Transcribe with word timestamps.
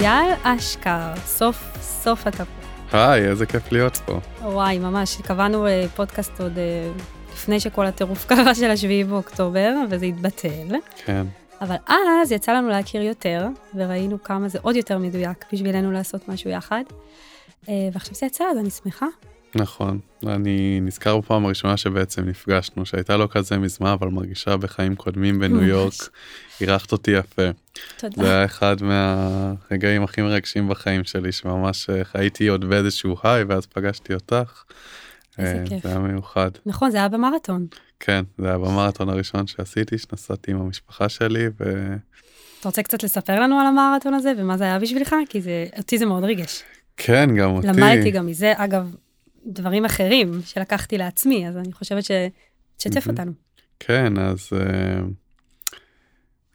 אייל 0.00 0.32
אשכר, 0.42 1.12
סוף 1.26 1.76
סוף 1.80 2.26
אתה 2.26 2.44
פה. 2.44 3.02
היי, 3.12 3.28
איזה 3.28 3.46
כיף 3.46 3.72
להיות 3.72 3.96
פה. 3.96 4.20
וואי, 4.42 4.78
ממש, 4.78 5.16
קבענו 5.22 5.66
אה, 5.66 5.86
פודקאסט 5.96 6.40
עוד 6.40 6.58
אה, 6.58 6.90
לפני 7.32 7.60
שכל 7.60 7.86
הטירוף 7.86 8.26
קרה 8.28 8.54
של 8.54 8.70
השביעי 8.70 9.04
באוקטובר, 9.04 9.74
וזה 9.90 10.06
התבטל. 10.06 10.76
כן. 11.04 11.26
אבל 11.60 11.76
אז 11.86 12.32
יצא 12.32 12.52
לנו 12.52 12.68
להכיר 12.68 13.02
יותר, 13.02 13.46
וראינו 13.74 14.22
כמה 14.22 14.48
זה 14.48 14.58
עוד 14.62 14.76
יותר 14.76 14.98
מדויק 14.98 15.44
בשבילנו 15.52 15.92
לעשות 15.92 16.28
משהו 16.28 16.50
יחד. 16.50 16.82
אה, 17.68 17.88
ועכשיו 17.92 18.14
זה 18.14 18.26
יצא, 18.26 18.44
אז 18.50 18.58
אני 18.58 18.70
שמחה. 18.70 19.06
נכון, 19.54 19.98
אני 20.26 20.80
נזכר 20.82 21.18
בפעם 21.18 21.44
הראשונה 21.44 21.76
שבעצם 21.76 22.28
נפגשנו, 22.28 22.86
שהייתה 22.86 23.16
לא 23.16 23.28
כזה 23.30 23.58
מזמן, 23.58 23.90
אבל 23.90 24.08
מרגישה 24.08 24.56
בחיים 24.56 24.94
קודמים 24.96 25.38
בניו 25.38 25.56
ממש. 25.56 25.68
יורק, 25.68 25.92
אירחת 26.60 26.92
אותי 26.92 27.10
יפה. 27.10 27.42
תודה. 27.96 28.22
זה 28.22 28.30
היה 28.30 28.44
אחד 28.44 28.76
מהרגעים 28.82 30.02
הכי 30.02 30.22
מרגשים 30.22 30.68
בחיים 30.68 31.04
שלי, 31.04 31.32
שממש 31.32 31.90
אה, 31.90 32.02
הייתי 32.14 32.48
עוד 32.48 32.64
באיזשהו 32.64 33.16
היי, 33.22 33.44
ואז 33.44 33.66
פגשתי 33.66 34.14
אותך. 34.14 34.62
איזה 35.38 35.58
אה, 35.58 35.66
כיף. 35.66 35.82
זה 35.82 35.88
היה 35.88 35.98
מיוחד. 35.98 36.50
נכון, 36.66 36.90
זה 36.90 36.96
היה 36.96 37.08
במרתון. 37.08 37.66
כן, 38.00 38.24
זה 38.38 38.48
היה 38.48 38.58
במרתון 38.58 39.08
הראשון 39.08 39.46
שעשיתי, 39.46 39.98
שנסעתי 39.98 40.50
עם 40.50 40.60
המשפחה 40.60 41.08
שלי, 41.08 41.46
ו... 41.60 41.86
אתה 42.60 42.68
רוצה 42.68 42.82
קצת 42.82 43.02
לספר 43.02 43.40
לנו 43.40 43.60
על 43.60 43.66
המרתון 43.66 44.14
הזה, 44.14 44.32
ומה 44.38 44.56
זה 44.56 44.64
היה 44.64 44.78
בשבילך? 44.78 45.14
כי 45.28 45.40
זה, 45.40 45.66
אותי 45.78 45.98
זה 45.98 46.06
מאוד 46.06 46.24
ריגש. 46.24 46.62
כן, 46.96 47.36
גם 47.36 47.50
אותי. 47.50 47.66
למדתי 47.66 48.10
גם 48.10 48.26
מזה, 48.26 48.52
אגב, 48.56 48.94
דברים 49.46 49.84
אחרים 49.84 50.40
שלקחתי 50.44 50.98
לעצמי, 50.98 51.48
אז 51.48 51.56
אני 51.56 51.72
חושבת 51.72 52.04
שתשתף 52.04 53.06
מהמם. 53.06 53.18
אותנו. 53.18 53.32
כן, 53.80 54.18
אז 54.18 54.38
uh, 54.52 54.56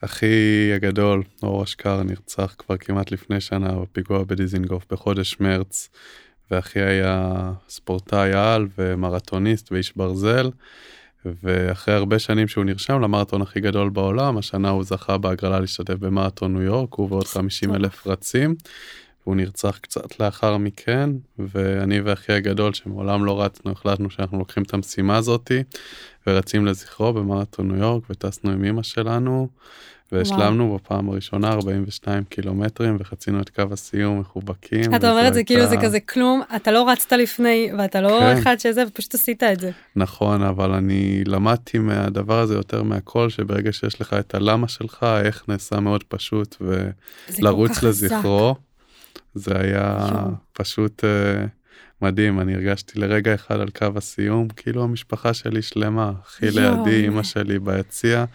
אחי 0.01 0.71
הגדול, 0.75 1.23
אור 1.43 1.63
אשכר, 1.63 2.03
נרצח 2.03 2.55
כבר 2.57 2.77
כמעט 2.77 3.11
לפני 3.11 3.41
שנה 3.41 3.73
בפיגוע 3.73 4.23
בדיזינגוף 4.23 4.85
בחודש 4.91 5.37
מרץ, 5.39 5.89
ואחי 6.51 6.79
היה 6.79 7.51
ספורטאי 7.69 8.33
על 8.33 8.67
ומרתוניסט 8.77 9.71
ואיש 9.71 9.93
ברזל, 9.95 10.49
ואחרי 11.25 11.93
הרבה 11.93 12.19
שנים 12.19 12.47
שהוא 12.47 12.63
נרשם 12.63 13.01
למרתון 13.01 13.41
הכי 13.41 13.59
גדול 13.59 13.89
בעולם, 13.89 14.37
השנה 14.37 14.69
הוא 14.69 14.83
זכה 14.83 15.17
בהגרלה 15.17 15.59
להשתתף 15.59 15.93
במרתון 15.93 16.53
ניו 16.53 16.61
יורק, 16.61 16.93
הוא 16.93 17.07
ועוד 17.11 17.27
50 17.27 17.75
אלף 17.75 18.07
רצים. 18.07 18.55
הוא 19.23 19.35
נרצח 19.35 19.77
קצת 19.77 20.19
לאחר 20.19 20.57
מכן, 20.57 21.09
ואני 21.39 22.01
ואחי 22.01 22.33
הגדול 22.33 22.73
שמעולם 22.73 23.25
לא 23.25 23.41
רצנו, 23.41 23.71
החלטנו 23.71 24.09
שאנחנו 24.09 24.39
לוקחים 24.39 24.63
את 24.63 24.73
המשימה 24.73 25.17
הזאתי, 25.17 25.63
ורצים 26.27 26.65
לזכרו 26.65 27.13
במרתון 27.13 27.71
ניו 27.71 27.77
יורק, 27.77 28.03
וטסנו 28.09 28.51
עם 28.51 28.63
אמא 28.63 28.83
שלנו, 28.83 29.47
והשלמנו 30.11 30.75
בפעם 30.75 31.09
הראשונה 31.09 31.51
42 31.51 32.23
קילומטרים, 32.23 32.97
וחצינו 32.99 33.41
את 33.41 33.49
קו 33.49 33.63
הסיום 33.71 34.19
מחובקים. 34.19 34.95
אתה 34.95 35.11
אומר 35.11 35.27
את 35.27 35.33
זה 35.33 35.43
כאילו 35.43 35.65
זה 35.65 35.75
כזה 35.81 35.99
כלום, 35.99 36.41
אתה 36.55 36.71
לא 36.71 36.89
רצת 36.89 37.13
לפני, 37.13 37.71
ואתה 37.77 38.01
לא 38.01 38.19
כן. 38.19 38.37
אחד 38.37 38.59
שזה, 38.59 38.83
ופשוט 38.87 39.13
עשית 39.13 39.43
את 39.43 39.59
זה. 39.59 39.71
נכון, 39.95 40.43
אבל 40.43 40.71
אני 40.71 41.23
למדתי 41.25 41.79
מהדבר 41.79 42.39
הזה 42.39 42.53
יותר 42.53 42.83
מהכל, 42.83 43.29
שברגע 43.29 43.71
שיש 43.71 44.01
לך 44.01 44.13
את 44.13 44.35
הלמה 44.35 44.67
שלך, 44.67 45.05
איך 45.23 45.43
נעשה 45.47 45.79
מאוד 45.79 46.03
פשוט, 46.03 46.55
ו... 46.61 46.89
זה 47.27 47.37
כל 47.41 47.47
לרוץ 47.47 47.71
כך 47.71 47.77
חזק. 47.77 48.09
זה 49.33 49.59
היה. 49.59 49.97
פשוט 50.53 51.03
uh, 51.03 51.47
מדהים, 52.01 52.39
אני 52.39 52.55
הרגשתי 52.55 52.99
לרגע 52.99 53.33
אחד 53.33 53.59
על 53.59 53.69
קו 53.69 53.87
הסיום, 53.95 54.47
כאילו 54.47 54.83
המשפחה 54.83 55.33
שלי 55.33 55.61
שלמה, 55.61 56.11
אחי 56.27 56.51
לידי. 56.51 57.07
אמא 57.07 57.23
שלי 57.23 57.59
ביציע, 57.59 58.25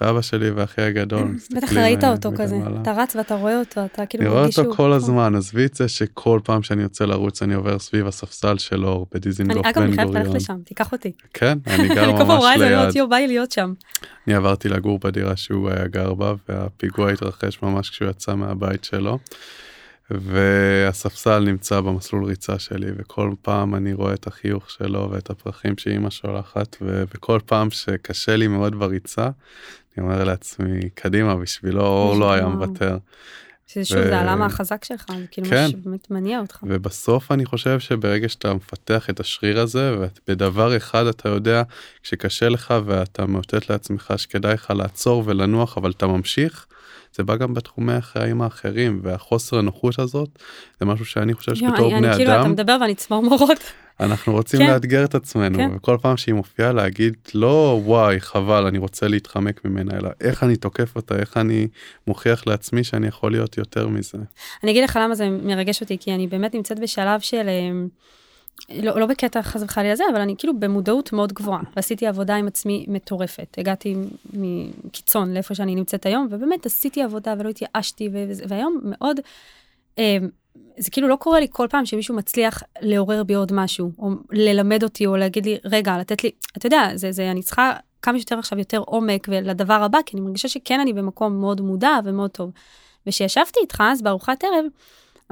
ואבא 0.00 0.22
שלי 0.22 0.50
ואחי 0.50 0.82
הגדול. 0.82 1.36
בטח 1.56 1.72
ראית 1.72 2.04
אה, 2.04 2.12
אותו 2.12 2.30
כזה. 2.36 2.56
אתה 2.82 2.92
רץ 2.92 3.16
ואתה 3.16 3.34
רואה 3.34 3.58
אותו, 3.58 3.84
אתה 3.84 4.06
כאילו 4.06 4.24
אני 4.24 4.30
רואה 4.30 4.40
מרגיש 4.40 4.58
אותו 4.58 4.68
שהוא 4.68 4.76
כל. 4.76 4.92
הזמן, 4.92 5.34
עזבי 5.34 5.66
את 5.66 5.74
זה 5.74 5.88
שכל 5.88 6.40
פעם 6.44 6.62
שאני 6.62 6.82
יוצא 6.82 7.04
לרוץ 7.04 7.42
אני 7.42 7.54
עובר 7.54 7.78
סביב 7.78 8.06
הספסל 8.06 8.58
של 8.58 8.84
אור 8.84 8.96
אני 8.96 9.20
בדיזינגוף 9.20 9.66
אגב, 9.66 9.82
אני 9.82 9.90
בן 9.90 9.96
חייבת 9.96 10.10
ללכת 10.10 10.24
גוריון. 10.24 10.36
לשם, 10.36 10.56
תיקח 10.64 10.92
אותי. 10.92 11.12
כן, 11.34 11.58
אני 11.66 11.88
גר 11.94 12.04
אני 12.04 12.12
כל 12.12 12.24
פעם 12.26 12.38
רואה 12.38 12.50
ממש 12.50 12.54
את 12.54 12.58
זה, 12.58 12.66
אני 12.66 13.00
ליד. 13.00 13.10
בא 13.10 13.16
לי 13.16 13.26
להיות 13.26 13.52
שם. 13.52 13.72
אני 14.26 14.34
עברתי 14.34 14.68
לגור 14.68 14.98
בדירה 14.98 15.36
שהוא 15.36 15.70
היה 15.70 15.86
גר 15.86 16.14
בה 16.14 16.34
והפיגוע 16.48 17.10
התרחש 17.10 17.62
ממש 17.62 17.90
כשהוא 17.90 18.10
יצא 18.10 18.34
מהבית 18.34 18.84
שלו. 18.84 19.18
והספסל 20.10 21.38
נמצא 21.38 21.80
במסלול 21.80 22.24
ריצה 22.24 22.58
שלי 22.58 22.90
וכל 22.96 23.32
פעם 23.42 23.74
אני 23.74 23.92
רואה 23.92 24.14
את 24.14 24.26
החיוך 24.26 24.70
שלו 24.70 25.08
ואת 25.12 25.30
הפרחים 25.30 25.78
שאימא 25.78 26.10
שולחת 26.10 26.76
ו- 26.82 27.04
וכל 27.14 27.38
פעם 27.46 27.70
שקשה 27.70 28.36
לי 28.36 28.48
מאוד 28.48 28.78
בריצה 28.78 29.28
אני 29.98 30.06
אומר 30.06 30.24
לעצמי 30.24 30.90
קדימה 30.94 31.36
בשבילו 31.36 31.80
אור 31.80 32.16
לא 32.16 32.32
היה. 32.32 32.46
מוותר 32.46 32.98
שזה 33.66 33.84
שוב, 33.84 33.98
זה 33.98 34.18
הלמה 34.18 34.46
החזק 34.46 34.84
שלך, 34.84 35.04
זה 35.18 35.24
כאילו 35.30 35.48
כן. 35.48 35.62
מה 35.62 35.68
שבאמת 35.68 36.10
מניע 36.10 36.40
אותך. 36.40 36.58
ובסוף 36.62 37.32
אני 37.32 37.44
חושב 37.44 37.80
שברגע 37.80 38.28
שאתה 38.28 38.54
מפתח 38.54 39.10
את 39.10 39.20
השריר 39.20 39.60
הזה 39.60 39.96
ובדבר 39.98 40.76
אחד 40.76 41.06
אתה 41.06 41.28
יודע 41.28 41.62
שקשה 42.02 42.48
לך 42.48 42.74
ואתה 42.84 43.26
מאותת 43.26 43.70
לעצמך 43.70 44.14
שכדאי 44.16 44.54
לך 44.54 44.70
לעצור 44.76 45.22
ולנוח 45.26 45.78
אבל 45.78 45.90
אתה 45.90 46.06
ממשיך. 46.06 46.66
זה 47.14 47.22
בא 47.24 47.36
גם 47.36 47.54
בתחומי 47.54 47.92
החיים 47.92 48.42
האחרים 48.42 49.00
והחוסר 49.02 49.58
הנוחות 49.58 49.98
הזאת 49.98 50.28
זה 50.80 50.86
משהו 50.86 51.04
שאני 51.04 51.34
חושב 51.34 51.54
שבתור 51.54 51.90
אני- 51.90 51.98
בני 51.98 52.08
אני 52.08 52.16
כאילו, 52.16 52.30
אתה 52.32 52.40
אדם 52.42 52.50
מדבר 52.50 52.76
ואני 52.80 52.94
צמרמורות. 52.94 53.58
אנחנו 54.00 54.32
רוצים 54.32 54.60
כן. 54.60 54.70
לאתגר 54.70 55.04
את 55.04 55.14
עצמנו 55.14 55.58
כן. 55.58 55.70
וכל 55.76 55.96
פעם 56.02 56.16
שהיא 56.16 56.34
מופיעה 56.34 56.72
להגיד 56.72 57.14
לא 57.34 57.80
וואי 57.84 58.20
חבל 58.20 58.66
אני 58.66 58.78
רוצה 58.78 59.08
להתחמק 59.08 59.64
ממנה 59.64 59.96
אלא 59.98 60.10
איך 60.20 60.42
אני 60.42 60.56
תוקף 60.56 60.96
אותה 60.96 61.16
איך 61.18 61.36
אני 61.36 61.68
מוכיח 62.06 62.46
לעצמי 62.46 62.84
שאני 62.84 63.06
יכול 63.06 63.32
להיות 63.32 63.58
יותר 63.58 63.88
מזה. 63.88 64.18
אני 64.62 64.70
אגיד 64.70 64.84
לך 64.84 64.98
למה 65.02 65.14
זה 65.14 65.28
מרגש 65.28 65.80
אותי, 65.80 65.98
כי 66.00 66.14
אני 66.14 66.26
באמת 66.26 66.54
נמצאת 66.54 66.78
בשלב 66.78 67.20
של, 67.20 67.48
אמ, 67.48 67.88
לא, 68.82 69.00
לא 69.00 69.06
בקטע 69.06 69.42
חס 69.42 69.62
וחלילה 69.62 69.96
זה, 69.96 70.04
אבל 70.12 70.20
אני 70.20 70.34
כאילו 70.38 70.60
במודעות 70.60 71.12
מאוד 71.12 71.32
גבוהה, 71.32 71.60
ועשיתי 71.76 72.06
עבודה 72.06 72.36
עם 72.36 72.46
עצמי 72.46 72.84
מטורפת. 72.88 73.56
הגעתי 73.58 73.96
מקיצון 74.32 75.34
לאיפה 75.34 75.54
שאני 75.54 75.74
נמצאת 75.74 76.06
היום, 76.06 76.28
ובאמת 76.30 76.66
עשיתי 76.66 77.02
עבודה 77.02 77.34
ולא 77.38 77.48
התייאשתי, 77.48 78.08
והיום 78.48 78.80
מאוד, 78.84 79.20
אמ, 79.98 80.28
זה 80.78 80.90
כאילו 80.90 81.08
לא 81.08 81.16
קורה 81.16 81.40
לי 81.40 81.46
כל 81.50 81.66
פעם 81.70 81.86
שמישהו 81.86 82.16
מצליח 82.16 82.62
לעורר 82.80 83.24
בי 83.24 83.34
עוד 83.34 83.52
משהו, 83.52 83.90
או 83.98 84.08
ללמד 84.32 84.82
אותי, 84.82 85.06
או 85.06 85.16
להגיד 85.16 85.46
לי, 85.46 85.58
רגע, 85.64 85.98
לתת 85.98 86.24
לי, 86.24 86.30
אתה 86.56 86.66
יודע, 86.66 86.90
זה, 86.94 87.12
זה, 87.12 87.30
אני 87.30 87.42
צריכה 87.42 87.72
כמה 88.02 88.18
שיותר 88.18 88.38
עכשיו 88.38 88.58
יותר 88.58 88.78
עומק 88.78 89.26
ולדבר 89.30 89.82
הבא, 89.82 89.98
כי 90.06 90.16
אני 90.16 90.26
מרגישה 90.26 90.48
שכן 90.48 90.80
אני 90.80 90.92
במקום 90.92 91.40
מאוד 91.40 91.60
מודע 91.60 91.98
ומאוד 92.04 92.30
טוב. 92.30 92.50
וכשישבתי 93.06 93.60
איתך 93.60 93.82
אז 93.86 94.02
בארוחת 94.02 94.44
ערב, 94.44 94.64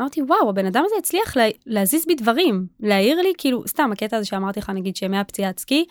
אמרתי, 0.01 0.23
וואו, 0.23 0.49
הבן 0.49 0.67
אדם 0.67 0.83
הזה 0.87 0.95
הצליח 0.99 1.37
לה, 1.37 1.49
להזיז 1.67 2.07
בי 2.07 2.15
דברים, 2.15 2.67
להעיר 2.81 3.21
לי, 3.21 3.33
כאילו, 3.39 3.69
סתם, 3.69 3.93
הקטע 3.93 4.17
הזה 4.17 4.27
שאמרתי 4.27 4.61
לך, 4.61 4.71
נגיד, 4.71 4.97
שמהפציעת 4.97 5.59
סקי, 5.59 5.85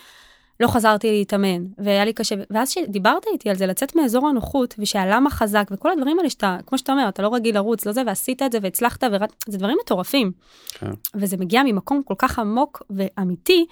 לא 0.60 0.68
חזרתי 0.68 1.12
להתאמן, 1.12 1.66
והיה 1.78 2.06
לי 2.06 2.14
קשה, 2.14 2.36
ואז 2.50 2.70
שדיברת 2.70 3.26
איתי 3.34 3.50
על 3.50 3.56
זה, 3.56 3.66
לצאת 3.66 3.96
מאזור 3.96 4.28
הנוחות, 4.28 4.76
ושהלמה 4.80 5.30
חזק, 5.30 5.68
וכל 5.72 5.92
הדברים 5.92 6.20
האלה 6.20 6.30
שאתה, 6.30 6.58
כמו 6.66 6.78
שאתה 6.78 6.92
אומר, 6.92 7.10
אתה 7.10 7.22
לא 7.22 7.34
רגיל 7.34 7.56
לרוץ, 7.56 7.86
לא 7.86 7.92
זה, 7.92 8.02
ועשית 8.08 8.42
את 8.42 8.52
זה, 8.52 8.58
והצלחת, 8.62 9.04
ורצ... 9.12 9.32
זה 9.48 9.58
דברים 9.58 9.78
מטורפים. 9.84 10.32
כן. 10.74 10.92
וזה 11.16 11.38
מגיע 11.38 11.64
ממקום 11.64 12.02
כל 12.06 12.14
כך 12.18 12.40
עמוק 12.40 12.84
ואמיתי, 12.90 13.66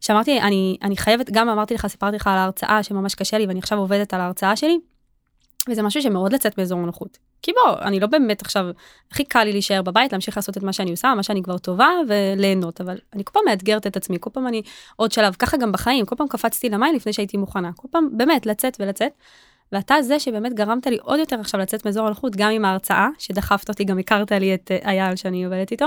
שאמרתי, 0.00 0.40
אני, 0.40 0.76
אני 0.82 0.96
חייבת, 0.96 1.30
גם 1.30 1.48
אמרתי 1.48 1.74
לך, 1.74 1.86
סיפרתי 1.86 2.16
לך 2.16 2.26
על 2.26 2.38
ההרצאה 2.38 2.82
שממש 2.82 3.14
קשה 3.14 3.38
לי, 3.38 3.46
ואני 3.46 3.58
עכשיו 3.58 3.78
עובדת 3.78 4.14
על 4.14 4.20
ההרצאה 4.20 4.56
שלי, 4.56 4.78
וזה 5.70 5.82
משהו 5.82 6.02
שמאוד 6.02 6.32
לצאת 6.32 6.58
מאזור 6.58 6.78
הנוחות. 6.78 7.18
כי 7.42 7.52
בוא, 7.52 7.78
אני 7.80 8.00
לא 8.00 8.06
באמת 8.06 8.42
עכשיו, 8.42 8.66
הכי 9.12 9.24
קל 9.24 9.44
לי 9.44 9.52
להישאר 9.52 9.82
בבית, 9.82 10.12
להמשיך 10.12 10.36
לעשות 10.36 10.56
את 10.56 10.62
מה 10.62 10.72
שאני 10.72 10.90
עושה, 10.90 11.14
מה 11.16 11.22
שאני 11.22 11.42
כבר 11.42 11.58
טובה, 11.58 11.88
וליהנות, 12.08 12.80
אבל 12.80 12.98
אני 13.14 13.24
כל 13.24 13.30
פעם 13.32 13.42
מאתגרת 13.46 13.86
את 13.86 13.96
עצמי, 13.96 14.16
כל 14.20 14.30
פעם 14.30 14.46
אני 14.46 14.62
עוד 14.96 15.12
שלב, 15.12 15.34
ככה 15.38 15.56
גם 15.56 15.72
בחיים, 15.72 16.06
כל 16.06 16.16
פעם 16.16 16.28
קפצתי 16.28 16.68
למים 16.68 16.94
לפני 16.94 17.12
שהייתי 17.12 17.36
מוכנה, 17.36 17.70
כל 17.76 17.88
פעם 17.90 18.08
באמת 18.12 18.46
לצאת 18.46 18.76
ולצאת. 18.80 19.12
ואתה 19.72 20.02
זה 20.02 20.20
שבאמת 20.20 20.54
גרמת 20.54 20.86
לי 20.86 20.98
עוד 21.02 21.18
יותר 21.18 21.40
עכשיו 21.40 21.60
לצאת 21.60 21.86
מאזור 21.86 22.06
הנוחות, 22.06 22.36
גם 22.36 22.50
עם 22.50 22.64
ההרצאה, 22.64 23.08
שדחפת 23.18 23.68
אותי, 23.68 23.84
גם 23.84 23.98
הכרת 23.98 24.32
לי 24.32 24.54
את 24.54 24.70
אה, 24.70 24.90
אייל 24.90 25.16
שאני 25.16 25.44
עובדת 25.44 25.72
איתו, 25.72 25.86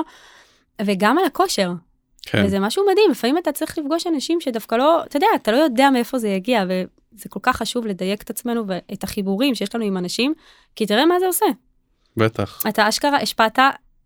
וגם 0.81 1.18
על 1.18 1.25
הכושר, 1.25 1.71
כן. 2.21 2.44
וזה 2.45 2.59
משהו 2.59 2.83
מדהים, 2.92 3.12
לפעמים 3.12 3.38
אתה 3.38 3.51
צריך 3.51 3.77
לפגוש 3.77 4.07
אנשים 4.07 4.42
שדווקא 4.42 4.75
לא, 4.75 5.03
אתה 5.03 5.18
יודע, 5.18 5.27
אתה 5.36 5.51
לא 5.51 5.57
יודע 5.57 5.89
מאיפה 5.89 6.18
זה 6.18 6.27
יגיע, 6.27 6.63
וזה 7.13 7.30
כל 7.30 7.40
כך 7.44 7.58
חשוב 7.58 7.86
לדייק 7.86 8.22
את 8.22 8.30
עצמנו 8.30 8.63
ואת 8.68 9.04
החיבורים 9.04 9.56
שיש 9.56 9.75
לנו 9.75 9.86
עם 9.86 9.98
אנשים, 9.98 10.34
כי 10.75 10.86
תראה 10.86 11.06
מה 11.06 11.19
זה 11.19 11.25
עושה. 11.25 11.46
בטח 12.18 12.63
אתה 12.69 12.90
אשכרה 12.90 13.18
השפעת, 13.18 13.60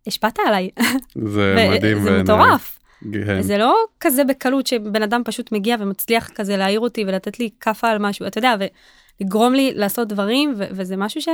השפעת 0.06 0.38
עליי, 0.46 0.70
זה 1.14 1.68
מדהים 1.70 2.02
זה. 2.02 2.22
מטורף. 2.22 2.78
כן. 3.12 3.42
זה 3.42 3.58
לא 3.58 3.76
כזה 4.00 4.24
בקלות 4.24 4.66
שבן 4.66 5.02
אדם 5.02 5.22
פשוט 5.24 5.52
מגיע 5.52 5.76
ומצליח 5.80 6.30
כזה 6.34 6.56
להעיר 6.56 6.80
אותי 6.80 7.04
ולתת 7.04 7.38
לי 7.38 7.50
כאפה 7.60 7.88
על 7.88 7.98
משהו, 7.98 8.26
אתה 8.26 8.38
יודע, 8.38 8.54
ולגרום 9.20 9.54
לי 9.54 9.72
לעשות 9.74 10.08
דברים, 10.08 10.54
ו- 10.58 10.66
וזה 10.70 10.96
משהו 10.96 11.20
ש... 11.20 11.28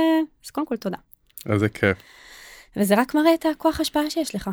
אז 0.45 0.51
קודם 0.51 0.67
כל 0.67 0.77
תודה. 0.77 0.97
איזה 1.49 1.69
כיף. 1.69 1.97
וזה 2.77 2.95
רק 2.95 3.15
מראה 3.15 3.33
את 3.33 3.45
הכוח 3.45 3.79
השפעה 3.79 4.09
שיש 4.09 4.35
לך. 4.35 4.49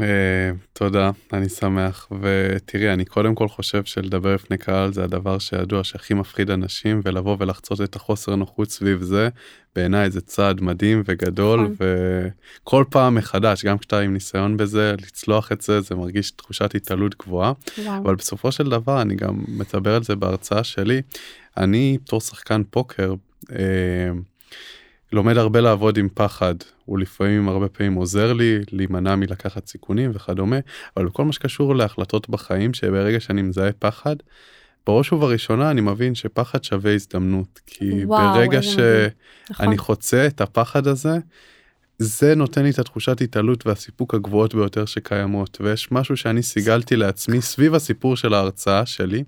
אה, 0.00 0.50
תודה, 0.72 1.10
אני 1.32 1.48
שמח. 1.48 2.08
ותראי, 2.20 2.92
אני 2.92 3.04
קודם 3.04 3.34
כל 3.34 3.48
חושב 3.48 3.84
שלדבר 3.84 4.34
לפני 4.34 4.58
קהל 4.58 4.92
זה 4.92 5.04
הדבר 5.04 5.38
שידוע 5.38 5.84
שהכי 5.84 6.14
מפחיד 6.14 6.50
אנשים, 6.50 7.00
ולבוא 7.04 7.36
ולחצות 7.40 7.80
את 7.80 7.96
החוסר 7.96 8.36
נוחות 8.36 8.70
סביב 8.70 9.02
זה, 9.02 9.28
בעיניי 9.76 10.10
זה 10.10 10.20
צעד 10.20 10.60
מדהים 10.60 11.02
וגדול, 11.06 11.60
נכון. 11.60 11.86
וכל 12.62 12.84
פעם 12.90 13.14
מחדש, 13.14 13.64
גם 13.64 13.78
כשאתה 13.78 14.00
עם 14.00 14.12
ניסיון 14.12 14.56
בזה, 14.56 14.94
לצלוח 15.02 15.52
את 15.52 15.60
זה, 15.60 15.80
זה 15.80 15.94
מרגיש 15.94 16.30
תחושת 16.30 16.74
התעלות 16.74 17.14
גבוהה. 17.18 17.52
וואו. 17.78 18.02
אבל 18.02 18.14
בסופו 18.14 18.52
של 18.52 18.70
דבר, 18.70 19.02
אני 19.02 19.14
גם 19.14 19.44
מדבר 19.48 19.94
על 19.94 20.02
זה 20.02 20.16
בהרצאה 20.16 20.64
שלי, 20.64 21.02
אני 21.56 21.98
בתור 22.04 22.20
שחקן 22.20 22.62
פוקר, 22.70 23.14
אה, 23.52 23.58
לומד 25.12 25.36
הרבה 25.36 25.60
לעבוד 25.60 25.98
עם 25.98 26.08
פחד, 26.14 26.54
הוא 26.84 26.98
לפעמים 26.98 27.48
הרבה 27.48 27.68
פעמים 27.68 27.94
עוזר 27.94 28.32
לי 28.32 28.58
להימנע 28.72 29.16
מלקחת 29.16 29.66
סיכונים 29.66 30.10
וכדומה, 30.14 30.58
אבל 30.96 31.06
בכל 31.06 31.24
מה 31.24 31.32
שקשור 31.32 31.74
להחלטות 31.76 32.28
בחיים, 32.28 32.74
שברגע 32.74 33.20
שאני 33.20 33.42
מזהה 33.42 33.72
פחד, 33.72 34.16
בראש 34.86 35.12
ובראשונה 35.12 35.70
אני 35.70 35.80
מבין 35.80 36.14
שפחד 36.14 36.64
שווה 36.64 36.94
הזדמנות, 36.94 37.60
כי 37.66 38.04
וואו, 38.04 38.34
ברגע 38.34 38.58
מדהים. 38.58 38.76
נכון. 39.50 39.66
שאני 39.66 39.78
חוצה 39.78 40.26
את 40.26 40.40
הפחד 40.40 40.86
הזה, 40.86 41.18
זה 41.98 42.34
נותן 42.34 42.62
לי 42.62 42.70
את 42.70 42.78
התחושת 42.78 43.20
התעלות 43.20 43.66
והסיפוק 43.66 44.14
הגבוהות 44.14 44.54
ביותר 44.54 44.84
שקיימות, 44.84 45.58
ויש 45.60 45.92
משהו 45.92 46.16
שאני 46.16 46.42
סיגלתי 46.42 46.96
לעצמי 46.96 47.42
סביב 47.42 47.74
הסיפור 47.74 48.16
של 48.16 48.34
ההרצאה 48.34 48.86
שלי, 48.86 49.24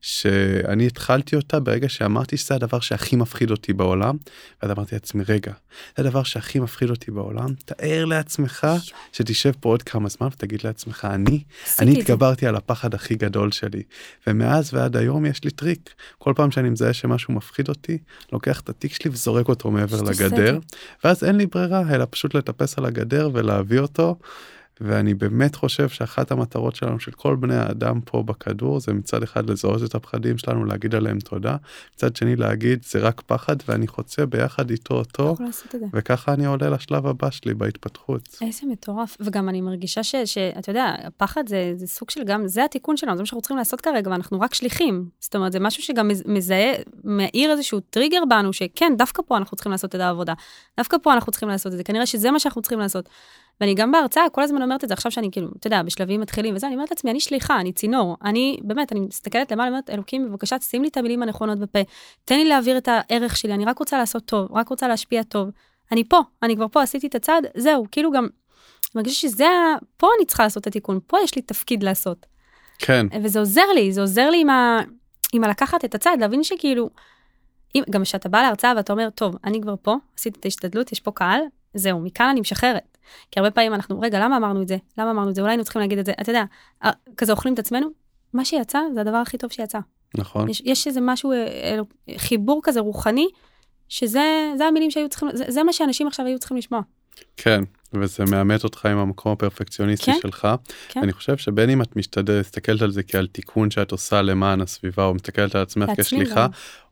שאני 0.00 0.86
התחלתי 0.86 1.36
אותה 1.36 1.60
ברגע 1.60 1.88
שאמרתי 1.88 2.36
שזה 2.36 2.54
הדבר 2.54 2.80
שהכי 2.80 3.16
מפחיד 3.16 3.50
אותי 3.50 3.72
בעולם, 3.72 4.16
ואז 4.62 4.70
אמרתי 4.70 4.94
לעצמי, 4.94 5.24
רגע, 5.28 5.52
זה 5.96 6.04
הדבר 6.04 6.22
שהכי 6.22 6.60
מפחיד 6.60 6.90
אותי 6.90 7.10
בעולם, 7.10 7.54
תאר 7.64 8.04
לעצמך 8.04 8.66
שתשב 9.12 9.52
פה 9.60 9.68
עוד 9.68 9.82
כמה 9.82 10.08
זמן 10.08 10.26
ותגיד 10.26 10.60
לעצמך, 10.64 11.08
אני, 11.10 11.42
אני. 11.78 12.00
התגברתי 12.00 12.46
על 12.46 12.56
הפחד 12.56 12.94
הכי 12.94 13.14
גדול 13.14 13.52
שלי, 13.52 13.82
ומאז 14.26 14.74
ועד 14.74 14.96
היום 14.96 15.26
יש 15.26 15.44
לי 15.44 15.50
טריק, 15.50 15.94
כל 16.18 16.32
פעם 16.36 16.50
שאני 16.50 16.70
מזהה 16.70 16.92
שמשהו 16.92 17.34
מפחיד 17.34 17.68
אותי, 17.68 17.98
לוקח 18.32 18.60
את 18.60 18.68
התיק 18.68 18.94
שלי 18.94 19.10
וזורק 19.10 19.48
אותו 19.48 19.70
מעבר 19.70 20.02
לגדר. 20.02 20.58
ואז 21.04 21.24
אין 21.24 21.36
לי 21.36 21.46
ברירה 21.46 21.94
אלא 21.94 22.06
פשוט 22.10 22.34
לטפס 22.34 22.78
על 22.78 22.84
הגדר 22.84 23.30
ולהביא 23.32 23.78
אותו. 23.78 24.16
ואני 24.80 25.14
באמת 25.14 25.54
חושב 25.54 25.88
שאחת 25.88 26.30
המטרות 26.30 26.76
שלנו 26.76 27.00
של 27.00 27.10
כל 27.10 27.36
בני 27.36 27.56
האדם 27.56 28.00
פה 28.00 28.22
בכדור 28.22 28.80
זה 28.80 28.92
מצד 28.92 29.22
אחד 29.22 29.50
לזהות 29.50 29.82
את 29.84 29.94
הפחדים 29.94 30.38
שלנו 30.38 30.64
להגיד 30.64 30.94
עליהם 30.94 31.18
תודה 31.18 31.56
מצד 31.94 32.16
שני 32.16 32.36
להגיד 32.36 32.84
זה 32.84 32.98
רק 32.98 33.20
פחד 33.20 33.56
ואני 33.68 33.86
חוצה 33.86 34.26
ביחד 34.26 34.70
איתו 34.70 34.94
אותו. 34.94 35.34
וככה 35.92 36.32
אני 36.32 36.46
עולה 36.46 36.70
לשלב 36.70 37.06
הבא 37.06 37.30
שלי 37.30 37.54
בהתפתחות. 37.54 38.38
איזה 38.42 38.60
מטורף, 38.70 39.16
וגם 39.20 39.48
אני 39.48 39.60
מרגישה 39.60 40.04
שאתה 40.04 40.70
יודע, 40.70 40.94
הפחד 41.04 41.48
זה, 41.48 41.72
זה 41.76 41.86
סוג 41.86 42.10
של 42.10 42.24
גם, 42.24 42.46
זה 42.48 42.64
התיקון 42.64 42.96
שלנו, 42.96 43.16
זה 43.16 43.22
מה 43.22 43.26
שאנחנו 43.26 43.42
צריכים 43.42 43.56
לעשות 43.56 43.80
כרגע, 43.80 44.10
ואנחנו 44.10 44.40
רק 44.40 44.54
שליחים. 44.54 45.08
זאת 45.20 45.36
אומרת, 45.36 45.52
זה 45.52 45.60
משהו 45.60 45.82
שגם 45.82 46.08
מז- 46.08 46.22
מזהה, 46.26 46.72
מאיר 47.04 47.52
איזשהו 47.52 47.80
טריגר 47.80 48.20
בנו, 48.30 48.52
שכן, 48.52 48.92
דווקא 48.98 49.22
פה 49.26 49.36
אנחנו 49.36 49.56
צריכים 49.56 49.72
לעשות 49.72 49.94
את 49.94 50.00
העבודה, 50.00 50.34
דווקא 50.76 50.96
פה 51.02 51.12
אנחנו 51.12 51.32
צריכים 51.32 51.48
לעשות 51.48 51.72
את 51.72 51.76
זה, 51.78 51.84
כנראה 51.84 52.06
שזה 52.06 52.30
מה 52.30 52.38
שאנחנו 52.38 52.62
צריכים 52.62 52.78
לעשות. 52.78 53.08
ואני 53.60 53.74
גם 53.74 53.92
בהרצאה 53.92 54.28
כל 54.32 54.42
הזמן 54.42 54.62
אומרת 54.62 54.84
את 54.84 54.88
זה, 54.88 54.94
עכשיו 54.94 55.12
שאני 55.12 55.30
כאילו, 55.32 55.48
אתה 55.58 55.66
יודע, 55.66 55.82
בשלבים 55.82 56.20
מתחילים 56.20 56.54
וזה, 56.54 56.66
אני 56.66 56.74
אומרת 56.74 56.90
לעצמי, 56.90 57.10
אני 57.10 57.20
שליחה, 57.20 57.60
אני 57.60 57.72
צינור, 57.72 58.16
אני, 58.24 58.58
באמת, 58.62 58.92
אני 58.92 59.00
מסתכלת 59.00 59.52
למעלה, 59.52 59.68
אומרת, 59.68 59.90
אלוקים, 59.90 60.28
בבקשה, 60.28 60.56
שים 60.60 60.82
לי 60.82 60.88
את 60.88 60.96
המילים 60.96 61.22
הנכונות 61.22 61.58
בפה, 61.58 61.78
תן 62.24 62.36
לי 62.36 62.44
להעביר 62.44 62.78
את 62.78 62.88
הערך 62.88 63.36
שלי, 63.36 63.54
אני 63.54 63.64
רק 63.64 63.78
רוצה 63.78 63.98
לעשות 63.98 64.24
טוב, 64.24 64.48
רק 64.52 64.68
רוצה 64.68 64.88
להשפיע 64.88 65.22
טוב. 65.22 65.50
אני 65.92 66.04
פה, 66.04 66.20
אני 66.42 66.56
כבר 66.56 66.68
פה, 66.68 66.82
עשיתי 66.82 67.06
את 67.06 67.14
הצעד, 67.14 67.46
זהו, 67.56 67.86
כאילו 67.90 68.12
גם, 68.12 68.24
אני 68.24 68.30
מרגישה 68.94 69.20
שזה, 69.20 69.48
פה 69.96 70.08
אני 70.18 70.26
צריכה 70.26 70.42
לעשות 70.42 70.60
את 70.60 70.66
התיקון, 70.66 71.00
פה 71.06 71.18
יש 71.24 71.34
לי 71.34 71.42
תפקיד 71.42 71.82
לעשות. 71.82 72.26
כן, 72.78 73.06
וזה 73.22 73.38
עוזר 73.38 73.66
לי, 73.74 73.92
זה 73.92 74.00
עוזר 74.00 74.30
לי 74.30 74.40
עם, 74.40 74.50
ה, 74.50 74.80
עם 75.32 75.44
הלקחת 75.44 75.84
את 75.84 75.94
הצעד, 75.94 76.20
להבין 76.20 76.44
שכאילו, 76.44 76.90
אם, 77.74 77.82
גם 77.90 78.02
כשאתה 78.02 78.28
בא 78.28 78.42
להרצאה 78.42 78.72
ואתה 78.76 78.92
אומר, 78.92 79.10
טוב, 79.10 79.36
אני 79.44 79.60
כבר 79.60 79.74
פה, 79.82 79.94
עשיתי 80.18 80.40
את 80.40 80.44
ההשתדלות, 80.44 80.92
יש 80.92 81.00
פה 81.00 81.10
קהל, 81.10 81.40
זהו, 81.74 82.00
מכאן 82.00 82.28
אני 82.28 82.40
משחררת. 82.40 82.95
כי 83.30 83.40
הרבה 83.40 83.50
פעמים 83.50 83.74
אנחנו, 83.74 84.00
רגע, 84.00 84.24
למה 84.24 84.36
אמרנו 84.36 84.62
את 84.62 84.68
זה? 84.68 84.76
למה 84.98 85.10
אמרנו 85.10 85.30
את 85.30 85.34
זה? 85.34 85.40
אולי 85.40 85.52
היינו 85.52 85.64
צריכים 85.64 85.82
להגיד 85.82 85.98
את 85.98 86.06
זה, 86.06 86.12
אתה 86.20 86.30
יודע, 86.30 86.44
כזה 87.16 87.32
אוכלים 87.32 87.54
את 87.54 87.58
עצמנו, 87.58 87.88
מה 88.32 88.44
שיצא 88.44 88.80
זה 88.94 89.00
הדבר 89.00 89.16
הכי 89.16 89.38
טוב 89.38 89.52
שיצא. 89.52 89.78
נכון. 90.14 90.48
יש, 90.48 90.62
יש 90.64 90.86
איזה 90.86 91.00
משהו, 91.02 91.32
אה, 91.32 91.78
חיבור 92.16 92.60
כזה 92.62 92.80
רוחני, 92.80 93.28
שזה 93.88 94.52
זה 94.58 94.64
המילים 94.64 94.90
שהיו 94.90 95.08
צריכים, 95.08 95.28
זה, 95.32 95.44
זה 95.48 95.62
מה 95.62 95.72
שאנשים 95.72 96.06
עכשיו 96.06 96.26
היו 96.26 96.38
צריכים 96.38 96.56
לשמוע. 96.56 96.80
כן, 97.36 97.60
וזה 97.92 98.24
מאמת 98.24 98.64
אותך 98.64 98.86
עם 98.86 98.98
המקום 98.98 99.32
הפרפקציוניסטי 99.32 100.12
כן, 100.12 100.18
שלך. 100.22 100.48
כן. 100.88 101.00
אני 101.02 101.12
חושב 101.12 101.36
שבין 101.36 101.70
אם 101.70 101.82
את 101.82 101.96
משתדלת, 101.96 102.46
מסתכלת 102.46 102.82
על 102.82 102.90
זה 102.90 103.02
כעל 103.02 103.26
תיקון 103.26 103.70
שאת 103.70 103.92
עושה 103.92 104.22
למען 104.22 104.60
הסביבה, 104.60 105.04
או 105.04 105.14
מסתכלת 105.14 105.54
על 105.54 105.62
עצמך 105.62 105.90
כשליחה. 106.00 106.46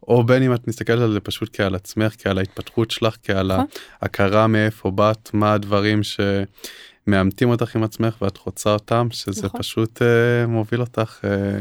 או 0.08 0.24
בין 0.24 0.42
אם 0.42 0.54
את 0.54 0.68
מסתכלת 0.68 1.02
על 1.02 1.12
זה 1.12 1.20
פשוט 1.20 1.48
כעל 1.52 1.74
עצמך, 1.74 2.14
כעל 2.18 2.38
ההתפתחות 2.38 2.90
שלך, 2.90 3.16
כעל 3.22 3.52
נכון. 3.52 3.66
ההכרה 4.00 4.46
מאיפה 4.46 4.90
באת, 4.90 5.30
מה 5.32 5.52
הדברים 5.52 6.00
שמאמתים 6.02 7.48
אותך 7.48 7.76
עם 7.76 7.82
עצמך 7.82 8.22
ואת 8.22 8.36
חוצה 8.36 8.72
אותם, 8.72 9.08
שזה 9.10 9.46
נכון. 9.46 9.60
פשוט 9.60 10.02
אה, 10.02 10.46
מוביל 10.46 10.80
אותך 10.80 11.18
אה, 11.24 11.60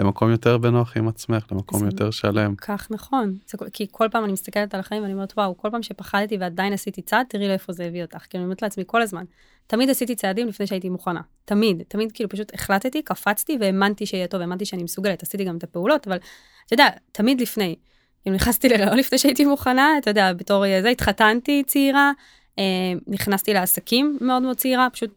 למקום 0.00 0.30
יותר 0.30 0.58
בנוח 0.58 0.96
עם 0.96 1.08
עצמך, 1.08 1.46
למקום 1.52 1.84
יותר 1.86 2.10
שלם. 2.10 2.54
כך 2.56 2.86
נכון. 2.90 3.36
זה, 3.46 3.58
כי 3.72 3.86
כל 3.90 4.08
פעם 4.10 4.24
אני 4.24 4.32
מסתכלת 4.32 4.74
על 4.74 4.80
החיים 4.80 5.02
ואני 5.02 5.12
אומרת, 5.12 5.32
וואו, 5.36 5.56
כל 5.56 5.68
פעם 5.70 5.82
שפחדתי 5.82 6.36
ועדיין 6.36 6.72
עשיתי 6.72 7.02
צעד, 7.02 7.26
תראי 7.28 7.48
לאיפה 7.48 7.72
זה 7.72 7.84
הביא 7.84 8.02
אותך. 8.02 8.18
כי 8.30 8.36
אני 8.36 8.44
אומרת 8.44 8.62
לעצמי 8.62 8.84
כל 8.86 9.02
הזמן, 9.02 9.24
תמיד 9.66 9.90
עשיתי 9.90 10.14
צעדים 10.14 10.48
לפני 10.48 10.66
שהייתי 10.66 10.88
מוכנה. 10.88 11.20
תמיד, 11.44 11.82
תמיד 11.88 12.12
כאילו 12.12 12.28
פשוט 12.28 12.54
החלטתי, 12.54 13.02
קפצתי 13.02 13.56
והאמנתי 13.60 14.06
שיהיה 14.06 14.26
טוב, 14.26 14.40
האמנתי 14.40 14.64
שאני 14.64 14.82
מסוגלת, 14.82 15.22
עשיתי 15.22 15.44
גם 15.44 15.56
את 15.56 15.64
הפעולות, 15.64 16.06
אבל 16.06 16.16
אתה 16.66 16.74
יודע, 16.74 16.88
תמיד 17.12 17.40
לפני. 17.40 17.76
אם 18.28 18.32
נכנסתי 18.32 18.68
ללא 18.68 18.94
לפני 19.00 19.18
שהייתי 19.18 19.44
מוכנה, 19.44 19.98
אתה 19.98 20.10
יודע, 20.10 20.32
בתור 20.32 20.64
זה, 20.82 20.88
התחתנתי 20.88 21.62
צעירה, 21.66 22.12
אה, 22.58 22.64
נכנסתי 23.06 23.54
לעסקים 23.54 24.18
מאוד 24.20 24.42
מאוד 24.42 24.56
צעירה, 24.56 24.88
פשוט 24.92 25.10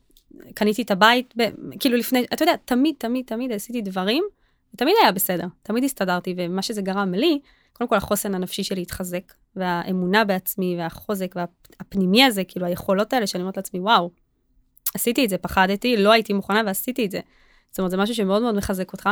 קניתי 0.54 0.82
את 0.82 0.92
הבית, 0.92 1.34
ב, 1.38 1.44
כאילו 1.80 1.98
לפני, 1.98 2.26
אתה 2.34 2.44
יודע, 2.44 2.54
תמיד, 2.66 2.96
תמיד, 2.98 3.26
תמיד 3.26 3.52
עשיתי 3.52 3.82
דברים, 3.82 4.24
ותמיד 4.74 4.96
היה 5.02 5.12
בסדר, 5.12 5.48
תמיד 5.64 5.84
הסתדרתי, 5.84 6.36
ומה 6.38 6.62
שזה 6.62 6.82
גרם 6.82 7.14
לי, 7.14 7.40
קודם 7.74 7.88
כל 7.90 7.96
החוסן 7.96 8.36
הנפשי 8.36 8.64
שלי 8.64 8.82
התחזק, 8.82 9.34
והאמונה 9.56 10.24
בעצמי, 10.26 10.76
והחוזק, 10.80 11.36
והפנימי 11.36 12.24
הזה, 12.24 12.44
כאילו 12.44 12.66
היכולות 12.66 13.14
האלה 13.14 13.28
שאני 13.28 13.44
אומרת 13.44 13.58
לעצמי, 13.58 13.80
וואו, 13.80 14.12
עשיתי 14.96 15.26
את 15.26 15.30
זה, 15.30 15.38
פחדתי, 15.38 15.98
לא 15.98 16.12
הייתי 16.12 16.34
מוכנה 16.34 16.62
ועשיתי 16.66 17.06
את 17.06 17.12
זה. 17.12 17.20
זאת 17.72 17.80
אומרת, 17.80 17.92
זה 17.92 17.98
משהו 17.98 18.16
שמאוד 18.16 18.42
מאוד 18.42 18.56
מחזק 18.56 18.92
אותך, 18.94 19.10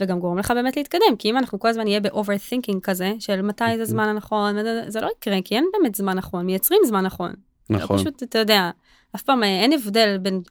וגם 0.00 0.20
גורם 0.20 0.38
לך 0.38 0.50
באמת 0.50 0.76
להתקדם, 0.76 1.16
כי 1.18 1.30
אם 1.30 1.36
אנחנו 1.36 1.58
כל 1.58 1.68
הזמן 1.68 1.84
נהיה 1.84 2.00
ב-overthinking 2.00 2.80
כזה, 2.82 3.12
של 3.18 3.42
מתי 3.42 3.64
זה 3.76 3.82
הזמן 3.82 4.08
הנכון, 4.08 4.58
וזה- 4.58 4.84
זה 4.88 5.00
לא 5.00 5.08
יקרה, 5.18 5.36
כי 5.44 5.54
אין 5.54 5.64
באמת 5.72 5.94
זמן 5.94 6.16
נכון, 6.16 6.46
מייצרים 6.46 6.80
זמן 6.86 7.04
נכון. 7.04 7.32
נכון. 7.70 7.96
לא 7.96 8.02
פשוט, 8.02 8.22
אתה 8.22 8.38
יודע, 8.38 8.70
אף 9.16 9.22
פעם 9.22 9.42
אה, 9.42 9.48
אין 9.60 9.72
הבדל 9.72 10.18
בין... 10.22 10.42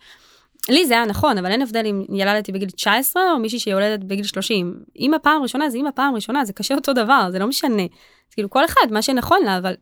לי 0.70 0.88
זה 0.88 0.94
היה 0.94 1.06
נכון, 1.06 1.38
אבל 1.38 1.52
אין 1.52 1.62
הבדל 1.62 1.86
אם 1.86 2.06
ילדתי 2.10 2.52
בגיל 2.52 2.70
19 2.70 3.24
או 3.32 3.40
מישהי 3.40 3.60
שיולדת 3.60 4.04
בגיל 4.04 4.26
30. 4.26 4.80
אם 5.00 5.14
הפעם 5.14 5.42
ראשונה 5.42 5.70
זה 5.70 5.78
אם 5.78 5.88
הפעם 5.88 6.16
ראשונה, 6.16 6.46
זה 6.46 6.54
קשה 6.54 6.76
אותו 6.76 6.94
דבר, 6.94 7.28
זה 7.32 7.40
לא 7.40 7.48
משנה. 7.48 7.84
אז 8.30 8.34
כאילו 8.34 8.50
כל 8.50 8.66
אחד, 8.66 8.88
מה 8.92 9.02
שנכון 9.02 9.40
לה, 9.46 9.58
אבל 9.58 9.74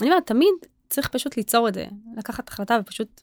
אני 0.00 0.10
אומרת, 0.10 0.26
תמיד 0.26 0.54
צריך 0.88 1.08
פשוט 1.08 1.36
ליצור 1.36 1.68
את 1.68 1.74
זה, 1.74 1.84
לקחת 2.16 2.48
החלטה 2.48 2.78
ופשוט 2.80 3.20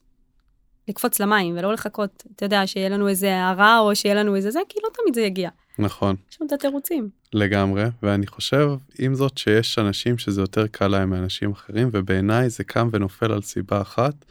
לקפוץ 0.87 1.19
למים 1.19 1.55
ולא 1.57 1.73
לחכות, 1.73 2.23
אתה 2.35 2.45
יודע, 2.45 2.67
שיהיה 2.67 2.89
לנו 2.89 3.07
איזה 3.07 3.35
הערה 3.35 3.79
או 3.79 3.95
שיהיה 3.95 4.15
לנו 4.15 4.35
איזה 4.35 4.51
זה, 4.51 4.59
כי 4.69 4.79
לא 4.83 4.89
תמיד 4.93 5.15
זה 5.15 5.21
יגיע. 5.21 5.49
נכון. 5.79 6.15
יש 6.31 6.41
לנו 6.41 6.47
את 6.47 6.53
התירוצים. 6.53 7.09
לגמרי, 7.33 7.83
ואני 8.03 8.27
חושב 8.27 8.69
עם 8.99 9.15
זאת 9.15 9.37
שיש 9.37 9.79
אנשים 9.79 10.17
שזה 10.17 10.41
יותר 10.41 10.67
קל 10.67 10.87
להם 10.87 11.09
מאנשים 11.09 11.51
אחרים, 11.51 11.89
ובעיניי 11.91 12.49
זה 12.49 12.63
קם 12.63 12.89
ונופל 12.91 13.31
על 13.31 13.41
סיבה 13.41 13.81
אחת, 13.81 14.25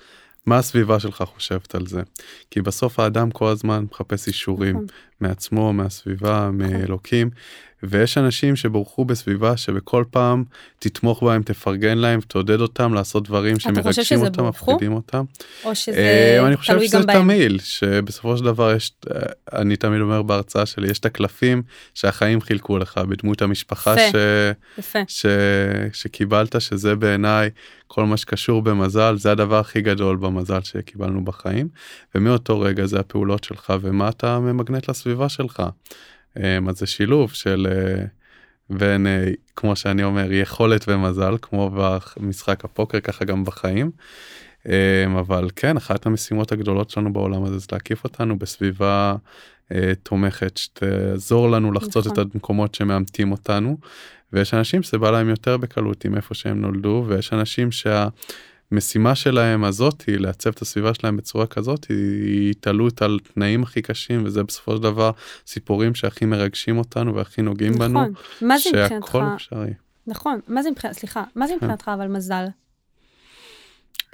מה 0.46 0.58
הסביבה 0.58 1.00
שלך 1.00 1.24
חושבת 1.26 1.74
על 1.74 1.86
זה. 1.86 2.02
כי 2.50 2.62
בסוף 2.62 3.00
האדם 3.00 3.30
כל 3.30 3.48
הזמן 3.48 3.84
מחפש 3.92 4.28
אישורים 4.28 4.74
נכון. 4.74 4.86
מעצמו, 5.20 5.72
מהסביבה, 5.72 6.50
מאלוקים, 6.52 7.30
ויש 7.82 8.18
אנשים 8.18 8.56
שבורחו 8.56 9.04
בסביבה 9.04 9.56
שבכל 9.56 10.04
פעם 10.10 10.44
תתמוך 10.78 11.22
בהם, 11.22 11.42
תפרגן 11.42 11.98
להם, 11.98 12.20
תעודד 12.20 12.60
אותם 12.60 12.94
לעשות 12.94 13.28
דברים 13.28 13.56
חושב 13.56 13.70
שמרגשים 13.70 14.04
שזה 14.04 14.16
אותם? 14.16 14.48
מפחידים 14.48 14.92
אותם. 14.92 15.24
או 15.64 15.74
שזה 15.74 15.96
אה, 15.96 16.46
אני 16.46 16.56
חושב 16.56 16.72
תלוי 16.72 16.88
שזה 16.88 16.98
גם 16.98 17.06
בהם. 17.06 17.22
תמיל, 17.22 17.58
שבסופו 17.58 18.36
של 18.36 18.44
דבר 18.44 18.72
יש, 18.72 18.92
אה, 19.10 19.20
אני 19.60 19.76
תמיד 19.76 20.00
אומר 20.00 20.22
בהרצאה 20.22 20.66
שלי, 20.66 20.90
יש 20.90 20.98
את 20.98 21.06
הקלפים 21.06 21.62
שהחיים 21.94 22.40
חילקו 22.40 22.78
לך 22.78 22.98
בדמות 23.08 23.42
המשפחה. 23.42 23.94
ש... 23.98 24.14
יפה. 24.78 24.98
ש... 25.08 25.26
שקיבלת, 25.92 26.60
שזה 26.60 26.94
בעיניי 26.94 27.50
כל 27.86 28.04
מה 28.04 28.16
שקשור 28.16 28.62
במזל, 28.62 29.16
זה 29.18 29.32
הדבר 29.32 29.58
הכי 29.58 29.80
גדול 29.80 30.16
במזל 30.16 30.62
שקיבלנו 30.62 31.24
בחיים, 31.24 31.68
ומאותו 32.14 32.60
רגע 32.60 32.86
זה 32.86 33.00
הפעולות 33.00 33.44
שלך 33.44 33.72
ומה 33.80 34.08
אתה 34.08 34.38
ממגנט 34.38 34.88
לסביבה 34.88 35.05
שלך. 35.28 35.62
אה, 36.36 36.58
אז 36.68 36.78
זה 36.78 36.86
שילוב 36.86 37.32
של 37.32 37.66
אה, 37.70 38.04
בין, 38.70 39.06
אה, 39.06 39.30
כמו 39.56 39.76
שאני 39.76 40.04
אומר, 40.04 40.32
יכולת 40.32 40.84
ומזל, 40.88 41.36
כמו 41.42 41.70
במשחק 41.70 42.64
הפוקר, 42.64 43.00
ככה 43.00 43.24
גם 43.24 43.44
בחיים. 43.44 43.90
אמ, 44.68 45.16
אבל 45.16 45.48
כן, 45.56 45.76
אחת 45.76 46.06
המשימות 46.06 46.52
הגדולות 46.52 46.90
שלנו 46.90 47.12
בעולם 47.12 47.44
הזה 47.44 47.58
זה 47.58 47.66
להקיף 47.72 48.04
אותנו 48.04 48.38
בסביבה 48.38 49.14
אה, 49.72 49.92
תומכת 50.02 50.56
שתעזור 50.56 51.50
לנו 51.50 51.72
לחצות 51.72 52.06
נכון. 52.06 52.22
את 52.22 52.34
המקומות 52.34 52.74
שמאמתים 52.74 53.32
אותנו. 53.32 53.78
ויש 54.32 54.54
אנשים 54.54 54.82
שזה 54.82 54.98
בא 54.98 55.10
להם 55.10 55.28
יותר 55.28 55.56
בקלות 55.56 56.04
עם 56.04 56.16
איפה 56.16 56.34
שהם 56.34 56.60
נולדו, 56.60 57.04
ויש 57.08 57.32
אנשים 57.32 57.70
שהמשימה 58.70 59.14
שלהם 59.14 59.64
הזאת 59.64 60.02
היא 60.06 60.16
לעצב 60.16 60.50
את 60.50 60.62
הסביבה 60.62 60.94
שלהם 60.94 61.16
בצורה 61.16 61.46
כזאת, 61.46 61.86
היא 61.88 62.50
התעלות 62.50 63.02
על 63.02 63.18
תנאים 63.34 63.62
הכי 63.62 63.82
קשים, 63.82 64.24
וזה 64.24 64.42
בסופו 64.42 64.76
של 64.76 64.82
דבר 64.82 65.10
סיפורים 65.46 65.94
שהכי 65.94 66.24
מרגשים 66.24 66.78
אותנו 66.78 67.14
והכי 67.14 67.42
נוגעים 67.42 67.72
בנו, 67.72 68.00
נכון. 68.00 68.12
מה 68.40 68.58
זה 68.58 68.70
מבחינתך? 68.70 69.06
שהכל 69.06 69.22
אפשרי. 69.34 69.72
נכון. 70.06 70.40
מה 70.48 70.62
זה 70.62 70.70
מבחינתך, 70.70 70.98
סליחה, 70.98 71.24
מה 71.34 71.46
זה 71.46 71.52
כן. 71.52 71.56
מבחינתך 71.56 71.90
אבל 71.94 72.06
מזל? 72.06 72.44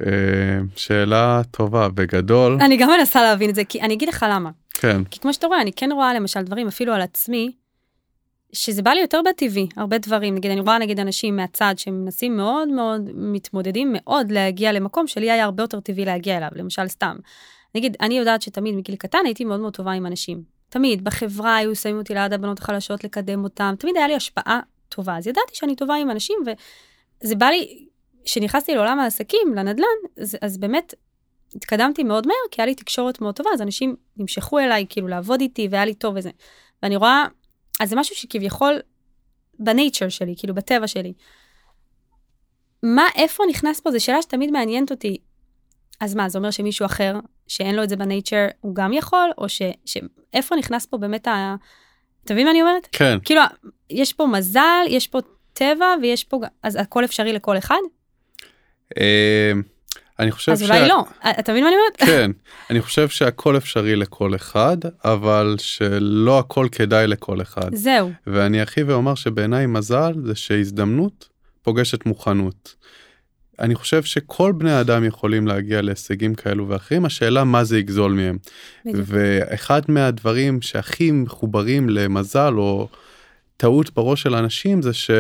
אה, 0.00 0.58
שאלה 0.76 1.42
טובה, 1.50 1.88
בגדול, 1.88 2.58
אני 2.60 2.76
גם 2.76 2.90
מנסה 2.98 3.22
להבין 3.22 3.50
את 3.50 3.54
זה, 3.54 3.64
כי 3.64 3.80
אני 3.80 3.94
אגיד 3.94 4.08
לך 4.08 4.26
למה. 4.30 4.50
כן, 4.74 5.04
כי 5.04 5.20
כמו 5.20 5.32
שאתה 5.32 5.46
רואה, 5.46 5.60
אני 5.60 5.72
כן 5.72 5.90
רואה 5.92 6.14
למשל 6.14 6.42
דברים, 6.42 6.66
אפילו 6.68 6.92
על 6.92 7.00
עצמי, 7.00 7.52
שזה 8.52 8.82
בא 8.82 8.90
לי 8.90 9.00
יותר 9.00 9.20
בטבעי, 9.28 9.68
הרבה 9.76 9.98
דברים. 9.98 10.34
נגיד, 10.34 10.50
אני 10.50 10.60
רואה 10.60 10.78
נגיד 10.78 11.00
אנשים 11.00 11.36
מהצד 11.36 11.74
שמנסים 11.76 12.36
מאוד 12.36 12.68
מאוד, 12.68 13.10
מתמודדים 13.14 13.90
מאוד 13.92 14.30
להגיע 14.30 14.72
למקום 14.72 15.06
שלי 15.06 15.30
היה 15.30 15.44
הרבה 15.44 15.62
יותר 15.62 15.80
טבעי 15.80 16.04
להגיע 16.04 16.36
אליו, 16.36 16.48
למשל 16.54 16.88
סתם. 16.88 17.16
נגיד, 17.74 17.96
אני 18.00 18.18
יודעת 18.18 18.42
שתמיד 18.42 18.74
מגיל 18.74 18.96
קטן 18.96 19.18
הייתי 19.24 19.44
מאוד 19.44 19.60
מאוד 19.60 19.74
טובה 19.74 19.92
עם 19.92 20.06
אנשים. 20.06 20.42
תמיד, 20.68 21.04
בחברה 21.04 21.56
היו 21.56 21.76
שמים 21.76 21.98
אותי 21.98 22.14
ליד 22.14 22.32
הבנות 22.32 22.58
החלשות 22.58 23.04
לקדם 23.04 23.44
אותם, 23.44 23.74
תמיד 23.78 23.96
היה 23.96 24.08
לי 24.08 24.14
השפעה 24.14 24.60
טובה. 24.88 25.16
אז 25.16 25.26
ידעתי 25.26 25.54
שאני 25.54 25.76
טובה 25.76 25.94
עם 25.94 26.10
אנשים, 26.10 26.36
וזה 26.46 27.34
בא 27.34 27.46
לי, 27.46 27.86
כשנכנסתי 28.24 28.74
לעולם 28.74 29.00
העסקים, 29.00 29.54
לנדל"ן, 29.56 30.22
אז, 30.22 30.36
אז 30.42 30.58
באמת 30.58 30.94
התקדמתי 31.56 32.02
מאוד 32.02 32.26
מהר, 32.26 32.36
כי 32.50 32.60
היה 32.62 32.66
לי 32.66 32.74
תקשורת 32.74 33.20
מאוד 33.20 33.34
טובה, 33.34 33.50
אז 33.54 33.62
אנשים 33.62 33.96
נמשכו 34.16 34.58
אליי, 34.58 34.86
כאילו, 34.88 35.08
לעבוד 35.08 35.40
איתי, 35.40 35.68
והיה 35.70 35.84
לי 35.84 35.94
טוב 35.94 36.14
וזה. 36.16 36.30
ואני 36.82 36.96
רואה, 36.96 37.26
אז 37.80 37.88
זה 37.88 37.96
משהו 37.96 38.16
שכביכול 38.16 38.80
בנייצ'ר 39.58 40.08
שלי, 40.08 40.34
כאילו, 40.36 40.54
בטבע 40.54 40.86
שלי. 40.86 41.12
מה, 42.82 43.06
איפה 43.14 43.44
נכנס 43.50 43.80
פה? 43.80 43.90
זו 43.90 44.04
שאלה 44.04 44.22
שתמיד 44.22 44.50
מעניינת 44.50 44.90
אותי. 44.90 45.18
אז 46.00 46.14
מה, 46.14 46.28
זה 46.28 46.38
אומר 46.38 46.50
שמישהו 46.50 46.86
אחר, 46.86 47.14
שאין 47.48 47.74
לו 47.74 47.82
את 47.82 47.88
זה 47.88 47.96
בנייצ'ר, 47.96 48.46
הוא 48.60 48.74
גם 48.74 48.92
יכול? 48.92 49.30
או 49.38 49.48
ש... 49.48 49.62
ש... 49.84 49.98
איפה 50.32 50.56
נכנס 50.56 50.86
פה 50.86 50.96
באמת 50.96 51.26
ה... 51.26 51.56
אתה 52.24 52.34
מבין 52.34 52.44
מה 52.46 52.50
אני 52.50 52.62
אומרת? 52.62 52.88
כן, 52.92 53.18
כאילו, 53.24 53.40
יש 53.90 54.12
פה 54.12 54.26
מזל, 54.26 54.84
יש 54.88 55.06
פה 55.06 55.18
טבע, 55.52 55.86
ויש 56.02 56.24
פה... 56.24 56.40
אז 56.62 56.76
הכל 56.76 57.04
אפשרי 57.04 57.32
לכל 57.32 57.58
אחד? 57.58 57.76
אה, 60.22 60.24
אני 60.24 60.32
חושב 60.32 60.52
אז 60.52 60.62
אולי 60.62 60.88
לא. 60.88 61.04
אתה 61.40 61.52
מבין 61.52 61.64
מה 61.64 61.70
אני 61.70 61.76
אומרת? 61.76 61.96
כן, 61.96 62.30
אני 62.70 62.82
חושב 62.82 63.08
שהכל 63.08 63.56
אפשרי 63.56 63.96
לכל 63.96 64.34
אחד, 64.34 64.76
אבל 65.04 65.56
שלא 65.58 66.38
הכל 66.38 66.66
כדאי 66.72 67.06
לכל 67.06 67.42
אחד. 67.42 67.74
זהו. 67.74 68.10
ואני 68.26 68.60
ארחיב 68.60 68.88
ואומר 68.88 69.14
שבעיניי 69.14 69.66
מזל 69.66 70.12
זה 70.24 70.34
שהזדמנות 70.34 71.28
פוגשת 71.62 72.06
מוכנות. 72.06 72.74
אני 73.60 73.74
חושב 73.74 74.02
שכל 74.02 74.52
בני 74.52 74.80
אדם 74.80 75.04
יכולים 75.04 75.46
להגיע 75.46 75.82
להישגים 75.82 76.34
כאלו 76.34 76.68
ואחרים, 76.68 77.04
השאלה 77.04 77.44
מה 77.44 77.64
זה 77.64 77.78
יגזול 77.78 78.12
מהם. 78.12 78.38
בדיוק. 78.84 79.04
ואחד 79.08 79.82
מהדברים 79.88 80.62
שהכי 80.62 81.10
מחוברים 81.10 81.88
למזל 81.88 82.54
או 82.56 82.88
טעות 83.56 83.94
בראש 83.94 84.22
של 84.22 84.34
אנשים 84.34 84.82
זה 84.82 84.92
ש... 84.92 85.10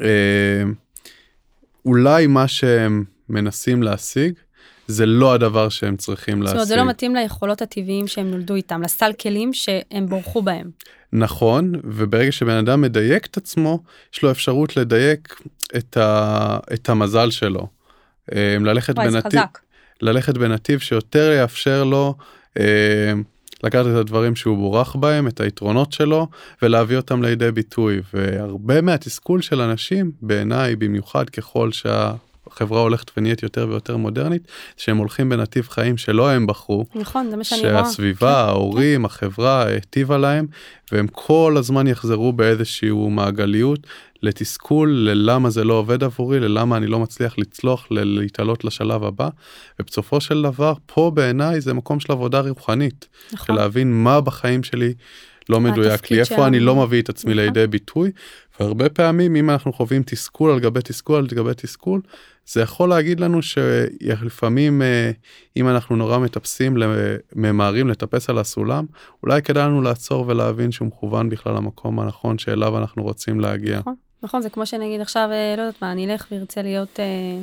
אה, 0.00 0.62
אולי 1.84 2.26
מה 2.26 2.48
שהם 2.48 3.04
מנסים 3.28 3.82
להשיג 3.82 4.32
זה 4.86 5.06
לא 5.06 5.34
הדבר 5.34 5.68
שהם 5.68 5.96
צריכים 5.96 6.34
זאת 6.34 6.42
להשיג. 6.42 6.56
אומרת, 6.56 6.68
זה 6.68 6.76
לא 6.76 6.84
מתאים 6.88 7.14
ליכולות 7.14 7.62
הטבעיים 7.62 8.06
שהם 8.06 8.30
נולדו 8.30 8.54
איתם, 8.54 8.82
לסל 8.82 9.12
כלים 9.20 9.52
שהם 9.52 10.06
בורחו 10.06 10.42
בהם. 10.42 10.70
נכון, 11.12 11.72
וברגע 11.84 12.32
שבן 12.32 12.56
אדם 12.56 12.80
מדייק 12.80 13.26
את 13.26 13.36
עצמו, 13.36 13.82
יש 14.14 14.22
לו 14.22 14.30
אפשרות 14.30 14.76
לדייק 14.76 15.40
את, 15.76 15.96
ה, 15.96 16.58
את 16.74 16.88
המזל 16.88 17.30
שלו. 17.30 17.66
אה, 18.34 18.56
ללכת, 18.60 18.98
וואי, 18.98 19.08
בנתיב. 19.08 19.40
ללכת 20.02 20.34
בנתיב 20.38 20.78
שיותר 20.78 21.32
יאפשר 21.40 21.84
לו 21.84 22.14
אה, 22.58 23.12
לקחת 23.62 23.86
את 23.86 23.96
הדברים 23.96 24.36
שהוא 24.36 24.56
בורח 24.56 24.96
בהם, 24.96 25.28
את 25.28 25.40
היתרונות 25.40 25.92
שלו, 25.92 26.28
ולהביא 26.62 26.96
אותם 26.96 27.22
לידי 27.22 27.52
ביטוי. 27.52 28.00
והרבה 28.14 28.80
מהתסכול 28.80 29.42
של 29.42 29.60
אנשים, 29.60 30.10
בעיניי 30.22 30.76
במיוחד 30.76 31.30
ככל 31.30 31.72
שהחברה 32.54 32.80
הולכת 32.80 33.10
ונהיית 33.16 33.42
יותר 33.42 33.66
ויותר 33.68 33.96
מודרנית, 33.96 34.48
שהם 34.76 34.96
הולכים 34.96 35.28
בנתיב 35.28 35.68
חיים 35.68 35.96
שלא 35.96 36.30
הם 36.30 36.46
בחרו, 36.46 36.84
נכון, 36.94 37.30
זה 37.30 37.36
מה 37.36 37.44
שאני 37.44 37.60
רואה. 37.70 37.84
שהסביבה, 37.84 38.34
כן, 38.34 38.48
ההורים, 38.48 39.04
החברה 39.04 39.66
היטיבה 39.66 40.18
להם, 40.18 40.46
והם 40.92 41.06
כל 41.12 41.54
הזמן 41.58 41.86
יחזרו 41.86 42.32
באיזשהו 42.32 43.10
מעגליות 43.10 43.86
לתסכול, 44.22 44.90
ללמה 44.90 45.50
זה 45.50 45.64
לא 45.64 45.74
עובד 45.74 46.04
עבורי, 46.04 46.40
ללמה 46.40 46.76
אני 46.76 46.86
לא 46.86 47.00
מצליח 47.00 47.38
לצלוח, 47.38 47.86
להתעלות 47.90 48.64
לשלב 48.64 49.04
הבא, 49.04 49.28
ובסופו 49.80 50.20
של 50.20 50.42
דבר, 50.42 50.72
פה 50.86 51.10
בעיניי 51.14 51.60
זה 51.60 51.74
מקום 51.74 52.00
של 52.00 52.12
עבודה 52.12 52.40
רוחנית, 52.40 53.08
של 53.30 53.36
נכון. 53.36 53.56
להבין 53.56 53.92
מה 53.92 54.20
בחיים 54.20 54.62
שלי 54.62 54.94
לא 55.48 55.60
מדויק 55.60 56.10
לי, 56.10 56.20
איפה. 56.20 56.46
אני 56.46 56.60
לא 56.60 56.76
מביא 56.76 57.02
את 57.02 57.08
עצמי 57.08 57.34
נכון. 57.34 57.44
לידי 57.44 57.66
ביטוי, 57.66 58.10
והרבה 58.60 58.88
פעמים 58.88 59.36
אם 59.36 59.50
אנחנו 59.50 59.72
חווים 59.72 60.02
תסכול 60.02 60.50
על 60.50 60.60
גבי 60.60 60.80
תסכול 60.84 61.16
על 61.16 61.26
גבי 61.26 61.54
תסכול, 61.56 62.00
זה 62.46 62.60
יכול 62.60 62.88
להגיד 62.88 63.20
לנו 63.20 63.42
שלפעמים 63.42 64.82
אה, 64.82 65.10
אם 65.56 65.68
אנחנו 65.68 65.96
נורא 65.96 66.18
מטפסים, 66.18 66.76
ממהרים 67.36 67.88
לטפס 67.88 68.30
על 68.30 68.38
הסולם, 68.38 68.86
אולי 69.22 69.42
כדאי 69.42 69.62
לנו 69.62 69.82
לעצור 69.82 70.24
ולהבין 70.28 70.72
שהוא 70.72 70.88
מכוון 70.88 71.28
בכלל 71.28 71.54
למקום 71.54 72.00
הנכון 72.00 72.38
שאליו 72.38 72.78
אנחנו 72.78 73.02
רוצים 73.02 73.40
להגיע. 73.40 73.78
נכון, 73.78 73.94
נכון, 74.22 74.42
זה 74.42 74.50
כמו 74.50 74.66
שנגיד 74.66 75.00
עכשיו, 75.00 75.28
אה, 75.32 75.54
לא 75.56 75.62
יודעת 75.62 75.82
מה, 75.82 75.92
אני 75.92 76.12
אלך 76.12 76.26
וארצה 76.30 76.62
להיות 76.62 77.00
אה, 77.00 77.40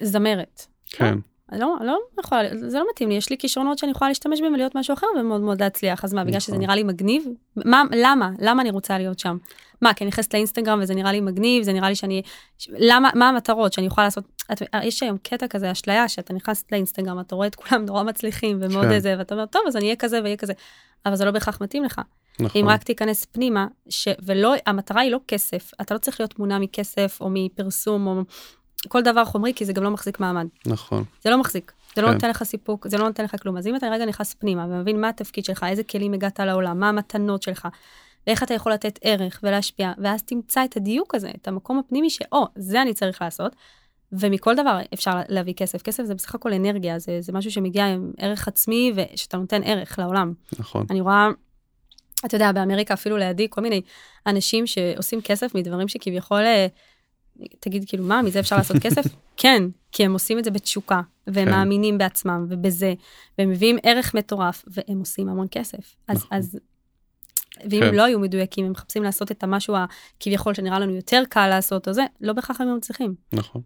זמרת. 0.00 0.66
כן, 0.90 1.18
אני 1.52 1.60
לא, 1.60 1.76
לא 1.84 1.98
יכולה, 2.20 2.42
זה 2.68 2.78
לא 2.78 2.86
מתאים 2.90 3.08
לי, 3.08 3.14
יש 3.14 3.30
לי 3.30 3.38
כישרונות 3.38 3.78
שאני 3.78 3.92
יכולה 3.92 4.08
להשתמש 4.08 4.40
בהם 4.40 4.52
ולהיות 4.52 4.74
משהו 4.74 4.94
אחר 4.94 5.06
ומאוד 5.20 5.40
מאוד 5.40 5.62
להצליח. 5.62 6.04
אז 6.04 6.14
מה, 6.14 6.24
בגלל 6.24 6.40
שזה 6.40 6.52
נכון. 6.52 6.64
נראה 6.64 6.74
לי 6.74 6.82
מגניב? 6.82 7.24
מה, 7.56 7.82
למה? 7.96 8.30
למה 8.38 8.62
אני 8.62 8.70
רוצה 8.70 8.98
להיות 8.98 9.18
שם? 9.18 9.36
מה, 9.82 9.94
כי 9.94 10.04
אני 10.04 10.08
נכנסת 10.08 10.34
לאינסטגרם 10.34 10.78
וזה 10.82 10.94
נראה 10.94 11.12
לי 11.12 11.20
מגניב, 11.20 11.62
זה 11.62 11.72
נראה 11.72 11.88
לי 11.88 11.94
שאני... 11.94 12.22
למה, 12.68 13.10
מה 13.14 13.28
המטרות 13.28 13.72
שאני 13.72 13.86
יכולה 13.86 14.06
לעשות? 14.06 14.24
את, 14.52 14.62
יש 14.82 15.02
היום 15.02 15.16
קטע 15.22 15.46
כזה, 15.46 15.72
אשליה, 15.72 16.08
שאתה 16.08 16.34
נכנס 16.34 16.64
לאינסטגרם, 16.72 17.20
אתה 17.20 17.34
רואה 17.34 17.46
את 17.46 17.54
כולם 17.54 17.84
נורא 17.84 18.02
מצליחים 18.02 18.58
ומאוד 18.60 18.84
כן. 18.84 18.92
איזה, 18.92 19.14
ואתה 19.18 19.34
אומר, 19.34 19.46
טוב, 19.46 19.62
אז 19.66 19.76
אני 19.76 19.84
אהיה 19.84 19.96
כזה 19.96 20.22
ואהיה 20.22 20.36
כזה. 20.36 20.52
אבל 21.06 21.16
זה 21.16 21.24
לא 21.24 21.30
בהכרח 21.30 21.60
מתאים 21.60 21.84
לך. 21.84 22.00
נכון, 22.40 22.60
אם 22.60 22.68
רק 22.68 22.82
תיכנס 22.82 23.24
פנימה, 23.24 23.66
ש... 23.88 24.08
ולא, 24.24 24.54
המטרה 24.66 25.00
היא 25.00 25.10
לא 25.10 25.20
כסף, 25.28 25.70
אתה 25.80 25.94
לא 25.94 25.98
צריך 25.98 26.20
להיות 26.20 26.38
מונע 26.38 26.58
מכסף 26.58 27.18
או 27.20 27.28
מפרסום 27.30 28.06
או 28.06 28.22
כל 28.88 29.02
דבר 29.02 29.24
חומרי, 29.24 29.52
כי 29.54 29.64
זה 29.64 29.72
גם 29.72 29.82
לא 29.82 29.90
מחזיק 29.90 30.20
מעמד. 30.20 30.46
נכון, 30.66 31.04
זה 31.22 31.30
לא 31.30 31.40
מחזיק, 31.40 31.72
זה 31.96 32.02
לא 32.02 32.06
כן. 32.06 32.12
נותן 32.12 32.30
לך 32.30 32.42
סיפוק, 32.42 32.88
זה 32.88 32.98
לא 32.98 33.06
נותן 33.06 33.24
לך 33.24 33.42
כלום. 33.42 33.56
אז 33.56 33.66
אם 33.66 33.76
אתה 33.76 33.86
רגע 33.86 34.06
נכנס 34.06 34.34
פנימה 34.34 34.66
ומבין 34.66 35.00
מה 35.00 35.08
התפקיד 35.08 35.44
שלך, 35.44 35.66
איזה 35.68 35.84
כלים 35.84 36.12
הגעת 36.12 36.40
לעולם, 36.40 36.80
מה 36.80 36.88
המתנות 36.88 37.42
שלך, 37.42 37.68
ואיך 38.26 38.42
אתה 38.42 38.54
יכול 38.54 38.72
לתת 38.72 38.98
ערך 39.02 39.40
ולהשפיע, 39.42 39.92
ואז 39.98 40.22
תמצא 40.22 40.64
את 40.64 40.76
הדיוק 40.76 41.14
הזה, 41.14 41.30
את 41.36 41.48
המקום 41.48 41.78
הפנימי 41.78 42.10
שאו, 42.10 42.44
זה 42.56 42.82
אני 42.82 42.94
צריך 42.94 43.22
לעשות, 43.22 43.56
ומכל 44.12 44.54
דבר 44.54 44.78
אפשר 44.94 45.20
להביא 45.28 45.54
כסף. 45.54 45.82
כסף 45.82 46.04
זה 46.04 46.14
בסך 46.14 46.34
הכל 46.34 46.52
אנרגיה, 46.52 46.98
זה, 46.98 47.20
זה 47.20 47.32
משהו 47.32 47.50
שמגיע 47.50 47.86
עם 47.86 48.12
ערך 48.18 48.48
עצמי 48.48 48.92
ושאתה 48.96 49.36
נותן 49.36 49.60
ערך 49.64 49.98
לעולם. 49.98 50.32
נכון, 50.58 50.86
אני 50.90 51.00
רואה, 51.00 51.28
אתה 52.26 52.34
יודע, 52.34 52.52
באמריקה 52.52 52.94
אפילו 52.94 53.16
לידי 53.16 53.46
כל 53.50 53.60
מיני 53.60 53.80
אנשים 54.26 54.66
שעושים 54.66 55.20
כסף 55.20 55.54
מדברים 55.54 55.88
שכביכול, 55.88 56.40
אה, 56.40 56.66
תגיד 57.60 57.84
כאילו 57.88 58.04
מה, 58.04 58.22
מזה 58.22 58.40
אפשר 58.40 58.56
לעשות 58.56 58.76
כסף? 58.76 59.02
כן, 59.36 59.62
כי 59.92 60.04
הם 60.04 60.12
עושים 60.12 60.38
את 60.38 60.44
זה 60.44 60.50
בתשוקה, 60.50 61.00
והם 61.26 61.44
כן. 61.44 61.50
מאמינים 61.50 61.98
בעצמם 61.98 62.46
ובזה, 62.48 62.94
והם 63.38 63.50
מביאים 63.50 63.78
ערך 63.82 64.14
מטורף, 64.14 64.64
והם 64.66 64.98
עושים 64.98 65.28
המון 65.28 65.46
כסף. 65.50 65.96
אז, 66.08 66.16
נכון. 66.16 66.38
אז, 66.38 66.58
ואם 67.70 67.80
כן. 67.80 67.86
הם 67.86 67.94
לא 67.94 68.04
היו 68.04 68.18
מדויקים, 68.18 68.64
הם 68.64 68.72
מחפשים 68.72 69.02
לעשות 69.02 69.30
את 69.30 69.42
המשהו 69.42 69.74
הכביכול 69.76 70.54
שנראה 70.54 70.78
לנו 70.78 70.94
יותר 70.94 71.22
קל 71.28 71.48
לעשות, 71.48 71.88
או 71.88 71.92
זה, 71.92 72.02
לא 72.20 72.32
בהכרח 72.32 72.60
הם 72.60 72.76
מצליחים. 72.76 73.14
נכון. 73.32 73.62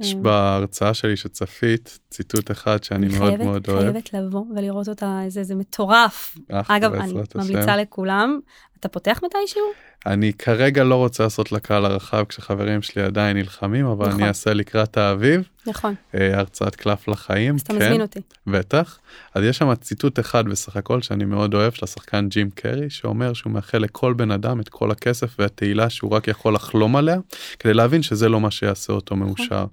יש 0.00 0.14
אה, 0.14 0.20
בהרצאה 0.20 0.94
שלי 0.94 1.16
שצפית 1.16 1.98
ציטוט 2.10 2.50
אחד 2.50 2.84
שאני 2.84 3.08
מאוד 3.08 3.28
חייבת, 3.28 3.44
מאוד 3.44 3.68
אוהב. 3.68 3.80
חייבת 3.80 4.12
לבוא 4.12 4.44
ולראות 4.56 4.88
אותה, 4.88 5.20
זה, 5.28 5.42
זה 5.42 5.54
מטורף. 5.54 6.36
אה, 6.52 6.60
אגב, 6.68 6.94
אני. 6.94 7.12
ממליצה 7.34 7.76
לכולם, 7.76 8.40
אתה 8.84 8.92
פותח 8.92 9.20
מתישהו? 9.24 9.62
אני 10.06 10.32
כרגע 10.32 10.84
לא 10.84 10.94
רוצה 10.94 11.22
לעשות 11.22 11.52
לקהל 11.52 11.84
הרחב 11.84 12.24
כשחברים 12.24 12.82
שלי 12.82 13.02
עדיין 13.02 13.36
נלחמים, 13.36 13.86
אבל 13.86 14.06
נכון. 14.06 14.20
אני 14.20 14.28
אעשה 14.28 14.54
לקראת 14.54 14.96
האביב, 14.96 15.48
נכון, 15.66 15.94
אה, 16.14 16.38
הרצאת 16.38 16.76
קלף 16.76 17.08
לחיים. 17.08 17.54
אז 17.54 17.60
אתה 17.60 17.72
כן, 17.72 17.78
מזמין 17.78 18.00
אותי. 18.00 18.20
בטח. 18.46 18.98
אז 19.34 19.44
יש 19.44 19.58
שם 19.58 19.74
ציטוט 19.74 20.20
אחד 20.20 20.48
בסך 20.48 20.76
הכל 20.76 21.02
שאני 21.02 21.24
מאוד 21.24 21.54
אוהב 21.54 21.72
של 21.72 21.84
השחקן 21.84 22.28
ג'ים 22.28 22.50
קרי, 22.50 22.90
שאומר 22.90 23.32
שהוא 23.32 23.52
מאחל 23.52 23.78
לכל 23.78 24.12
בן 24.12 24.30
אדם 24.30 24.60
את 24.60 24.68
כל 24.68 24.90
הכסף 24.90 25.36
והתהילה 25.38 25.90
שהוא 25.90 26.10
רק 26.10 26.28
יכול 26.28 26.54
לחלום 26.54 26.96
עליה, 26.96 27.16
כדי 27.58 27.74
להבין 27.74 28.02
שזה 28.02 28.28
לא 28.28 28.40
מה 28.40 28.50
שיעשה 28.50 28.92
אותו 28.92 29.14
נכון. 29.14 29.28
מאושר. 29.28 29.66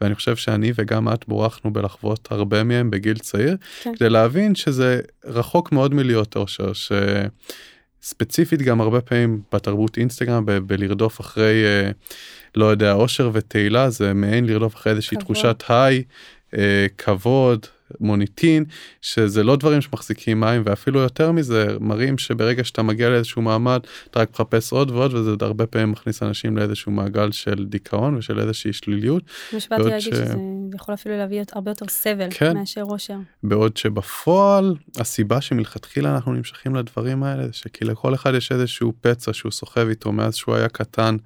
ואני 0.00 0.14
חושב 0.14 0.36
שאני 0.36 0.72
וגם 0.74 1.08
את 1.08 1.24
בורכנו 1.28 1.72
בלחוות 1.72 2.28
הרבה 2.30 2.64
מהם 2.64 2.90
בגיל 2.90 3.18
צעיר, 3.18 3.56
כן. 3.82 3.94
כדי 3.96 4.10
להבין 4.10 4.54
שזה 4.54 5.00
רחוק 5.24 5.72
מאוד 5.72 5.94
מלהיות 5.94 6.36
אושר, 6.36 6.72
שספציפית 8.04 8.62
גם 8.62 8.80
הרבה 8.80 9.00
פעמים 9.00 9.40
בתרבות 9.52 9.98
אינסטגרם, 9.98 10.46
ב- 10.46 10.58
בלרדוף 10.58 11.20
אחרי, 11.20 11.64
אה, 11.64 11.90
לא 12.54 12.64
יודע, 12.64 12.92
אושר 12.92 13.30
ותהילה, 13.32 13.90
זה 13.90 14.14
מעין 14.14 14.46
לרדוף 14.46 14.74
אחרי 14.74 14.92
איזושהי 14.92 15.16
כבוד. 15.16 15.24
תחושת 15.24 15.62
היי, 15.68 16.02
אה, 16.56 16.86
כבוד, 16.98 17.66
מוניטין, 18.00 18.64
שזה 19.02 19.42
לא 19.42 19.56
דברים 19.56 19.80
שמחזיקים 19.80 20.40
מים, 20.40 20.62
ואפילו 20.64 21.00
יותר 21.00 21.32
מזה, 21.32 21.66
מראים 21.80 22.18
שברגע 22.18 22.64
שאתה 22.64 22.82
מגיע 22.82 23.10
לאיזשהו 23.10 23.42
מעמד, 23.42 23.80
אתה 24.10 24.20
רק 24.20 24.30
מחפש 24.30 24.72
עוד 24.72 24.90
ועוד, 24.90 25.14
וזה 25.14 25.30
הרבה 25.40 25.66
פעמים 25.66 25.90
מכניס 25.90 26.22
אנשים 26.22 26.56
לאיזשהו 26.56 26.92
מעגל 26.92 27.32
של 27.32 27.64
דיכאון 27.68 28.16
ושל 28.16 28.40
איזושהי 28.40 28.72
שליליות. 28.72 29.22
בעוד 29.78 29.92
להגיד 29.92 30.14
ש- 30.14 30.16
שזה 30.16 30.34
יכול 30.74 30.94
אפילו 30.94 31.16
להביא 31.16 31.42
הרבה 31.52 31.70
יותר 31.70 31.86
סבל 31.88 32.28
כן. 32.30 32.56
מאשר 32.56 32.82
אושר. 32.82 33.16
בעוד 33.42 33.76
שבפועל 33.76 34.76
הסיבה 34.96 35.40
שמלכתחילה 35.40 36.14
אנחנו 36.14 36.32
נמשכים 36.32 36.74
לדברים 36.74 37.22
האלה 37.22 37.52
שכי 37.52 37.84
לכל 37.84 38.14
אחד 38.14 38.34
יש 38.34 38.52
איזשהו 38.52 38.92
פצע 39.00 39.32
שהוא 39.32 39.52
סוחב 39.52 39.88
איתו 39.88 40.12
מאז 40.12 40.34
שהוא 40.34 40.54
היה 40.54 40.68
קטן 40.68 41.16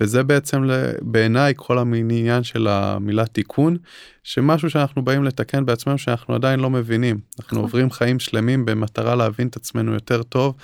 וזה 0.00 0.22
בעצם 0.22 0.62
בעיניי 1.00 1.52
כל 1.56 1.78
העניין 1.78 2.42
של 2.42 2.68
המילה 2.68 3.26
תיקון 3.26 3.76
שמשהו 4.22 4.70
שאנחנו 4.70 5.02
באים 5.02 5.24
לתקן 5.24 5.66
בעצמנו 5.66 5.98
שאנחנו 5.98 6.34
עדיין 6.34 6.60
לא 6.60 6.70
מבינים 6.70 7.20
אנחנו 7.40 7.56
נכון. 7.56 7.64
עוברים 7.64 7.90
חיים 7.90 8.18
שלמים 8.18 8.64
במטרה 8.64 9.14
להבין 9.14 9.48
את 9.48 9.56
עצמנו 9.56 9.92
יותר 9.92 10.22
טוב 10.22 10.54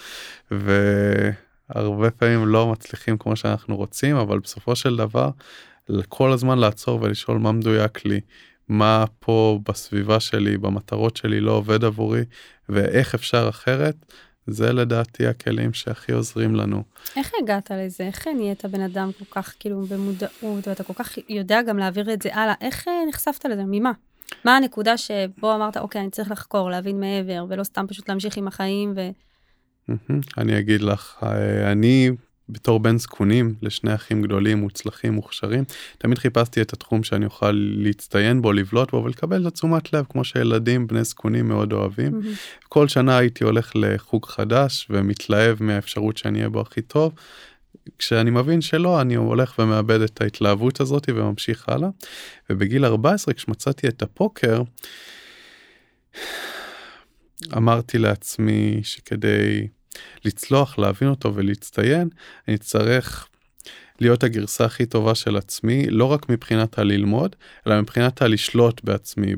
והרבה 0.50 2.10
פעמים 2.10 2.46
לא 2.46 2.72
מצליחים 2.72 3.18
כמו 3.18 3.36
שאנחנו 3.36 3.76
רוצים 3.76 4.16
אבל 4.16 4.38
בסופו 4.38 4.76
של 4.76 4.96
דבר 4.96 5.30
כל 6.08 6.32
הזמן 6.32 6.58
לעצור 6.58 7.02
ולשאול 7.02 7.38
מה 7.38 7.52
מדויק 7.52 8.04
לי 8.04 8.20
מה 8.68 9.04
פה 9.18 9.58
בסביבה 9.68 10.20
שלי, 10.20 10.58
במטרות 10.58 11.16
שלי 11.16 11.40
לא 11.40 11.52
עובד 11.52 11.84
עבורי, 11.84 12.24
ואיך 12.68 13.14
אפשר 13.14 13.48
אחרת, 13.48 13.94
זה 14.46 14.72
לדעתי 14.72 15.26
הכלים 15.26 15.72
שהכי 15.72 16.12
עוזרים 16.12 16.54
לנו. 16.54 16.82
איך 17.16 17.30
הגעת 17.42 17.70
לזה? 17.70 18.04
איך 18.04 18.26
נהיית 18.26 18.64
בן 18.64 18.80
אדם 18.80 19.10
כל 19.18 19.24
כך 19.30 19.54
כאילו 19.60 19.82
במודעות, 19.82 20.68
ואתה 20.68 20.84
כל 20.84 20.94
כך 20.94 21.18
יודע 21.28 21.62
גם 21.62 21.78
להעביר 21.78 22.12
את 22.12 22.22
זה 22.22 22.34
הלאה? 22.34 22.54
איך 22.60 22.88
אה, 22.88 22.92
נחשפת 23.08 23.44
לזה? 23.44 23.62
ממה? 23.66 23.92
מה 24.44 24.56
הנקודה 24.56 24.96
שבו 24.96 25.54
אמרת, 25.54 25.76
אוקיי, 25.76 26.00
אני 26.00 26.10
צריך 26.10 26.30
לחקור, 26.30 26.70
להבין 26.70 27.00
מעבר, 27.00 27.44
ולא 27.48 27.64
סתם 27.64 27.86
פשוט 27.88 28.08
להמשיך 28.08 28.36
עם 28.36 28.48
החיים 28.48 28.94
ו... 28.96 29.10
אני 30.38 30.58
אגיד 30.58 30.80
לך, 30.80 31.16
אה, 31.22 31.72
אני 31.72 32.10
בתור 32.48 32.80
בן 32.80 32.98
זקונים 32.98 33.54
לשני 33.62 33.94
אחים 33.94 34.22
גדולים, 34.22 34.58
מוצלחים, 34.58 35.12
מוכשרים, 35.12 35.64
תמיד 35.98 36.18
חיפשתי 36.18 36.62
את 36.62 36.72
התחום 36.72 37.02
שאני 37.02 37.24
אוכל 37.24 37.52
להצטיין 37.54 38.42
בו, 38.42 38.52
לבלוט 38.52 38.90
בו 38.90 39.04
ולקבל 39.04 39.48
את 39.48 39.54
תשומת 39.54 39.92
לב 39.92 40.04
כמו 40.08 40.24
שילדים 40.24 40.86
בני 40.86 41.04
זקונים 41.04 41.48
מאוד 41.48 41.72
אוהבים. 41.72 42.12
מהמם. 42.12 42.32
כל 42.68 42.88
שנה 42.88 43.18
הייתי 43.18 43.44
הולך 43.44 43.72
לחוג 43.74 44.26
חדש 44.26 44.86
ומתלהב 44.90 45.62
מהאפשרות 45.62 46.16
שאני 46.16 46.38
אהיה 46.38 46.48
בו 46.48 46.60
הכי 46.60 46.82
טוב. 46.82 47.12
כשאני 47.98 48.30
מבין 48.30 48.60
שלא 48.60 49.00
אני 49.00 49.14
הולך 49.14 49.58
ומאבד 49.58 50.00
את 50.00 50.20
ההתלהבות 50.20 50.80
הזאת 50.80 51.08
וממשיך 51.08 51.68
הלאה. 51.68 51.88
ובגיל 52.50 52.84
14 52.84 53.34
כשמצאתי 53.34 53.88
את 53.88 54.02
הפוקר 54.02 54.62
אמרתי 57.56 57.98
לעצמי 57.98 58.80
שכדי 58.82 59.68
לצלוח 60.24 60.78
להבין 60.78 61.08
אותו 61.08 61.34
ולהצטיין 61.34 62.08
אני 62.48 62.56
אצטרך 62.56 63.28
להיות 64.00 64.24
הגרסה 64.24 64.64
הכי 64.64 64.86
טובה 64.86 65.14
של 65.14 65.36
עצמי 65.36 65.86
לא 65.90 66.04
רק 66.04 66.28
מבחינת 66.28 66.78
הללמוד 66.78 67.36
אלא 67.66 67.80
מבחינת 67.80 68.22
הלשלוט 68.22 68.84
בעצמי 68.84 69.36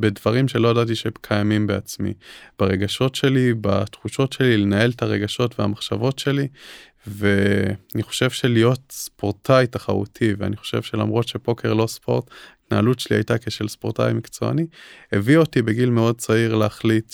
בדברים 0.00 0.48
שלא 0.48 0.68
ידעתי 0.68 0.94
שקיימים 0.94 1.66
בעצמי. 1.66 2.12
ברגשות 2.58 3.14
שלי 3.14 3.54
בתחושות 3.60 4.32
שלי 4.32 4.56
לנהל 4.56 4.90
את 4.90 5.02
הרגשות 5.02 5.60
והמחשבות 5.60 6.18
שלי 6.18 6.48
ואני 7.06 8.02
חושב 8.02 8.30
שלהיות 8.30 8.80
ספורטאי 8.90 9.66
תחרותי 9.66 10.34
ואני 10.38 10.56
חושב 10.56 10.82
שלמרות 10.82 11.28
שפוקר 11.28 11.74
לא 11.74 11.86
ספורט 11.86 12.30
ההתנהלות 12.62 13.00
שלי 13.00 13.16
הייתה 13.16 13.38
כשל 13.38 13.68
ספורטאי 13.68 14.12
מקצועני 14.12 14.66
הביא 15.12 15.36
אותי 15.36 15.62
בגיל 15.62 15.90
מאוד 15.90 16.18
צעיר 16.18 16.54
להחליט 16.54 17.12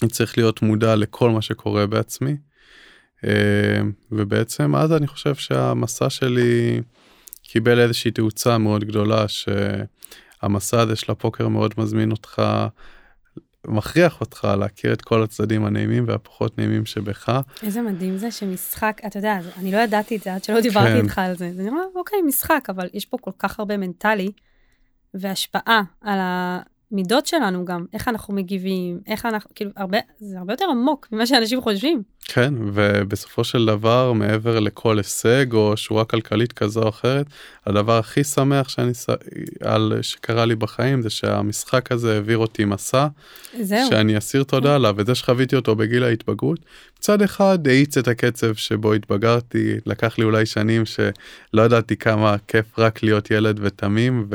שאני 0.00 0.10
צריך 0.10 0.38
להיות 0.38 0.62
מודע 0.62 0.96
לכל 0.96 1.30
מה 1.30 1.42
שקורה 1.42 1.86
בעצמי. 1.86 2.36
אה, 3.24 3.80
ובעצם 4.12 4.76
אז 4.76 4.92
אני 4.92 5.06
חושב 5.06 5.34
שהמסע 5.34 6.10
שלי 6.10 6.80
קיבל 7.42 7.80
איזושהי 7.80 8.10
תאוצה 8.10 8.58
מאוד 8.58 8.84
גדולה 8.84 9.24
שהמסע 9.28 10.80
הזה 10.80 10.96
של 10.96 11.12
הפוקר 11.12 11.48
מאוד 11.48 11.74
מזמין 11.78 12.10
אותך 12.10 12.42
מכריח 13.66 14.20
אותך 14.20 14.48
להכיר 14.58 14.92
את 14.92 15.02
כל 15.02 15.22
הצדדים 15.22 15.64
הנעימים 15.64 16.04
והפחות 16.08 16.58
נעימים 16.58 16.86
שבך. 16.86 17.40
איזה 17.62 17.82
מדהים 17.82 18.16
זה 18.16 18.30
שמשחק, 18.30 19.00
אתה 19.06 19.18
יודע, 19.18 19.38
אני 19.56 19.72
לא 19.72 19.78
ידעתי 19.78 20.16
את 20.16 20.22
זה 20.22 20.34
עד 20.34 20.44
שלא 20.44 20.60
דיברתי 20.60 20.88
כן. 20.88 21.04
איתך 21.04 21.18
על 21.18 21.36
זה. 21.36 21.52
זה 21.52 21.62
נראה, 21.62 21.84
אוקיי, 21.94 22.22
משחק, 22.22 22.66
אבל 22.68 22.88
יש 22.92 23.06
פה 23.06 23.16
כל 23.20 23.30
כך 23.38 23.58
הרבה 23.58 23.76
מנטלי 23.76 24.32
והשפעה 25.14 25.82
על 26.00 26.18
המידות 26.94 27.26
שלנו 27.26 27.64
גם, 27.64 27.84
איך 27.92 28.08
אנחנו 28.08 28.34
מגיבים, 28.34 29.00
איך 29.06 29.26
אנחנו, 29.26 29.50
כאילו, 29.54 29.70
הרבה, 29.76 29.98
זה 30.20 30.38
הרבה 30.38 30.52
יותר 30.52 30.64
עמוק 30.70 31.08
ממה 31.12 31.26
שאנשים 31.26 31.60
חושבים. 31.60 32.02
כן, 32.24 32.54
ובסופו 32.74 33.44
של 33.44 33.66
דבר, 33.66 34.12
מעבר 34.12 34.60
לכל 34.60 34.98
הישג 34.98 35.52
או 35.52 35.76
שורה 35.76 36.04
כלכלית 36.04 36.52
כזו 36.52 36.82
או 36.82 36.88
אחרת, 36.88 37.26
הדבר 37.66 37.98
הכי 37.98 38.24
שמח 38.24 38.68
שאני, 38.68 38.92
על, 39.60 39.98
שקרה 40.02 40.44
לי 40.44 40.54
בחיים 40.54 41.02
זה 41.02 41.10
שהמשחק 41.10 41.92
הזה 41.92 42.14
העביר 42.14 42.38
אותי 42.38 42.64
מסע, 42.64 43.06
זהו. 43.60 43.88
שאני 43.88 44.18
אסיר 44.18 44.42
תודה 44.42 44.74
עליו, 44.74 44.94
וזה 44.98 45.14
שחוויתי 45.14 45.56
אותו 45.56 45.76
בגיל 45.76 46.04
ההתבגרות, 46.04 46.58
מצד 46.98 47.22
אחד 47.22 47.68
האיץ 47.68 47.98
את 47.98 48.08
הקצב 48.08 48.54
שבו 48.54 48.92
התבגרתי, 48.92 49.74
לקח 49.86 50.18
לי 50.18 50.24
אולי 50.24 50.46
שנים 50.46 50.82
שלא 50.84 51.62
ידעתי 51.62 51.96
כמה 51.96 52.36
כיף 52.48 52.78
רק 52.78 53.02
להיות 53.02 53.30
ילד 53.30 53.60
ותמים 53.62 54.26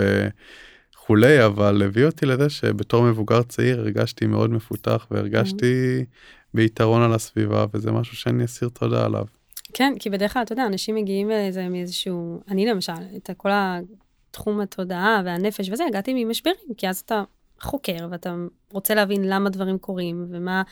וכולי, 1.09 1.45
אבל 1.45 1.81
הביא 1.85 2.05
אותי 2.05 2.25
לזה 2.25 2.49
שבתור 2.49 3.03
מבוגר 3.03 3.43
צעיר 3.43 3.79
הרגשתי 3.79 4.25
מאוד 4.25 4.49
מפותח 4.49 5.07
והרגשתי 5.11 6.05
ביתרון 6.53 7.01
על 7.01 7.13
הסביבה, 7.13 7.65
וזה 7.73 7.91
משהו 7.91 8.15
שאני 8.15 8.45
אסיר 8.45 8.69
תודה 8.69 9.05
עליו. 9.05 9.25
כן, 9.73 9.93
כי 9.99 10.09
בדרך 10.09 10.33
כלל, 10.33 10.41
אתה 10.41 10.53
יודע, 10.53 10.65
אנשים 10.65 10.95
מגיעים 10.95 11.29
לזה 11.29 11.69
מאיזשהו, 11.69 12.41
אני 12.47 12.65
למשל, 12.65 12.93
את 13.17 13.29
כל 13.37 13.49
התחום 13.51 14.59
התודעה 14.59 15.21
והנפש 15.25 15.69
וזה, 15.69 15.83
הגעתי 15.85 16.25
ממשברים, 16.25 16.55
כי 16.77 16.89
אז 16.89 16.99
אתה 17.05 17.23
חוקר 17.61 18.07
ואתה 18.11 18.35
רוצה 18.71 18.95
להבין 18.95 19.23
למה 19.23 19.49
דברים 19.49 19.77
קורים, 19.77 20.25
ומה 20.29 20.63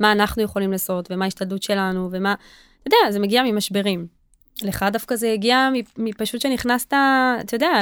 מה 0.00 0.12
אנחנו 0.12 0.42
יכולים 0.42 0.72
לעשות, 0.72 1.10
ומה 1.10 1.24
ההשתדלות 1.24 1.62
שלנו, 1.62 2.08
ומה, 2.12 2.34
אתה 2.82 2.88
יודע, 2.88 3.12
זה 3.12 3.20
מגיע 3.20 3.42
ממשברים. 3.42 4.06
לך 4.62 4.84
דווקא 4.92 5.16
זה 5.16 5.32
הגיע 5.32 5.68
מפשוט 5.98 6.40
שנכנסת, 6.40 6.92
אתה 7.40 7.54
יודע, 7.54 7.80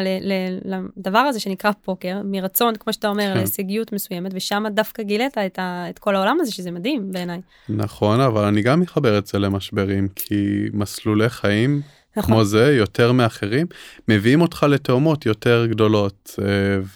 לדבר 0.97 1.19
הזה 1.19 1.41
שנקרא 1.41 1.71
פוקר, 1.83 2.21
מרצון, 2.25 2.77
כמו 2.77 2.93
שאתה 2.93 3.09
אומר, 3.09 3.31
כן. 3.33 3.37
להישגיות 3.37 3.93
מסוימת, 3.93 4.33
ושם 4.35 4.65
דווקא 4.71 5.03
גילית 5.03 5.39
את, 5.39 5.59
ה, 5.59 5.87
את 5.91 5.99
כל 5.99 6.17
העולם 6.17 6.39
הזה, 6.41 6.53
שזה 6.53 6.71
מדהים 6.71 7.13
בעיניי. 7.13 7.41
נכון, 7.69 8.21
אבל 8.21 8.45
אני 8.45 8.63
גם 8.63 8.81
מחבר 8.81 9.19
את 9.19 9.27
זה 9.27 9.39
למשברים, 9.39 10.09
כי 10.17 10.65
מסלולי 10.73 11.29
חיים 11.29 11.83
נכון, 12.17 12.35
כמו 12.35 12.45
זה 12.45 12.77
יותר 12.77 13.13
מאחרים 13.13 13.67
מביאים 14.09 14.41
אותך 14.41 14.67
לתאומות 14.69 15.27
יותר 15.27 15.67
גדולות 15.71 16.39
אה, 16.43 16.47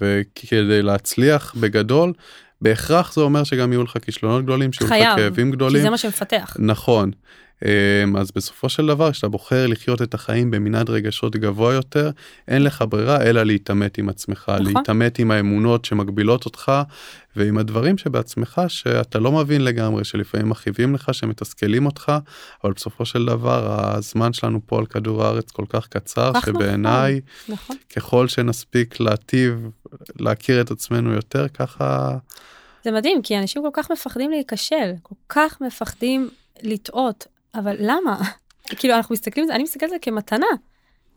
וכדי 0.00 0.82
להצליח 0.82 1.54
בגדול 1.60 2.12
בהכרח 2.60 3.14
זה 3.14 3.20
אומר 3.20 3.44
שגם 3.44 3.72
יהיו 3.72 3.82
לך 3.82 3.96
כישלונות 4.02 4.44
גדולים 4.44 4.72
שיהיו 4.72 4.86
לך 4.86 4.92
חייב, 4.92 5.16
כאבים 5.16 5.50
כי 5.50 5.56
גדולים 5.56 5.82
זה 5.82 5.90
מה 5.90 5.98
שמפתח. 5.98 6.56
נכון 6.58 7.10
אז 8.18 8.30
בסופו 8.36 8.68
של 8.68 8.86
דבר 8.86 9.12
כשאתה 9.12 9.28
בוחר 9.28 9.66
לחיות 9.66 10.02
את 10.02 10.14
החיים 10.14 10.50
במנעד 10.50 10.90
רגשות 10.90 11.36
גבוה 11.36 11.74
יותר 11.74 12.10
אין 12.48 12.62
לך 12.62 12.84
ברירה 12.88 13.22
אלא 13.22 13.42
להתעמת 13.42 13.98
עם 13.98 14.08
עצמך 14.08 14.52
נכון. 14.60 14.74
להתעמת 14.74 15.18
עם 15.18 15.30
האמונות 15.30 15.84
שמגבילות 15.84 16.44
אותך 16.44 16.72
ועם 17.36 17.58
הדברים 17.58 17.98
שבעצמך 17.98 18.60
שאתה 18.68 19.18
לא 19.18 19.32
מבין 19.32 19.64
לגמרי 19.64 20.04
שלפעמים 20.04 20.48
מכאיבים 20.48 20.94
לך 20.94 21.14
שמתסכלים 21.14 21.86
אותך 21.86 22.12
אבל 22.64 22.72
בסופו 22.72 23.04
של 23.04 23.26
דבר 23.26 23.80
הזמן 23.96 24.32
שלנו 24.32 24.60
פה 24.66 24.78
על 24.78 24.86
כדור 24.86 25.24
הארץ 25.24 25.50
כל 25.50 25.64
כך 25.68 25.88
קצר 25.88 26.32
כך 26.34 26.46
שבעיניי 26.46 27.20
נכון. 27.48 27.76
ככל 27.96 28.28
שנספיק 28.28 29.00
להטיב 29.00 29.70
להכיר 30.16 30.60
את 30.60 30.70
עצמנו 30.70 31.12
יותר 31.12 31.48
ככה 31.48 32.16
זה 32.84 32.92
מדהים, 32.92 33.22
כי 33.22 33.38
אנשים 33.38 33.62
כל 33.62 33.68
כך 33.72 33.90
מפחדים 33.90 34.30
להיכשל, 34.30 34.92
כל 35.02 35.14
כך 35.28 35.60
מפחדים 35.60 36.30
לטעות. 36.62 37.26
אבל 37.58 37.76
למה? 37.78 38.20
כאילו, 38.78 38.94
אנחנו 38.94 39.12
מסתכלים 39.12 39.44
על 39.44 39.46
זה, 39.46 39.54
אני 39.54 39.62
מסתכלת 39.62 39.82
על 39.82 39.88
זה 39.88 39.98
כמתנה. 40.02 40.46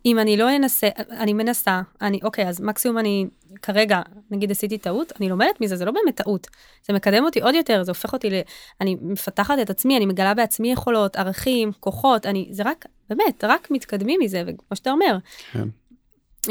אם 0.06 0.20
אני 0.20 0.38
לא 0.38 0.56
אנסה, 0.56 0.88
אני 1.10 1.34
מנסה, 1.34 1.82
אני, 2.02 2.20
אוקיי, 2.24 2.48
אז 2.48 2.62
מקסימום 2.62 2.98
אני 2.98 3.28
כרגע, 3.62 4.02
נגיד 4.32 4.52
עשיתי 4.52 4.78
טעות, 4.78 5.14
אני 5.20 5.30
לומדת 5.30 5.62
מזה, 5.62 5.76
זה 5.76 5.86
לא 5.86 5.92
באמת 5.92 6.16
טעות. 6.16 6.48
זה 6.88 6.94
מקדם 6.94 7.24
אותי 7.24 7.42
עוד 7.42 7.56
יותר, 7.56 7.84
זה 7.84 7.92
הופך 7.92 8.14
אותי 8.14 8.30
ל... 8.30 8.34
אני 8.82 8.98
מפתחת 9.02 9.56
את 9.62 9.70
עצמי, 9.70 9.98
אני 9.98 10.06
מגלה 10.06 10.34
בעצמי 10.34 10.72
יכולות, 10.72 11.16
ערכים, 11.16 11.72
כוחות, 11.80 12.26
אני, 12.26 12.48
זה 12.52 12.64
רק, 12.66 12.86
באמת, 13.10 13.44
רק 13.44 13.72
מתקדמים 13.72 14.20
מזה, 14.24 14.44
וכמו 14.48 14.76
שאתה 14.76 14.92
אומר, 14.92 15.18
כן. 15.52 15.68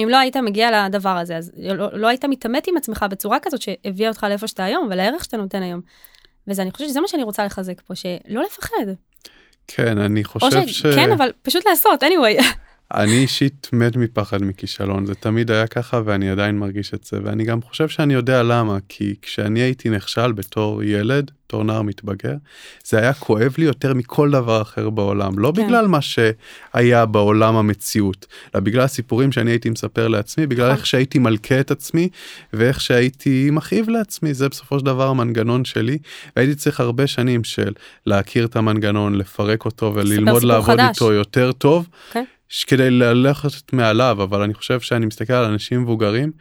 אם 0.02 0.08
לא 0.08 0.16
היית 0.16 0.36
מגיע 0.36 0.88
לדבר 0.88 1.16
הזה, 1.16 1.36
אז 1.36 1.52
לא, 1.56 1.88
לא 1.92 2.06
היית 2.06 2.24
מתעמת 2.24 2.66
עם 2.66 2.76
עצמך 2.76 3.06
בצורה 3.10 3.40
כזאת 3.40 3.62
שהביאה 3.62 4.08
אותך 4.08 4.26
לאיפה 4.28 4.46
שאתה 4.46 4.64
היום, 4.64 4.88
ולערך 4.90 5.24
שאתה 5.24 5.36
נותן 5.36 5.62
היום. 5.62 5.80
וזה, 6.48 6.62
אני 6.62 6.70
חושבת 6.70 6.88
שזה 6.88 7.00
מה 7.00 7.08
שאני 7.08 7.22
רוצה 7.22 7.44
לחזק 7.44 7.80
פה, 7.80 7.94
שלא 7.94 8.42
לפחד. 8.42 8.86
כן, 9.68 9.98
אני 9.98 10.24
חושב 10.24 10.66
ש... 10.66 10.86
כן, 10.86 11.12
אבל 11.12 11.30
פשוט 11.42 11.66
לעשות, 11.66 12.02
anyway. 12.02 12.44
אני 12.94 13.18
אישית 13.18 13.68
מת 13.72 13.96
מפחד 13.96 14.42
מכישלון, 14.42 15.06
זה 15.06 15.14
תמיד 15.14 15.50
היה 15.50 15.66
ככה 15.66 16.00
ואני 16.04 16.30
עדיין 16.30 16.58
מרגיש 16.58 16.94
את 16.94 17.04
זה, 17.04 17.18
ואני 17.24 17.44
גם 17.44 17.62
חושב 17.62 17.88
שאני 17.88 18.14
יודע 18.14 18.42
למה, 18.42 18.78
כי 18.88 19.14
כשאני 19.22 19.60
הייתי 19.60 19.90
נכשל 19.90 20.32
בתור 20.32 20.82
ילד, 20.82 21.30
בתור 21.46 21.64
נער 21.64 21.82
מתבגר, 21.82 22.34
זה 22.84 22.98
היה 22.98 23.12
כואב 23.12 23.54
לי 23.58 23.64
יותר 23.64 23.94
מכל 23.94 24.30
דבר 24.30 24.62
אחר 24.62 24.90
בעולם, 24.90 25.38
לא 25.38 25.52
כן. 25.56 25.66
בגלל 25.66 25.86
מה 25.86 25.98
שהיה 26.00 27.06
בעולם 27.06 27.56
המציאות, 27.56 28.26
אלא 28.54 28.62
בגלל 28.62 28.82
הסיפורים 28.82 29.32
שאני 29.32 29.50
הייתי 29.50 29.70
מספר 29.70 30.08
לעצמי, 30.08 30.46
בגלל 30.46 30.66
נכון. 30.66 30.76
איך 30.76 30.86
שהייתי 30.86 31.18
מלכה 31.18 31.60
את 31.60 31.70
עצמי, 31.70 32.08
ואיך 32.52 32.80
שהייתי 32.80 33.48
מכאיב 33.52 33.88
לעצמי, 33.88 34.34
זה 34.34 34.48
בסופו 34.48 34.78
של 34.78 34.84
דבר 34.84 35.08
המנגנון 35.08 35.64
שלי, 35.64 35.98
והייתי 36.36 36.54
צריך 36.54 36.80
הרבה 36.80 37.06
שנים 37.06 37.44
של 37.44 37.72
להכיר 38.06 38.44
את 38.44 38.56
המנגנון, 38.56 39.14
לפרק 39.14 39.64
אותו 39.64 39.92
וללמוד 39.94 40.42
לעבוד 40.42 40.80
חדש. 40.80 40.96
איתו 40.96 41.12
יותר 41.12 41.52
טוב. 41.52 41.88
Okay. 42.12 42.37
כדי 42.66 42.90
ללכת 42.90 43.72
מעליו 43.72 44.22
אבל 44.22 44.42
אני 44.42 44.54
חושב 44.54 44.80
שאני 44.80 45.06
מסתכל 45.06 45.32
על 45.32 45.44
אנשים 45.44 45.82
מבוגרים 45.82 46.32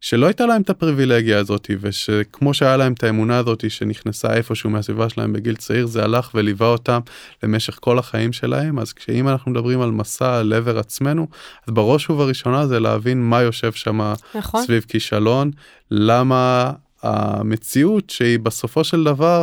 שלא 0.00 0.26
הייתה 0.26 0.46
להם 0.46 0.62
את 0.62 0.70
הפריבילגיה 0.70 1.38
הזאת 1.38 1.70
ושכמו 1.80 2.54
שהיה 2.54 2.76
להם 2.76 2.92
את 2.92 3.04
האמונה 3.04 3.38
הזאת 3.38 3.70
שנכנסה 3.70 4.34
איפשהו 4.34 4.70
מהסביבה 4.70 5.08
שלהם 5.08 5.32
בגיל 5.32 5.56
צעיר 5.56 5.86
זה 5.86 6.04
הלך 6.04 6.30
וליווה 6.34 6.68
אותם 6.68 7.00
למשך 7.42 7.78
כל 7.80 7.98
החיים 7.98 8.32
שלהם 8.32 8.78
אז 8.78 8.92
כשאם 8.92 9.28
אנחנו 9.28 9.50
מדברים 9.50 9.80
על 9.80 9.90
מסע 9.90 10.42
לעבר 10.42 10.78
עצמנו 10.78 11.26
אז 11.66 11.74
בראש 11.74 12.10
ובראשונה 12.10 12.66
זה 12.66 12.80
להבין 12.80 13.22
מה 13.22 13.42
יושב 13.42 13.72
שם 13.72 14.12
נכון. 14.34 14.62
סביב 14.62 14.84
כישלון 14.88 15.50
למה 15.90 16.72
המציאות 17.02 18.10
שהיא 18.10 18.38
בסופו 18.38 18.84
של 18.84 19.04
דבר 19.04 19.42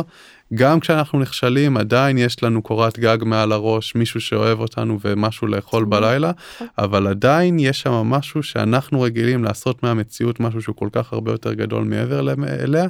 גם 0.54 0.80
כשאנחנו 0.80 1.20
נכשלים 1.20 1.76
עדיין 1.76 2.18
יש 2.18 2.42
לנו 2.42 2.62
קורת 2.62 2.98
גג 2.98 3.18
מעל 3.20 3.52
הראש 3.52 3.94
מישהו 3.94 4.20
שאוהב 4.20 4.60
אותנו 4.60 4.98
ומשהו 5.04 5.46
לאכול 5.46 5.82
נכון. 5.82 5.90
בלילה 5.90 6.30
אבל 6.78 7.06
עדיין 7.06 7.58
יש 7.58 7.80
שם 7.80 7.92
משהו 7.92 8.42
שאנחנו 8.42 9.00
רגילים 9.00 9.44
לעשות 9.44 9.82
מהמציאות 9.82 10.40
משהו 10.40 10.62
שהוא 10.62 10.76
כל 10.76 10.88
כך 10.92 11.12
הרבה 11.12 11.32
יותר 11.32 11.54
גדול 11.54 11.84
מעבר 11.84 12.32
אליה 12.62 12.86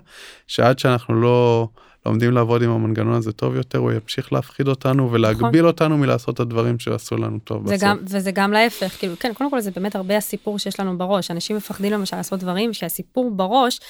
שעד 0.47 0.79
שאנחנו 0.79 1.21
לא 1.21 1.69
לומדים 2.07 2.33
לעבוד 2.33 2.63
עם 2.63 2.71
המנגנון 2.71 3.15
הזה 3.15 3.33
טוב 3.33 3.57
יותר 3.57 3.79
הוא 3.79 3.93
ימשיך 3.93 4.33
להפחיד 4.33 4.69
אותנו 4.69 5.13
ולהגביל 5.13 5.49
נכון. 5.49 5.65
אותנו 5.65 5.99
מלעשות 5.99 6.35
את 6.35 6.41
הדברים 6.41 6.79
שעשו 6.79 7.17
לנו 7.17 7.39
טוב 7.39 7.65
בסוף. 7.65 7.83
גם, 7.83 7.99
וזה 8.03 8.31
גם 8.31 8.53
להפך 8.53 8.99
כאילו 8.99 9.15
כן 9.21 9.33
קודם 9.35 9.51
כל 9.51 9.61
זה 9.61 9.71
באמת 9.71 9.97
הרבה 9.97 10.17
הסיפור 10.17 10.59
שיש 10.59 10.81
לנו 10.81 10.99
בראש 10.99 11.31
אנשים 11.31 11.57
מפחדים 11.57 11.93
למשל 11.93 12.17
לעשות 12.17 12.41
דברים 12.41 12.73
שהסיפור 12.73 13.31
בראש. 13.31 13.81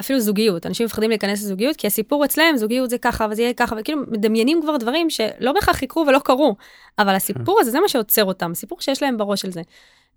אפילו 0.00 0.20
זוגיות, 0.20 0.66
אנשים 0.66 0.86
מפחדים 0.86 1.10
להיכנס 1.10 1.42
לזוגיות, 1.42 1.76
כי 1.76 1.86
הסיפור 1.86 2.24
אצלם, 2.24 2.56
זוגיות 2.56 2.90
זה 2.90 2.98
ככה 2.98 3.26
וזה 3.30 3.42
יהיה 3.42 3.54
ככה, 3.54 3.76
וכאילו 3.78 4.02
מדמיינים 4.08 4.62
כבר 4.62 4.76
דברים 4.76 5.10
שלא 5.10 5.52
בהכרח 5.52 5.82
יקרו 5.82 6.04
ולא 6.08 6.18
קרו, 6.18 6.56
אבל 6.98 7.14
הסיפור 7.14 7.60
הזה 7.60 7.70
זה 7.70 7.80
מה 7.80 7.88
שעוצר 7.88 8.24
אותם, 8.24 8.54
סיפור 8.54 8.80
שיש 8.80 9.02
להם 9.02 9.16
בראש 9.16 9.44
על 9.44 9.52
זה. 9.52 9.62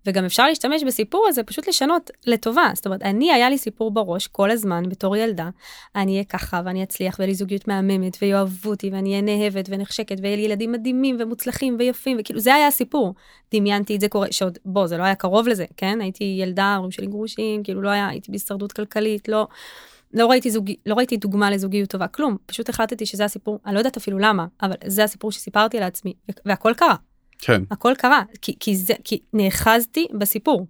וגם 0.06 0.24
אפשר 0.24 0.46
להשתמש 0.46 0.84
בסיפור 0.84 1.26
הזה 1.28 1.42
פשוט 1.42 1.68
לשנות 1.68 2.10
לטובה. 2.26 2.70
זאת 2.74 2.86
אומרת, 2.86 3.02
אני, 3.02 3.32
היה 3.32 3.50
לי 3.50 3.58
סיפור 3.58 3.90
בראש 3.90 4.26
כל 4.26 4.50
הזמן 4.50 4.88
בתור 4.88 5.16
ילדה, 5.16 5.48
אני 5.96 6.12
אהיה 6.12 6.24
ככה 6.24 6.60
ואני 6.64 6.82
אצליח 6.82 7.18
ויהיה 7.18 7.28
לי 7.28 7.34
זוגיות 7.34 7.68
מהממת 7.68 8.16
ויאהבו 8.22 8.70
אותי 8.70 8.90
ואני 8.90 9.10
אהיה 9.10 9.22
נאהבת 9.22 9.64
ונחשקת 9.68 10.16
ויהיה 10.22 10.36
לי 10.36 10.42
ילדים 10.42 10.72
מדהימים 10.72 11.16
ומוצלחים 11.18 11.76
ויפים 11.78 12.16
וכאילו 12.20 12.40
זה 12.40 12.54
היה 12.54 12.66
הסיפור. 12.66 13.14
דמיינתי 13.54 13.96
את 13.96 14.00
זה 14.00 14.08
קורה, 14.08 14.26
שעוד, 14.30 14.58
בוא, 14.64 14.86
זה 14.86 14.96
לא 14.96 15.02
היה 15.02 15.14
קרוב 15.14 15.48
לזה, 15.48 15.64
כן? 15.76 16.00
הייתי 16.00 16.38
ילדה, 16.42 16.64
ההורים 16.64 16.90
שלי 16.90 17.06
גרושים, 17.06 17.62
כאילו 17.62 17.82
לא 17.82 17.88
היה, 17.88 18.08
הייתי 18.08 18.30
בהישרדות 18.30 18.72
כלכלית, 18.72 19.28
לא... 19.28 19.46
לא 20.14 20.26
ראיתי, 20.26 20.50
זוג, 20.50 20.70
לא 20.86 20.94
ראיתי 20.94 21.16
דוגמה 21.16 21.50
לזוגיות 21.50 21.90
טובה, 21.90 22.06
כלום. 22.06 22.36
פשוט 22.46 22.68
החלטתי 22.68 23.06
שזה 23.06 23.24
הסיפור, 23.24 23.58
אני 23.66 23.74
לא 23.74 23.80
יודעת 23.80 23.96
אפילו 23.96 24.18
למה, 24.18 24.46
אבל 24.62 24.74
זה 24.86 25.04
הסיפור 25.04 25.32
שסיפרתי 25.32 25.80
לעצמי, 25.80 26.12
והכל 26.46 26.72
קרה. 26.76 26.94
כן. 27.38 27.62
הכל 27.70 27.92
קרה, 27.98 28.22
כי, 28.42 28.56
כי, 28.60 28.76
זה, 28.76 28.94
כי 29.04 29.20
נאחזתי 29.32 30.06
בסיפור. 30.18 30.66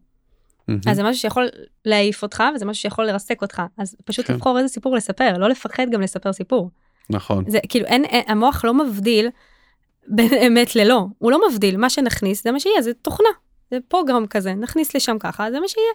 Mm-hmm. 0.70 0.90
אז 0.90 0.96
זה 0.96 1.02
משהו 1.02 1.20
שיכול 1.20 1.48
להעיף 1.84 2.22
אותך, 2.22 2.42
וזה 2.54 2.64
משהו 2.64 2.82
שיכול 2.82 3.06
לרסק 3.06 3.42
אותך. 3.42 3.62
אז 3.76 3.96
פשוט 4.04 4.26
כן. 4.26 4.34
לבחור 4.34 4.58
איזה 4.58 4.68
סיפור 4.68 4.96
לספר, 4.96 5.38
לא 5.38 5.48
לפחד 5.48 5.86
גם 5.90 6.00
לספר 6.00 6.32
סיפור. 6.32 6.70
נכון. 7.10 7.44
זה 7.48 7.58
כאילו, 7.68 7.86
אין, 7.86 8.04
אין, 8.04 8.24
המוח 8.26 8.64
לא 8.64 8.74
מבדיל 8.74 9.28
בין 10.16 10.34
אמת 10.34 10.76
ללא, 10.76 11.06
הוא 11.18 11.30
לא 11.32 11.40
מבדיל, 11.50 11.76
מה 11.76 11.90
שנכניס 11.90 12.44
זה 12.44 12.52
מה 12.52 12.60
שיהיה, 12.60 12.82
זה 12.82 12.94
תוכנה, 12.94 13.28
זה 13.70 13.78
פרוגרם 13.88 14.26
כזה, 14.26 14.54
נכניס 14.54 14.94
לשם 14.94 15.18
ככה, 15.18 15.50
זה 15.50 15.60
מה 15.60 15.68
שיהיה. 15.68 15.92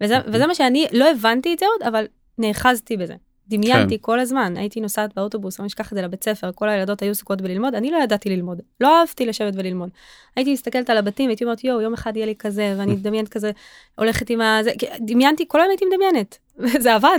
וזה, 0.00 0.18
mm-hmm. 0.18 0.30
וזה 0.32 0.46
מה 0.46 0.54
שאני 0.54 0.86
לא 0.92 1.10
הבנתי 1.10 1.54
את 1.54 1.58
זה 1.58 1.66
עוד, 1.66 1.88
אבל 1.88 2.06
נאחזתי 2.38 2.96
בזה. 2.96 3.14
דמיינתי 3.50 3.98
כן. 3.98 4.02
כל 4.02 4.20
הזמן, 4.20 4.56
הייתי 4.56 4.80
נוסעת 4.80 5.14
באוטובוס, 5.14 5.60
אני 5.60 5.66
אשכח 5.66 5.92
את 5.92 5.96
זה 5.96 6.02
לבית 6.02 6.24
ספר, 6.24 6.50
כל 6.54 6.68
הילדות 6.68 7.02
היו 7.02 7.10
עסוקות 7.10 7.42
בללמוד, 7.42 7.74
אני 7.74 7.90
לא 7.90 7.98
ידעתי 8.02 8.30
ללמוד, 8.30 8.60
לא 8.80 9.00
אהבתי 9.00 9.26
לשבת 9.26 9.54
וללמוד. 9.56 9.90
הייתי 10.36 10.52
מסתכלת 10.52 10.90
על 10.90 10.96
הבתים, 10.96 11.28
הייתי 11.28 11.44
אומרת, 11.44 11.64
יואו, 11.64 11.80
יום 11.80 11.94
אחד 11.94 12.16
יהיה 12.16 12.26
לי 12.26 12.34
כזה, 12.38 12.74
ואני 12.78 12.92
מדמיינת 12.96 13.28
כזה, 13.28 13.50
הולכת 13.98 14.30
עם 14.30 14.40
ה... 14.40 14.60
דמיינתי, 15.00 15.44
כל 15.48 15.60
היום 15.60 15.70
הייתי 15.70 15.84
מדמיינת, 15.84 16.38
וזה 16.62 16.94
עבד. 16.94 17.18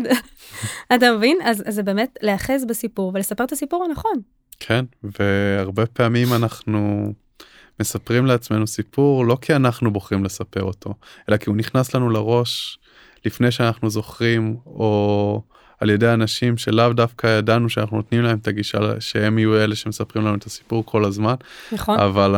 אתה 0.95 1.11
מבין? 1.11 1.37
אז, 1.43 1.63
אז 1.65 1.75
זה 1.75 1.83
באמת 1.83 2.17
להיאחז 2.21 2.65
בסיפור 2.65 3.11
ולספר 3.15 3.43
את 3.43 3.51
הסיפור 3.51 3.83
הנכון. 3.83 4.21
כן, 4.59 4.85
והרבה 5.03 5.85
פעמים 5.85 6.27
אנחנו 6.33 7.13
מספרים 7.79 8.25
לעצמנו 8.25 8.67
סיפור 8.67 9.25
לא 9.25 9.37
כי 9.41 9.55
אנחנו 9.55 9.93
בוחרים 9.93 10.23
לספר 10.23 10.63
אותו, 10.63 10.93
אלא 11.29 11.37
כי 11.37 11.49
הוא 11.49 11.57
נכנס 11.57 11.95
לנו 11.95 12.09
לראש 12.09 12.79
לפני 13.25 13.51
שאנחנו 13.51 13.89
זוכרים, 13.89 14.57
או... 14.65 15.41
על 15.79 15.89
ידי 15.89 16.13
אנשים 16.13 16.57
שלאו 16.57 16.93
דווקא 16.93 17.27
ידענו 17.27 17.69
שאנחנו 17.69 17.97
נותנים 17.97 18.21
להם 18.21 18.37
את 18.37 18.47
הגישה 18.47 18.79
שהם 18.99 19.39
יהיו 19.39 19.57
אלה 19.57 19.75
שמספרים 19.75 20.25
לנו 20.25 20.35
את 20.35 20.45
הסיפור 20.45 20.85
כל 20.85 21.05
הזמן. 21.05 21.35
נכון. 21.71 21.99
אבל 21.99 22.35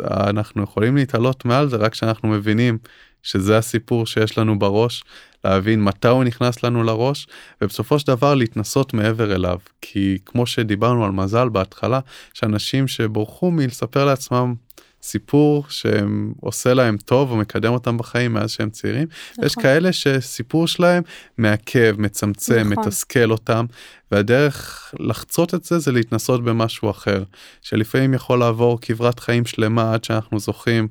אנחנו 0.00 0.62
יכולים 0.62 0.96
להתעלות 0.96 1.44
מעל 1.44 1.68
זה 1.68 1.76
רק 1.76 1.92
כשאנחנו 1.92 2.28
מבינים 2.28 2.78
שזה 3.22 3.58
הסיפור 3.58 4.06
שיש 4.06 4.38
לנו 4.38 4.58
בראש, 4.58 5.04
להבין 5.44 5.82
מתי 5.82 6.08
הוא 6.08 6.24
נכנס 6.24 6.62
לנו 6.62 6.82
לראש, 6.82 7.26
ובסופו 7.60 7.98
של 7.98 8.06
דבר 8.06 8.34
להתנסות 8.34 8.94
מעבר 8.94 9.34
אליו. 9.34 9.58
כי 9.80 10.18
כמו 10.26 10.46
שדיברנו 10.46 11.04
על 11.04 11.10
מזל 11.10 11.48
בהתחלה, 11.48 12.00
שאנשים 12.34 12.88
שבורחו 12.88 13.50
מלספר 13.50 14.04
לעצמם 14.04 14.54
סיפור 15.06 15.64
שעושה 15.68 16.74
להם 16.74 16.96
טוב 16.96 17.32
ומקדם 17.32 17.72
אותם 17.72 17.98
בחיים 17.98 18.32
מאז 18.32 18.50
שהם 18.50 18.70
צעירים. 18.70 19.08
נכון. 19.32 19.44
יש 19.44 19.54
כאלה 19.54 19.92
שסיפור 19.92 20.68
שלהם 20.68 21.02
מעכב, 21.38 21.94
מצמצם, 21.98 22.72
נכון. 22.72 22.84
מתסכל 22.84 23.30
אותם, 23.30 23.66
והדרך 24.12 24.94
לחצות 25.00 25.54
את 25.54 25.64
זה 25.64 25.78
זה 25.78 25.92
להתנסות 25.92 26.44
במשהו 26.44 26.90
אחר, 26.90 27.22
שלפעמים 27.62 28.14
יכול 28.14 28.38
לעבור 28.38 28.78
כברת 28.82 29.18
חיים 29.18 29.46
שלמה 29.46 29.94
עד 29.94 30.04
שאנחנו 30.04 30.38
זוכים 30.38 30.88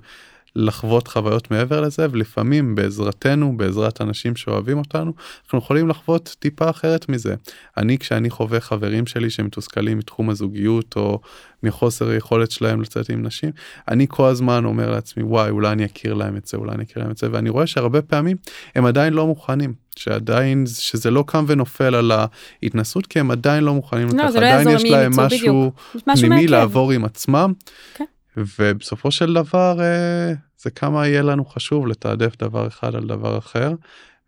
לחוות 0.55 1.07
חוויות 1.07 1.51
מעבר 1.51 1.81
לזה 1.81 2.07
ולפעמים 2.11 2.75
בעזרתנו 2.75 3.57
בעזרת 3.57 4.01
אנשים 4.01 4.35
שאוהבים 4.35 4.77
אותנו 4.77 5.13
אנחנו 5.43 5.57
יכולים 5.57 5.87
לחוות 5.87 6.35
טיפה 6.39 6.69
אחרת 6.69 7.09
מזה. 7.09 7.35
אני 7.77 7.97
כשאני 7.97 8.29
חווה 8.29 8.59
חברים 8.59 9.05
שלי 9.05 9.29
שמתוסכלים 9.29 9.97
מתחום 9.97 10.29
הזוגיות 10.29 10.95
או 10.95 11.19
מחוסר 11.63 12.09
היכולת 12.09 12.51
שלהם 12.51 12.81
לצאת 12.81 13.09
עם 13.09 13.25
נשים 13.25 13.51
אני 13.87 14.05
כל 14.09 14.27
הזמן 14.27 14.65
אומר 14.65 14.91
לעצמי 14.91 15.23
וואי 15.23 15.49
אולי 15.49 15.71
אני 15.71 15.85
אכיר 15.85 16.13
להם 16.13 16.37
את 16.37 16.45
זה 16.47 16.57
אולי 16.57 16.75
אני 16.75 16.83
אכיר 16.83 17.03
להם 17.03 17.11
את 17.11 17.17
זה 17.17 17.27
ואני 17.31 17.49
רואה 17.49 17.67
שהרבה 17.67 18.01
פעמים 18.01 18.37
הם 18.75 18.85
עדיין 18.85 19.13
לא 19.13 19.27
מוכנים 19.27 19.73
שעדיין 19.95 20.65
שזה 20.67 21.11
לא 21.11 21.23
קם 21.27 21.45
ונופל 21.47 21.95
על 21.95 22.11
ההתנסות 22.11 23.07
כי 23.07 23.19
הם 23.19 23.31
עדיין 23.31 23.63
לא 23.63 23.73
מוכנים 23.73 24.07
לא, 24.07 24.23
לכך 24.23 24.35
לא 24.35 24.39
עדיין 24.39 24.69
יש 24.69 24.83
להם 24.83 25.11
משהו 25.15 25.71
פנימי 26.15 26.47
לעבור 26.47 26.91
עם 26.91 27.05
עצמם. 27.05 27.53
Okay. 27.95 28.14
ובסופו 28.37 29.11
של 29.11 29.33
דבר 29.33 29.81
אה, 29.81 30.33
זה 30.57 30.69
כמה 30.69 31.07
יהיה 31.07 31.21
לנו 31.21 31.45
חשוב 31.45 31.87
לתעדף 31.87 32.37
דבר 32.37 32.67
אחד 32.67 32.95
על 32.95 33.07
דבר 33.07 33.37
אחר. 33.37 33.73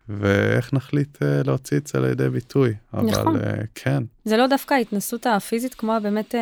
ואיך 0.08 0.74
נחליט 0.74 1.16
uh, 1.16 1.46
להוציא 1.46 1.76
את 1.76 1.86
זה 1.86 2.00
לידי 2.00 2.28
ביטוי. 2.28 2.74
אבל 2.94 3.10
נכון. 3.10 3.36
uh, 3.36 3.40
כן. 3.74 4.02
זה 4.24 4.36
לא 4.36 4.46
דווקא 4.46 4.74
ההתנסות 4.74 5.26
הפיזית 5.26 5.74
כמו 5.74 5.96
באמת 6.02 6.34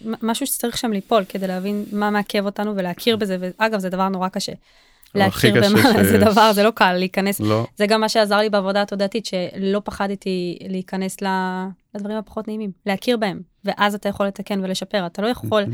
משהו 0.00 0.46
שצריך 0.46 0.78
שם 0.78 0.92
ליפול 0.92 1.24
כדי 1.28 1.46
להבין 1.46 1.84
מה 1.92 2.10
מעכב 2.10 2.46
אותנו 2.46 2.76
ולהכיר 2.76 3.16
בזה, 3.16 3.36
ואגב 3.40 3.78
זה 3.78 3.88
דבר 3.88 4.08
נורא 4.08 4.28
קשה. 4.28 4.52
להכיר 5.14 5.54
במה. 5.54 6.04
זה 6.10 6.18
דבר, 6.18 6.52
זה 6.52 6.62
לא 6.62 6.70
קל 6.70 6.92
להיכנס. 6.92 7.40
לא. 7.40 7.66
זה 7.76 7.86
גם 7.86 8.00
מה 8.00 8.08
שעזר 8.08 8.36
לי 8.36 8.50
בעבודה 8.50 8.82
התודעתית, 8.82 9.26
שלא 9.26 9.82
פחדתי 9.84 10.58
להיכנס 10.68 11.22
ל... 11.22 11.26
לדברים 11.94 12.16
הפחות 12.16 12.48
נעימים, 12.48 12.72
להכיר 12.86 13.16
בהם, 13.16 13.42
ואז 13.64 13.94
אתה 13.94 14.08
יכול 14.08 14.26
לתקן 14.26 14.64
ולשפר. 14.64 15.06
אתה 15.06 15.22
לא 15.22 15.26
יכול 15.26 15.64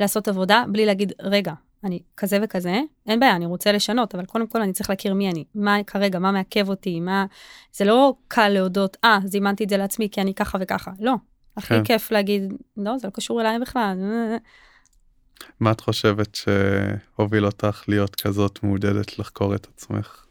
לעשות 0.00 0.28
עבודה 0.28 0.64
בלי 0.68 0.86
להגיד, 0.86 1.12
רגע, 1.22 1.52
אני 1.84 2.02
כזה 2.16 2.38
וכזה, 2.42 2.80
אין 3.06 3.20
בעיה, 3.20 3.36
אני 3.36 3.46
רוצה 3.46 3.72
לשנות, 3.72 4.14
אבל 4.14 4.24
קודם 4.24 4.46
כל 4.46 4.62
אני 4.62 4.72
צריך 4.72 4.90
להכיר 4.90 5.14
מי 5.14 5.30
אני, 5.30 5.44
מה 5.54 5.76
כרגע, 5.86 6.18
מה 6.18 6.32
מעכב 6.32 6.68
אותי, 6.68 7.00
מה... 7.00 7.26
זה 7.72 7.84
לא 7.84 8.14
קל 8.28 8.48
להודות, 8.48 8.96
אה, 9.04 9.18
ah, 9.22 9.26
זימנתי 9.26 9.64
את 9.64 9.68
זה 9.68 9.76
לעצמי 9.76 10.08
כי 10.12 10.20
אני 10.20 10.34
ככה 10.34 10.58
וככה, 10.60 10.90
לא. 11.00 11.14
הכי 11.56 11.74
כן. 11.74 11.84
כיף 11.84 12.10
להגיד, 12.10 12.52
לא, 12.76 12.98
זה 12.98 13.06
לא 13.06 13.12
קשור 13.12 13.40
אליי 13.40 13.58
בכלל. 13.58 13.96
מה 15.60 15.72
את 15.72 15.80
חושבת 15.80 16.34
שהוביל 16.34 17.46
אותך 17.46 17.84
להיות 17.88 18.16
כזאת 18.16 18.58
מעודדת 18.62 19.18
לחקור 19.18 19.54
את 19.54 19.66
עצמך? 19.74 20.24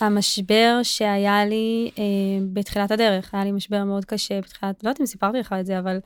המשבר 0.00 0.80
שהיה 0.82 1.44
לי 1.46 1.90
אה, 1.98 2.04
בתחילת 2.52 2.90
הדרך, 2.90 3.34
היה 3.34 3.44
לי 3.44 3.52
משבר 3.52 3.84
מאוד 3.84 4.04
קשה 4.04 4.40
בתחילת, 4.40 4.84
לא 4.84 4.88
יודעת 4.88 5.00
אם 5.00 5.06
סיפרתי 5.06 5.38
לך 5.38 5.54
את 5.60 5.66
זה, 5.66 5.78
אבל 5.78 5.98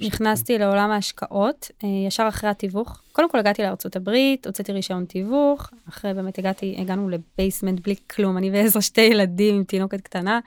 נכנסתי 0.00 0.58
לעולם 0.58 0.90
ההשקעות, 0.90 1.70
אה, 1.84 1.88
ישר 2.06 2.28
אחרי 2.28 2.50
התיווך. 2.50 3.02
קודם 3.12 3.30
כל 3.30 3.38
הגעתי 3.38 3.62
לארצות 3.62 3.96
הברית, 3.96 4.46
הוצאתי 4.46 4.72
רישיון 4.72 5.04
תיווך, 5.04 5.70
אחרי 5.88 6.14
באמת 6.14 6.38
הגעתי, 6.38 6.76
הגענו 6.78 7.08
לבייסמנט 7.08 7.80
בלי 7.80 7.94
כלום, 8.10 8.38
אני 8.38 8.50
ועזר 8.50 8.80
שתי 8.80 9.00
ילדים 9.00 9.54
עם 9.54 9.64
תינוקת 9.64 10.00
קטנה. 10.00 10.40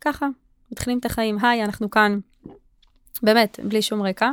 ככה, 0.00 0.26
מתחילים 0.72 0.98
את 0.98 1.04
החיים, 1.04 1.38
היי, 1.42 1.64
אנחנו 1.64 1.90
כאן. 1.90 2.18
באמת, 3.22 3.60
בלי 3.64 3.82
שום 3.82 4.02
רקע. 4.02 4.30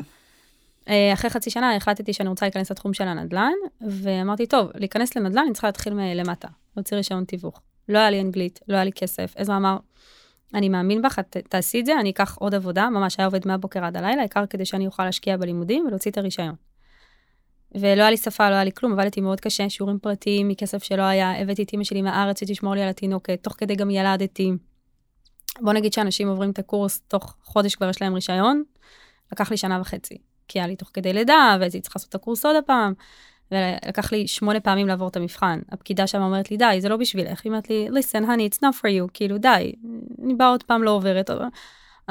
אה, 0.89 1.13
אחרי 1.13 1.29
חצי 1.29 1.49
שנה 1.49 1.75
החלטתי 1.75 2.13
שאני 2.13 2.29
רוצה 2.29 2.45
להיכנס 2.45 2.71
לתחום 2.71 2.93
של 2.93 3.07
הנדל"ן, 3.07 3.53
ואמרתי, 3.81 4.45
טוב, 4.45 4.71
להיכנס 4.75 5.15
לנדל"ן 5.15 5.43
אני 5.45 5.53
צריכה 5.53 5.67
להתחיל 5.67 5.93
מלמטה, 5.93 6.47
להוציא 6.77 6.97
רישיון 6.97 7.25
תיווך. 7.25 7.61
לא 7.89 7.99
היה 7.99 8.09
לי 8.09 8.21
אנגלית, 8.21 8.59
לא 8.67 8.75
היה 8.75 8.83
לי 8.83 8.91
כסף. 8.91 9.33
עזרא 9.37 9.57
אמר, 9.57 9.77
אני 10.53 10.69
מאמין 10.69 11.01
בך, 11.01 11.19
את 11.19 11.37
תעשי 11.49 11.79
את 11.79 11.85
זה, 11.85 11.99
אני 11.99 12.09
אקח 12.09 12.37
עוד 12.39 12.55
עבודה, 12.55 12.89
ממש 12.89 13.15
היה 13.17 13.25
עובד 13.25 13.47
מהבוקר 13.47 13.85
עד 13.85 13.97
הלילה, 13.97 14.21
העיקר 14.21 14.45
כדי 14.45 14.65
שאני 14.65 14.87
אוכל 14.87 15.05
להשקיע 15.05 15.37
בלימודים 15.37 15.85
ולהוציא 15.85 16.11
את 16.11 16.17
הרישיון. 16.17 16.55
ולא 17.75 18.01
היה 18.01 18.09
לי 18.09 18.17
שפה, 18.17 18.49
לא 18.49 18.55
היה 18.55 18.63
לי 18.63 18.71
כלום, 18.71 18.93
עבדתי 18.93 19.21
מאוד 19.21 19.39
קשה, 19.39 19.69
שיעורים 19.69 19.99
פרטיים 19.99 20.47
מכסף 20.47 20.83
שלא 20.83 21.01
היה, 21.01 21.41
הבאתי 21.41 21.63
את 21.63 21.73
אמא 21.73 21.83
שלי 21.83 22.01
מהארץ 22.01 22.39
שתשמור 22.39 22.75
לי 22.75 22.81
על 22.81 22.89
התינוקת, 22.89 23.39
תוך 23.43 23.53
כדי 23.57 23.75
גם 23.75 23.89
ילדתי. 23.89 24.51
בוא 25.61 25.73
נגיד 25.73 25.93
שאנשים 25.93 26.27
עוברים 26.27 26.51
את 26.51 26.59
הקורס, 26.59 27.01
תוך 27.07 27.35
חודש 27.43 27.75
כבר 27.75 27.89
יש 27.89 28.01
להם 28.01 28.13
רישיון, 28.13 28.63
לקח 29.31 29.51
לי 29.51 29.57
שנה 29.57 29.81
וחצי, 29.81 30.17
כי 30.47 30.59
היה 30.59 30.67
לי 30.67 30.75
תוך 30.75 30.89
כדי 30.93 31.13
לידה, 31.13 31.57
והייתי 31.59 31.81
צריכה 31.81 31.99
לעשות 31.99 32.09
את 32.09 32.15
הקורס 32.15 32.45
עוד 32.45 32.55
הפעם, 32.55 32.93
ולקח 33.53 34.11
לי 34.11 34.27
שמונה 34.27 34.59
פעמים 34.59 34.87
לעבור 34.87 35.07
את 35.07 35.15
המבחן. 35.15 35.59
הפקידה 35.71 36.07
שם 36.07 36.21
אומרת 36.21 36.51
לי, 36.51 36.57
די, 36.57 36.77
זה 36.79 36.89
לא 36.89 36.97
בשבילך. 36.97 37.41
היא 37.43 37.49
אומרת 37.51 37.69
לי, 37.69 37.87
listen, 37.89 38.25
honey, 38.25 38.53
it's 38.53 38.57
not 38.57 38.81
for 38.81 38.87
you, 38.87 39.09
כאילו, 39.13 39.37
די, 39.37 39.73
אני 40.23 40.33
באה 40.33 40.47
עוד 40.47 40.63
פעם 40.63 40.83
לא 40.83 40.91
עוברת. 40.91 41.29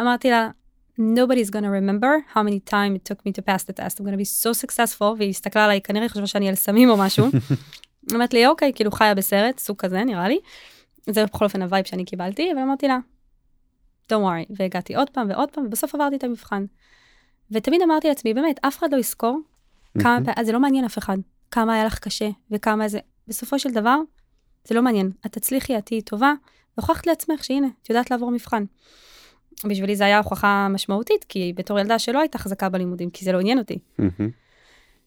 אמרתי 0.01 0.31
לה, 0.31 0.51
nobody's 0.99 1.51
gonna 1.51 1.71
remember 1.81 2.35
how 2.35 2.43
many 2.43 2.71
time 2.71 2.97
it 2.97 3.13
took 3.13 3.21
me 3.27 3.33
to 3.33 3.43
pass 3.43 3.65
the 3.65 3.73
test, 3.73 4.01
I'm 4.01 4.05
gonna 4.05 4.17
be 4.17 4.45
so 4.45 4.67
successful, 4.67 5.17
והיא 5.19 5.31
הסתכלה 5.31 5.65
עליי, 5.65 5.81
כנראה 5.81 6.09
חשבה 6.09 6.27
שאני 6.27 6.49
על 6.49 6.55
סמים 6.55 6.91
או 6.91 6.97
משהו. 6.97 7.27
אמרה 8.15 8.35
לי, 8.35 8.47
אוקיי, 8.47 8.73
כאילו 8.75 8.91
חיה 8.91 9.15
בסרט, 9.15 9.59
סוג 9.59 9.77
כזה, 9.77 10.05
נראה 10.05 10.29
לי. 10.29 10.41
זה 11.11 11.25
בכל 11.25 11.45
אופן 11.45 11.63
ה 11.63 11.68
vibe 11.68 11.87
שאני 11.87 12.05
קיבלתי, 12.05 12.51
ואמרתי 12.57 12.89
לה, 12.89 12.99
don't 14.13 14.17
worry, 14.17 14.53
והגעתי 14.57 14.97
עוד 14.97 15.11
פעם 15.11 15.31
ועוד 15.31 15.51
פעם, 15.51 15.67
ובסוף 15.67 15.95
עברתי 15.95 16.17
את 16.17 16.25
המבחן. 16.25 16.65
ותמיד 17.51 17.83
אמרתי 17.83 18.09
לעצמי, 18.09 18.35
באמת, 18.35 18.61
אף 18.63 18.79
אחד 18.79 18.93
לא 18.93 18.99
יזכור 18.99 19.41
כמה 19.99 20.19
פעמים, 20.25 20.45
זה 20.45 20.53
לא 20.53 20.61
מעניין 20.61 20.85
אף 20.85 20.99
אחד, 20.99 21.19
כמה 21.53 21.75
היה 21.75 21.85
לך 21.85 21.99
קשה 21.99 22.29
וכמה 22.51 22.89
זה, 22.89 22.99
בסופו 23.29 23.59
של 23.59 23.71
דבר, 23.71 23.97
זה 24.65 24.75
לא 24.75 24.83
מעניין. 24.83 25.11
את 25.27 25.33
תצליחי, 25.33 25.79
את 25.79 25.87
תהיי 25.87 26.03
טובה, 26.03 26.33
והוכחת 26.77 27.07
לעצמך 27.07 27.45
שהנה, 27.45 27.67
את 27.83 27.91
יודעת 27.91 28.11
לעבור 28.11 28.31
מבחן. 28.31 28.65
בשבילי 29.65 29.97
זה 29.97 30.05
היה 30.05 30.19
הוכחה 30.19 30.69
משמעותית, 30.71 31.25
כי 31.25 31.53
בתור 31.57 31.79
ילדה 31.79 31.99
שלא 31.99 32.21
הייתה 32.21 32.39
חזקה 32.39 32.69
בלימודים, 32.69 33.11
כי 33.11 33.25
זה 33.25 33.33
לא 33.33 33.41
עניין 33.41 33.59
אותי. 33.59 33.79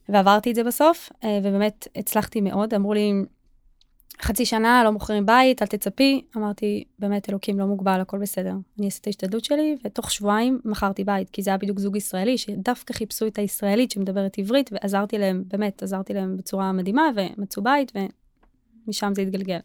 ועברתי 0.09 0.49
את 0.49 0.55
זה 0.55 0.63
בסוף, 0.63 1.09
אה, 1.23 1.39
ובאמת 1.43 1.87
הצלחתי 1.95 2.41
מאוד, 2.41 2.73
אמרו 2.73 2.93
לי, 2.93 3.13
חצי 4.21 4.45
שנה 4.45 4.83
לא 4.83 4.91
מוכרים 4.91 5.25
בית, 5.25 5.61
אל 5.61 5.67
תצפי. 5.67 6.25
אמרתי, 6.37 6.83
באמת, 6.99 7.29
אלוקים 7.29 7.59
לא 7.59 7.65
מוגבל, 7.65 8.01
הכל 8.01 8.17
בסדר. 8.17 8.53
אני 8.79 8.85
אעשה 8.85 8.99
את 9.01 9.07
ההשתדלות 9.07 9.45
שלי, 9.45 9.77
ותוך 9.85 10.11
שבועיים 10.11 10.59
מכרתי 10.65 11.03
בית, 11.03 11.29
כי 11.29 11.41
זה 11.41 11.49
היה 11.49 11.57
בדיוק 11.57 11.79
זוג 11.79 11.95
ישראלי, 11.95 12.37
שדווקא 12.37 12.93
חיפשו 12.93 13.27
את 13.27 13.37
הישראלית 13.37 13.91
שמדברת 13.91 14.37
עברית, 14.37 14.69
ועזרתי 14.73 15.17
להם, 15.17 15.43
באמת, 15.47 15.83
עזרתי 15.83 16.13
להם 16.13 16.37
בצורה 16.37 16.71
מדהימה, 16.71 17.09
ומצאו 17.15 17.63
בית, 17.63 17.91
ומשם 18.87 19.11
זה 19.15 19.21
התגלגל. 19.21 19.59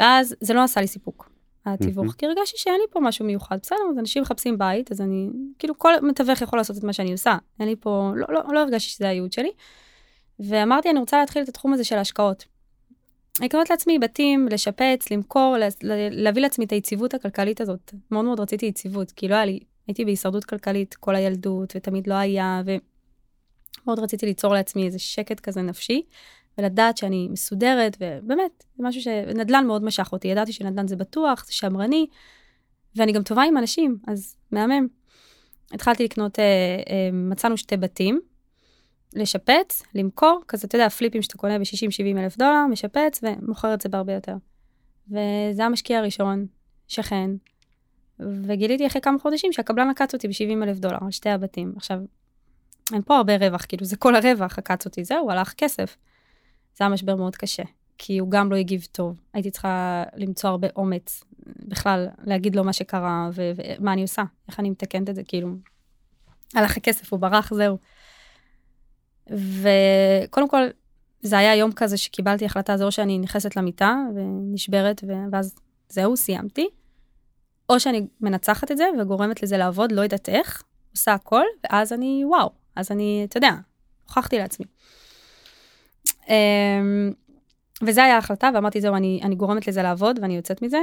ואז 0.00 0.34
זה 0.40 0.54
לא 0.54 0.62
עשה 0.62 0.80
לי 0.80 0.86
סיפוק, 0.86 1.30
התיווך, 1.66 2.14
כי 2.14 2.26
הרגשתי 2.26 2.58
שאין 2.58 2.76
לי 2.80 2.86
פה 2.90 3.00
משהו 3.00 3.24
מיוחד. 3.24 3.58
בסדר, 3.62 3.78
אז 3.90 3.98
אנשים 3.98 4.22
מחפשים 4.22 4.58
בית, 4.58 4.92
אז 4.92 5.00
אני, 5.00 5.28
כאילו, 5.58 5.78
כל 5.78 5.92
מתווך 6.02 6.42
יכול 6.42 6.58
לעשות 6.58 6.78
את 6.78 6.84
מה 6.84 6.92
שאני 6.92 7.12
עושה. 7.12 7.36
אין 7.60 7.68
לי 7.68 7.76
פה, 7.76 8.12
לא, 8.14 8.26
לא, 8.28 8.54
לא 8.54 8.60
הרגשתי 8.60 8.90
שזה 8.90 9.08
הייעוד 9.08 9.32
שלי. 9.32 9.50
ואמרתי, 10.40 10.90
אני 10.90 10.98
רוצה 10.98 11.18
להתחיל 11.18 11.42
את 11.42 11.48
התחום 11.48 11.72
הזה 11.72 11.84
של 11.84 11.96
ההשקעות. 11.96 12.55
לקנות 13.40 13.70
לעצמי 13.70 13.98
בתים, 13.98 14.48
לשפץ, 14.50 15.10
למכור, 15.10 15.56
להביא 16.10 16.42
לעצמי 16.42 16.64
את 16.64 16.72
היציבות 16.72 17.14
הכלכלית 17.14 17.60
הזאת. 17.60 17.94
מאוד 18.10 18.24
מאוד 18.24 18.40
רציתי 18.40 18.66
יציבות, 18.66 19.12
כי 19.12 19.28
לא 19.28 19.34
היה 19.34 19.44
לי, 19.44 19.60
הייתי 19.86 20.04
בהישרדות 20.04 20.44
כלכלית 20.44 20.94
כל 20.94 21.14
הילדות, 21.14 21.72
ותמיד 21.76 22.06
לא 22.06 22.14
היה, 22.14 22.62
ומאוד 22.64 23.98
רציתי 23.98 24.26
ליצור 24.26 24.54
לעצמי 24.54 24.86
איזה 24.86 24.98
שקט 24.98 25.40
כזה 25.40 25.62
נפשי, 25.62 26.02
ולדעת 26.58 26.96
שאני 26.96 27.28
מסודרת, 27.30 27.96
ובאמת, 28.00 28.64
זה 28.76 28.84
משהו 28.84 29.02
שנדל"ן 29.02 29.64
מאוד 29.66 29.84
משך 29.84 30.08
אותי. 30.12 30.28
ידעתי 30.28 30.52
שנדל"ן 30.52 30.88
זה 30.88 30.96
בטוח, 30.96 31.44
זה 31.46 31.52
שמרני, 31.52 32.06
ואני 32.96 33.12
גם 33.12 33.22
טובה 33.22 33.42
עם 33.42 33.56
אנשים, 33.56 33.98
אז 34.06 34.36
מהמם. 34.52 34.86
התחלתי 35.72 36.04
לקנות, 36.04 36.38
אה, 36.38 36.44
אה, 36.90 37.10
מצאנו 37.12 37.56
שתי 37.56 37.76
בתים, 37.76 38.20
לשפץ, 39.14 39.82
למכור, 39.94 40.40
כזה, 40.48 40.66
אתה 40.66 40.76
יודע, 40.76 40.88
פליפים 40.88 41.22
שאתה 41.22 41.38
קונה 41.38 41.58
ב-60-70 41.58 42.18
אלף 42.18 42.36
דולר, 42.36 42.66
משפץ 42.70 43.20
ומוכר 43.22 43.74
את 43.74 43.80
זה 43.80 43.88
בהרבה 43.88 44.12
יותר. 44.12 44.36
וזה 45.08 45.64
המשקיע 45.64 45.98
הראשון, 45.98 46.46
שכן, 46.88 47.30
וגיליתי 48.20 48.86
אחרי 48.86 49.00
כמה 49.00 49.18
חודשים 49.18 49.52
שהקבלן 49.52 49.90
עקץ 49.90 50.14
אותי 50.14 50.28
ב-70 50.28 50.62
אלף 50.62 50.78
דולר 50.78 50.98
על 51.00 51.10
שתי 51.10 51.30
הבתים. 51.30 51.72
עכשיו, 51.76 51.98
אין 52.92 53.02
פה 53.02 53.16
הרבה 53.16 53.36
רווח, 53.36 53.64
כאילו 53.64 53.86
זה 53.86 53.96
כל 53.96 54.14
הרווח 54.14 54.58
עקץ 54.58 54.84
אותי, 54.84 55.04
זהו, 55.04 55.30
הלך 55.30 55.54
כסף. 55.56 55.96
זה 56.76 56.84
היה 56.84 56.88
משבר 56.88 57.16
מאוד 57.16 57.36
קשה, 57.36 57.62
כי 57.98 58.18
הוא 58.18 58.30
גם 58.30 58.50
לא 58.50 58.56
הגיב 58.56 58.86
טוב. 58.92 59.20
הייתי 59.32 59.50
צריכה 59.50 60.04
למצוא 60.16 60.50
הרבה 60.50 60.68
אומץ, 60.76 61.24
בכלל, 61.46 62.06
להגיד 62.24 62.56
לו 62.56 62.64
מה 62.64 62.72
שקרה 62.72 63.30
ומה 63.34 63.92
אני 63.92 64.02
עושה, 64.02 64.22
איך 64.48 64.60
אני 64.60 64.70
מתקנת 64.70 65.10
את 65.10 65.14
זה, 65.14 65.22
כאילו, 65.24 65.48
הלך 66.54 66.76
הכסף, 66.76 67.12
הוא 67.12 67.20
ברח, 67.20 67.54
זהו. 67.54 67.78
וקודם 69.30 70.48
כל, 70.48 70.62
זה 71.20 71.38
היה 71.38 71.54
יום 71.54 71.72
כזה 71.72 71.96
שקיבלתי 71.96 72.44
החלטה, 72.44 72.76
זה 72.76 72.84
או 72.84 72.92
שאני 72.92 73.18
נכנסת 73.18 73.56
למיטה 73.56 73.96
ונשברת, 74.14 75.04
ואז 75.32 75.54
זהו, 75.88 76.16
סיימתי. 76.16 76.68
או 77.68 77.80
שאני 77.80 78.06
מנצחת 78.20 78.70
את 78.70 78.76
זה 78.76 78.84
וגורמת 79.00 79.42
לזה 79.42 79.56
לעבוד, 79.56 79.92
לא 79.92 80.00
יודעת 80.00 80.28
איך, 80.28 80.62
עושה 80.92 81.14
הכל, 81.14 81.44
ואז 81.64 81.92
אני, 81.92 82.22
וואו, 82.24 82.50
אז 82.76 82.90
אני, 82.90 83.26
אתה 83.28 83.36
יודע, 83.36 83.50
הוכחתי 84.04 84.38
לעצמי. 84.38 84.66
אמ, 86.28 87.12
וזה 87.82 88.04
היה 88.04 88.14
ההחלטה, 88.14 88.50
ואמרתי, 88.54 88.80
זהו, 88.80 88.94
אני, 88.94 89.20
אני 89.22 89.34
גורמת 89.34 89.68
לזה 89.68 89.82
לעבוד 89.82 90.18
ואני 90.22 90.36
יוצאת 90.36 90.62
מזה. 90.62 90.78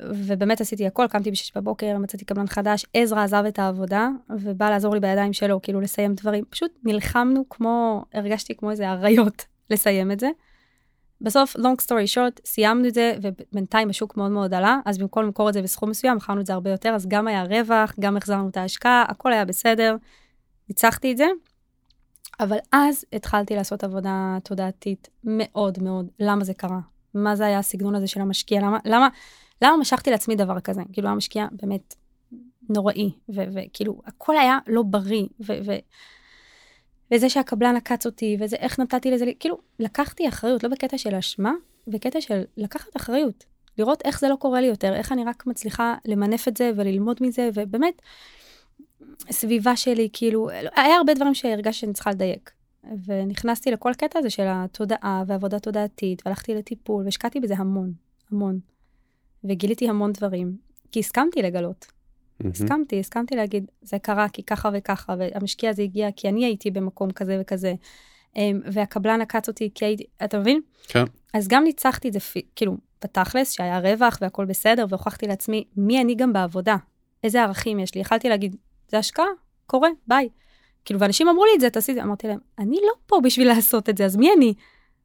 ובאמת 0.00 0.60
עשיתי 0.60 0.86
הכל, 0.86 1.06
קמתי 1.10 1.30
בשש 1.30 1.52
בבוקר, 1.56 1.98
מצאתי 1.98 2.24
קבלן 2.24 2.46
חדש, 2.46 2.86
עזרא 2.94 3.24
עזב 3.24 3.44
את 3.48 3.58
העבודה, 3.58 4.08
ובא 4.30 4.70
לעזור 4.70 4.94
לי 4.94 5.00
בידיים 5.00 5.32
שלו, 5.32 5.62
כאילו 5.62 5.80
לסיים 5.80 6.14
דברים. 6.14 6.44
פשוט 6.50 6.70
נלחמנו 6.84 7.48
כמו, 7.50 8.04
הרגשתי 8.14 8.56
כמו 8.56 8.70
איזה 8.70 8.90
אריות 8.90 9.44
לסיים 9.70 10.10
את 10.10 10.20
זה. 10.20 10.28
בסוף, 11.20 11.56
long 11.56 11.82
story 11.84 12.14
short, 12.14 12.40
סיימנו 12.44 12.88
את 12.88 12.94
זה, 12.94 13.14
ובינתיים 13.22 13.90
השוק 13.90 14.16
מאוד 14.16 14.30
מאוד 14.30 14.54
עלה, 14.54 14.80
אז 14.86 14.98
במקום 14.98 15.24
למכור 15.24 15.48
את 15.48 15.54
זה 15.54 15.62
בסכום 15.62 15.90
מסוים, 15.90 16.16
מכרנו 16.16 16.40
את 16.40 16.46
זה 16.46 16.52
הרבה 16.52 16.70
יותר, 16.70 16.88
אז 16.88 17.06
גם 17.06 17.28
היה 17.28 17.42
רווח, 17.42 17.94
גם 18.00 18.16
החזרנו 18.16 18.48
את 18.48 18.56
ההשקעה, 18.56 19.04
הכל 19.08 19.32
היה 19.32 19.44
בסדר, 19.44 19.96
ניצחתי 20.68 21.12
את 21.12 21.16
זה. 21.16 21.26
אבל 22.40 22.56
אז 22.72 23.04
התחלתי 23.12 23.56
לעשות 23.56 23.84
עבודה 23.84 24.38
תודעתית 24.44 25.08
מאוד 25.24 25.82
מאוד, 25.82 26.08
למה 26.20 26.44
זה 26.44 26.54
קרה? 26.54 26.80
מה 27.14 27.36
זה 27.36 27.46
היה 27.46 27.58
הסגנון 27.58 27.94
הזה 27.94 28.06
של 28.06 28.20
המשקיע? 28.20 28.60
למה, 28.60 28.78
למה, 28.84 29.08
למה 29.62 29.76
משכתי 29.76 30.10
לעצמי 30.10 30.36
דבר 30.36 30.60
כזה? 30.60 30.82
כאילו, 30.92 31.08
היה 31.08 31.14
משקיע 31.16 31.46
באמת 31.52 31.94
נוראי, 32.68 33.12
וכאילו, 33.28 34.00
הכל 34.06 34.36
היה 34.36 34.58
לא 34.66 34.82
בריא, 34.82 35.26
וזה 37.12 37.28
שהקבלן 37.28 37.76
עקץ 37.76 38.06
אותי, 38.06 38.36
וזה 38.40 38.56
איך 38.56 38.78
נתתי 38.78 39.10
לזה, 39.10 39.24
כאילו, 39.40 39.58
לקחתי 39.78 40.28
אחריות, 40.28 40.62
לא 40.62 40.68
בקטע 40.68 40.98
של 40.98 41.14
אשמה, 41.14 41.52
בקטע 41.86 42.20
של 42.20 42.42
לקחת 42.56 42.96
אחריות. 42.96 43.44
לראות 43.78 44.02
איך 44.04 44.20
זה 44.20 44.28
לא 44.28 44.36
קורה 44.36 44.60
לי 44.60 44.66
יותר, 44.66 44.94
איך 44.94 45.12
אני 45.12 45.24
רק 45.24 45.46
מצליחה 45.46 45.94
למנף 46.04 46.48
את 46.48 46.56
זה 46.56 46.70
וללמוד 46.76 47.16
מזה, 47.20 47.50
ובאמת, 47.54 48.02
סביבה 49.30 49.76
שלי, 49.76 50.08
כאילו, 50.12 50.48
היה 50.50 50.96
הרבה 50.96 51.14
דברים 51.14 51.34
שהרגשתי 51.34 51.80
שאני 51.80 51.92
צריכה 51.92 52.10
לדייק. 52.10 52.50
ונכנסתי 53.04 53.70
לכל 53.70 53.92
קטע 53.96 54.18
הזה 54.18 54.30
של 54.30 54.44
התודעה 54.46 55.22
ועבודה 55.26 55.58
תודעתית, 55.58 56.22
והלכתי 56.26 56.54
לטיפול, 56.54 57.04
והשקעתי 57.04 57.40
בזה 57.40 57.54
המון, 57.54 57.92
המון. 58.32 58.58
וגיליתי 59.44 59.88
המון 59.88 60.12
דברים, 60.12 60.56
כי 60.92 61.00
הסכמתי 61.00 61.42
לגלות. 61.42 61.86
הסכמתי, 62.50 63.00
הסכמתי 63.00 63.36
להגיד, 63.36 63.70
זה 63.82 63.98
קרה 63.98 64.28
כי 64.28 64.42
ככה 64.42 64.70
וככה, 64.72 65.14
והמשקיע 65.18 65.70
הזה 65.70 65.82
הגיע 65.82 66.08
כי 66.16 66.28
אני 66.28 66.44
הייתי 66.44 66.70
במקום 66.70 67.10
כזה 67.10 67.38
וכזה, 67.40 67.74
אמ, 68.36 68.60
והקבלן 68.72 69.20
עקץ 69.20 69.48
אותי 69.48 69.70
כי 69.74 69.84
הייתי, 69.84 70.04
אתה 70.24 70.38
מבין? 70.38 70.60
כן. 70.88 71.04
אז 71.34 71.48
גם 71.48 71.64
ניצחתי 71.64 72.08
את 72.08 72.12
זה, 72.12 72.18
כאילו, 72.56 72.76
בתכלס, 73.04 73.52
שהיה 73.52 73.78
רווח 73.78 74.18
והכל 74.20 74.44
בסדר, 74.44 74.86
והוכחתי 74.88 75.26
לעצמי 75.26 75.64
מי 75.76 76.00
אני 76.00 76.14
גם 76.14 76.32
בעבודה, 76.32 76.76
איזה 77.24 77.42
ערכים 77.42 77.78
יש 77.78 77.94
לי. 77.94 78.00
יכלתי 78.00 78.28
להגיד, 78.28 78.56
זה 78.88 78.98
השקעה, 78.98 79.26
קורה, 79.66 79.88
ביי. 80.06 80.28
כאילו, 80.84 81.00
ואנשים 81.00 81.28
אמרו 81.28 81.44
לי 81.44 81.50
את 81.54 81.60
זה, 81.60 81.70
תעשי 81.70 81.92
את 81.92 81.96
זה. 81.96 82.02
אמרתי 82.02 82.26
להם, 82.26 82.38
אני 82.58 82.76
לא 82.76 82.92
פה 83.06 83.20
בשביל 83.24 83.48
לעשות 83.48 83.88
את 83.88 83.96
זה, 83.96 84.04
אז 84.04 84.16
מי 84.16 84.30
אני? 84.36 84.54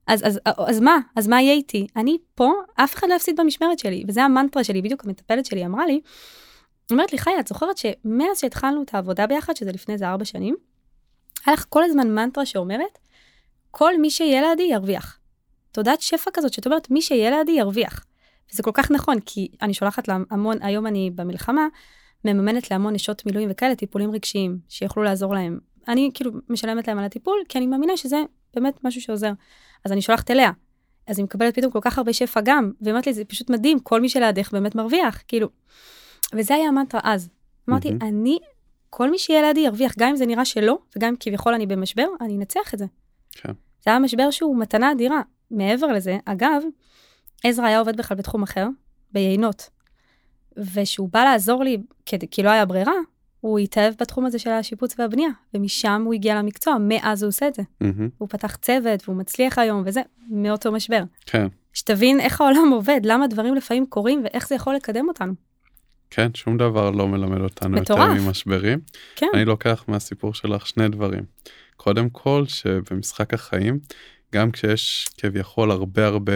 אז, 0.08 0.28
אז, 0.28 0.40
אז 0.46 0.80
מה? 0.80 0.98
אז 1.16 1.28
מה 1.28 1.42
יהיה 1.42 1.54
איתי? 1.54 1.88
אני 1.96 2.18
פה, 2.36 2.52
אף 2.76 2.96
אחד 2.96 3.08
לא 3.10 3.14
יפסיד 3.14 3.40
במשמרת 3.40 3.80
שלי, 3.80 4.04
וזה 4.08 4.24
המנטרה 4.24 4.64
שלי, 4.64 4.82
בדיוק 4.82 5.06
המטפלת 5.06 5.46
שלי 5.46 5.66
אמרה 5.66 5.86
לי, 5.86 6.02
אומרת 6.92 7.12
לי, 7.12 7.18
חיה, 7.18 7.40
את 7.40 7.48
זוכרת 7.48 7.78
שמאז 7.78 8.40
שהתחלנו 8.40 8.84
את 8.84 8.94
העבודה 8.94 9.28
ביחד, 9.28 9.56
שזה 9.56 9.72
לפני 9.72 9.94
איזה 9.94 10.08
ארבע 10.08 10.26
שנים, 10.26 10.56
היה 11.46 11.54
לך 11.54 11.66
כל 11.70 11.84
הזמן 11.84 12.16
מנטרה 12.16 12.46
שאומרת, 12.46 13.00
כל 13.72 14.02
מי 14.02 14.10
שיהיה 14.10 14.42
לידי 14.42 14.64
ירוויח. 14.64 15.20
תודעת 15.72 16.02
שפע 16.02 16.32
כזאת 16.34 16.54
שאת 16.54 16.66
אומרת, 16.66 16.92
מי 16.92 17.02
שיהיה 17.02 17.32
לידי 17.32 17.52
ירוויח. 17.52 18.06
וזה 18.52 18.64
כל 18.64 18.72
כך 18.74 18.92
נכון, 18.92 19.20
כי 19.26 19.48
אני 19.62 19.74
שולחת 19.74 20.08
להמון, 20.08 20.58
היום 20.62 20.88
אני 20.88 21.12
במלחמה, 21.16 21.68
מממנת 22.26 22.72
להמון 22.72 22.94
נשות 22.94 23.26
מילואים 23.26 23.50
וכאלה 23.52 23.76
טיפולים 23.76 24.12
רגשיים, 24.12 24.58
שיוכלו 24.70 25.04
לעזור 25.04 25.34
להם. 25.34 25.60
אני 25.88 26.12
כאילו 26.14 26.32
משלמת 26.50 26.88
להם 26.88 27.00
על 27.00 27.06
הטיפול, 27.06 27.40
כי 27.50 27.58
אני 27.58 27.68
מאמינה 27.68 27.98
שזה 27.98 28.24
באמת 28.54 28.84
משהו 28.84 29.02
שעוזר. 29.02 29.32
אז 29.86 29.92
אני 29.92 30.02
שולחת 30.02 30.32
אליה. 30.32 30.52
אז 31.08 31.18
היא 31.18 31.24
מקבלת 31.24 31.56
פתאום 31.56 31.72
כל 31.72 31.80
כך 31.82 31.98
הרבה 31.98 32.14
שפע 32.14 32.42
גם, 32.44 32.72
והיא 32.82 32.92
אומרת 32.92 33.08
לי, 33.08 33.14
זה 33.14 33.26
פשוט 33.26 33.50
מדהים, 33.50 33.80
כל 33.80 34.02
מי 34.02 34.10
שלידך 34.10 34.52
באמת 34.52 34.76
מרוויח, 34.76 35.24
כאילו. 35.28 35.50
וזה 36.34 36.56
היה 36.56 36.68
המנטרה 36.68 37.02
אז. 37.04 37.30
אמרתי, 37.70 37.90
mm-hmm. 37.90 38.06
אני, 38.06 38.40
כל 38.90 39.12
מי 39.12 39.20
שיהיה 39.20 39.42
לידי 39.42 39.60
ירוויח, 39.60 39.94
גם 39.98 40.10
אם 40.10 40.16
זה 40.16 40.26
נראה 40.26 40.46
שלא, 40.46 40.78
וגם 40.96 41.10
אם 41.10 41.16
כביכול 41.20 41.54
אני 41.54 41.66
במשבר, 41.66 42.08
אני 42.22 42.38
אנצח 42.38 42.74
את 42.74 42.80
זה. 42.80 42.86
כן. 43.32 43.54
זה 43.84 43.92
היה 43.92 44.00
משבר 44.00 44.32
שהוא 44.32 44.60
מתנה 44.60 44.92
אדירה. 44.92 45.22
מעבר 45.52 45.88
לזה, 45.88 46.18
אגב, 46.26 46.62
עזרא 47.44 47.66
היה 47.66 47.80
עובד 47.80 47.98
בכלל 47.98 48.18
בתחום 48.18 48.44
אחר, 48.44 48.68
ביינות. 49.12 49.70
ושהוא 50.58 51.10
בא 51.12 51.24
לעזור 51.24 51.64
לי, 51.64 51.78
כי, 52.06 52.16
כי 52.32 52.44
לא 52.44 52.50
היה 52.50 52.66
ברירה, 52.66 52.94
הוא 53.44 53.60
התאהב 53.60 53.94
בתחום 54.00 54.26
הזה 54.26 54.40
של 54.40 54.50
השיפוץ 54.50 55.00
והבנייה, 55.00 55.30
ומשם 55.54 56.02
הוא 56.06 56.14
הגיע 56.14 56.36
למקצוע, 56.36 56.76
מאז 56.80 57.24
הוא 57.24 57.28
עושה 57.28 57.48
את 57.48 57.54
זה. 57.54 57.62
Mm-hmm. 57.62 58.02
הוא 58.18 58.30
פתח 58.30 58.56
צוות, 58.56 59.04
והוא 59.06 59.18
מצליח 59.18 59.58
היום, 59.60 59.84
וזה, 59.86 60.02
מאותו 60.30 60.72
משבר. 60.72 61.04
כן. 61.26 61.48
שתבין 61.74 62.20
איך 62.20 62.42
העולם 62.42 62.70
עובד, 62.72 63.00
למה 63.04 63.28
דברים 63.28 63.56
לפעמים 63.56 63.86
קורים, 63.86 64.22
ואיך 64.24 64.48
זה 64.48 64.56
יכול 64.56 64.76
לקדם 64.76 65.08
אותנו. 65.08 65.34
כן, 66.10 66.30
שום 66.34 66.58
דבר 66.58 66.92
לא 66.92 67.08
מלמד 67.08 67.42
אותנו 67.42 67.78
מטורף. 67.82 68.00
יותר 68.00 68.24
ממשברים. 68.28 68.80
כן. 69.16 69.28
אני 69.34 69.46
לוקח 69.46 69.86
מהסיפור 69.88 70.34
שלך 70.34 70.68
שני 70.68 70.90
דברים. 70.90 71.24
קודם 71.78 72.10
כל, 72.10 72.44
שבמשחק 72.48 73.34
החיים, 73.34 73.80
גם 74.34 74.52
כשיש 74.52 75.08
כביכול 75.18 75.72
הרבה 75.72 76.08
הרבה 76.08 76.34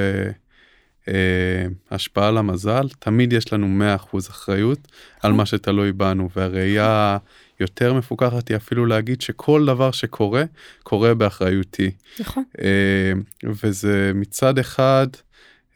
השפעה 1.92 2.28
על 2.28 2.38
המזל, 2.38 2.88
תמיד 3.00 3.34
יש 3.34 3.54
לנו 3.54 3.86
100% 4.14 4.18
אחריות 4.30 4.88
על 5.22 5.34
מה 5.34 5.46
שתלוי 5.46 5.92
בנו, 5.92 6.30
והראייה 6.36 7.18
יותר 7.60 7.94
מפוקחת 7.94 8.48
היא 8.48 8.58
אפילו 8.58 8.86
להגיד 8.86 9.22
שכל 9.22 9.66
דבר 9.66 9.92
שקורה, 9.92 10.44
קורה 10.84 11.14
באחריותי. 11.14 11.92
נכון. 12.20 12.44
אה, 12.62 13.12
וזה 13.44 14.12
מצד 14.16 14.60
אחד, 14.60 15.08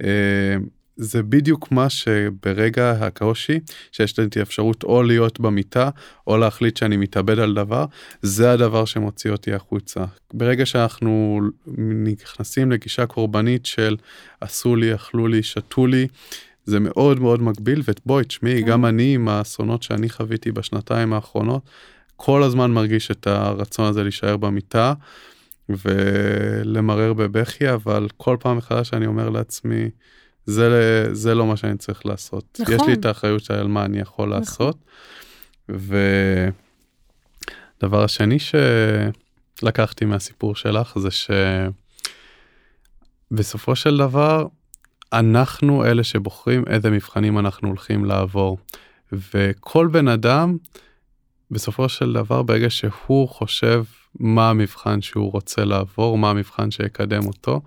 אה, 0.03 0.55
זה 1.03 1.23
בדיוק 1.23 1.71
מה 1.71 1.89
שברגע 1.89 2.91
הקושי, 2.91 3.59
שיש 3.91 4.19
לי 4.19 4.25
את 4.25 4.37
האפשרות 4.37 4.83
או 4.83 5.03
להיות 5.03 5.39
במיטה, 5.39 5.89
או 6.27 6.37
להחליט 6.37 6.77
שאני 6.77 6.97
מתאבד 6.97 7.39
על 7.39 7.53
דבר, 7.53 7.85
זה 8.21 8.51
הדבר 8.51 8.85
שמוציא 8.85 9.31
אותי 9.31 9.53
החוצה. 9.53 10.05
ברגע 10.33 10.65
שאנחנו 10.65 11.41
נכנסים 12.05 12.71
לגישה 12.71 13.05
קורבנית 13.05 13.65
של 13.65 13.97
עשו 14.41 14.75
לי, 14.75 14.95
אכלו 14.95 15.27
לי, 15.27 15.43
שתו 15.43 15.87
לי, 15.87 16.07
זה 16.65 16.79
מאוד 16.79 17.19
מאוד 17.19 17.41
מגביל, 17.41 17.81
ובואי, 17.87 18.25
תשמעי, 18.25 18.61
כן. 18.61 18.67
גם 18.67 18.85
אני 18.85 19.15
עם 19.15 19.27
האסונות 19.27 19.83
שאני 19.83 20.09
חוויתי 20.09 20.51
בשנתיים 20.51 21.13
האחרונות, 21.13 21.61
כל 22.15 22.43
הזמן 22.43 22.71
מרגיש 22.71 23.11
את 23.11 23.27
הרצון 23.27 23.85
הזה 23.85 24.03
להישאר 24.03 24.37
במיטה. 24.37 24.93
ולמרר 25.69 27.13
בבכי, 27.13 27.73
אבל 27.73 28.07
כל 28.17 28.37
פעם 28.39 28.57
מחדש 28.57 28.93
אני 28.93 29.05
אומר 29.05 29.29
לעצמי, 29.29 29.89
זה, 30.45 31.09
זה 31.11 31.35
לא 31.35 31.47
מה 31.47 31.57
שאני 31.57 31.77
צריך 31.77 32.05
לעשות. 32.05 32.59
נכון. 32.61 32.75
יש 32.75 32.81
לי 32.87 32.93
את 32.93 33.05
האחריות 33.05 33.43
שלי 33.43 33.57
על 33.57 33.67
מה 33.67 33.85
אני 33.85 33.99
יכול 33.99 34.29
נכון. 34.29 34.39
לעשות. 34.39 34.77
ודבר 37.79 38.03
השני 38.03 38.37
שלקחתי 39.59 40.05
מהסיפור 40.05 40.55
שלך 40.55 40.97
זה 40.99 41.09
שבסופו 43.31 43.75
של 43.75 43.97
דבר 43.97 44.47
אנחנו 45.13 45.85
אלה 45.85 46.03
שבוחרים 46.03 46.63
איזה 46.67 46.89
מבחנים 46.89 47.39
אנחנו 47.39 47.67
הולכים 47.67 48.05
לעבור. 48.05 48.57
וכל 49.11 49.87
בן 49.87 50.07
אדם 50.07 50.57
בסופו 51.51 51.89
של 51.89 52.13
דבר 52.13 52.43
ברגע 52.43 52.69
שהוא 52.69 53.29
חושב 53.29 53.83
מה 54.19 54.49
המבחן 54.49 55.01
שהוא 55.01 55.31
רוצה 55.31 55.65
לעבור, 55.65 56.17
מה 56.17 56.29
המבחן 56.29 56.71
שיקדם 56.71 57.27
אותו, 57.27 57.61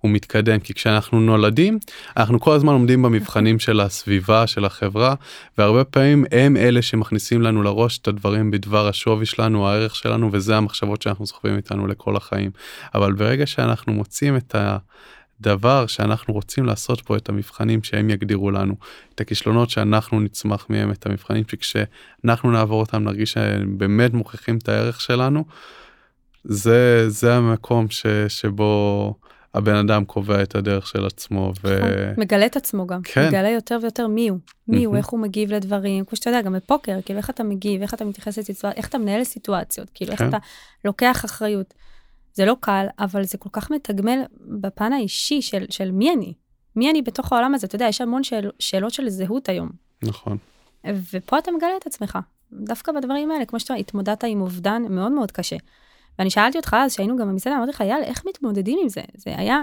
הוא 0.00 0.10
מתקדם. 0.10 0.60
כי 0.60 0.74
כשאנחנו 0.74 1.20
נולדים, 1.20 1.78
אנחנו 2.16 2.40
כל 2.40 2.52
הזמן 2.52 2.72
עומדים 2.72 3.02
במבחנים 3.02 3.58
של 3.64 3.80
הסביבה, 3.80 4.46
של 4.46 4.64
החברה, 4.64 5.14
והרבה 5.58 5.84
פעמים 5.84 6.24
הם 6.32 6.56
אלה 6.56 6.82
שמכניסים 6.82 7.42
לנו 7.42 7.62
לראש 7.62 7.98
את 7.98 8.08
הדברים 8.08 8.50
בדבר 8.50 8.88
השווי 8.88 9.26
שלנו, 9.26 9.68
הערך 9.68 9.96
שלנו, 9.96 10.28
וזה 10.32 10.56
המחשבות 10.56 11.02
שאנחנו 11.02 11.26
סוחבים 11.26 11.56
איתנו 11.56 11.86
לכל 11.86 12.16
החיים. 12.16 12.50
אבל 12.94 13.12
ברגע 13.12 13.46
שאנחנו 13.46 13.92
מוצאים 13.92 14.36
את 14.36 14.54
ה... 14.54 14.78
דבר 15.40 15.86
שאנחנו 15.86 16.34
רוצים 16.34 16.66
לעשות 16.66 17.00
פה 17.00 17.16
את 17.16 17.28
המבחנים 17.28 17.82
שהם 17.82 18.10
יגדירו 18.10 18.50
לנו, 18.50 18.74
את 19.14 19.20
הכישלונות 19.20 19.70
שאנחנו 19.70 20.20
נצמח 20.20 20.66
מהם, 20.68 20.90
את 20.90 21.06
המבחנים 21.06 21.44
שכשאנחנו 21.48 22.50
נעבור 22.50 22.80
אותם 22.80 23.04
נרגיש 23.04 23.32
שהם 23.32 23.78
באמת 23.78 24.14
מוכיחים 24.14 24.56
את 24.56 24.68
הערך 24.68 25.00
שלנו, 25.00 25.44
זה, 26.44 27.04
זה 27.08 27.34
המקום 27.34 27.90
ש, 27.90 28.06
שבו 28.28 29.14
הבן 29.54 29.74
אדם 29.74 30.04
קובע 30.04 30.42
את 30.42 30.54
הדרך 30.54 30.86
של 30.86 31.06
עצמו. 31.06 31.52
ו... 31.64 31.76
נכון, 31.76 31.90
מגלה 32.16 32.46
את 32.46 32.56
עצמו 32.56 32.86
גם, 32.86 33.02
כן. 33.02 33.28
מגלה 33.28 33.48
יותר 33.48 33.78
ויותר 33.82 34.06
מי 34.06 34.28
הוא, 34.28 34.38
מי 34.68 34.84
הוא, 34.84 34.96
איך 34.96 35.06
הוא 35.06 35.20
מגיב 35.20 35.52
לדברים, 35.52 36.04
כמו 36.04 36.16
שאתה 36.16 36.30
יודע, 36.30 36.42
גם 36.42 36.52
בפוקר, 36.52 36.98
כאילו 37.04 37.18
איך 37.18 37.30
אתה 37.30 37.44
מגיב, 37.44 37.82
איך 37.82 37.94
אתה 37.94 38.04
מתייחס 38.04 38.38
לסיטואציות, 38.38 38.76
איך 38.76 38.88
אתה 38.88 38.98
מנהל 38.98 39.24
סיטואציות, 39.24 39.90
כאילו 39.94 40.16
כן. 40.16 40.24
איך 40.24 40.34
אתה 40.34 40.38
לוקח 40.84 41.24
אחריות. 41.24 41.74
זה 42.34 42.44
לא 42.44 42.56
קל, 42.60 42.86
אבל 42.98 43.24
זה 43.24 43.38
כל 43.38 43.48
כך 43.52 43.70
מתגמל 43.70 44.18
בפן 44.60 44.92
האישי 44.92 45.42
של, 45.42 45.64
של 45.70 45.90
מי 45.90 46.12
אני, 46.12 46.34
מי 46.76 46.90
אני 46.90 47.02
בתוך 47.02 47.32
העולם 47.32 47.54
הזה, 47.54 47.66
אתה 47.66 47.76
יודע, 47.76 47.86
יש 47.88 48.00
המון 48.00 48.24
שאל, 48.24 48.50
שאלות 48.58 48.92
של 48.92 49.08
זהות 49.08 49.48
היום. 49.48 49.68
נכון. 50.02 50.36
ופה 51.12 51.38
אתה 51.38 51.50
מגלה 51.52 51.76
את 51.80 51.86
עצמך, 51.86 52.18
דווקא 52.52 52.92
בדברים 52.92 53.30
האלה, 53.30 53.44
כמו 53.44 53.60
שאתה 53.60 53.74
התמודדת 53.74 54.24
עם 54.24 54.40
אובדן 54.40 54.82
מאוד 54.88 55.12
מאוד 55.12 55.32
קשה. 55.32 55.56
ואני 56.18 56.30
שאלתי 56.30 56.58
אותך 56.58 56.76
אז, 56.78 56.92
שהיינו 56.92 57.16
גם 57.16 57.28
במסעדה, 57.28 57.56
אמרתי 57.56 57.70
לך, 57.70 57.80
יאללה, 57.80 58.04
איך 58.06 58.22
מתמודדים 58.28 58.78
עם 58.82 58.88
זה? 58.88 59.00
זה 59.14 59.34
היה... 59.36 59.60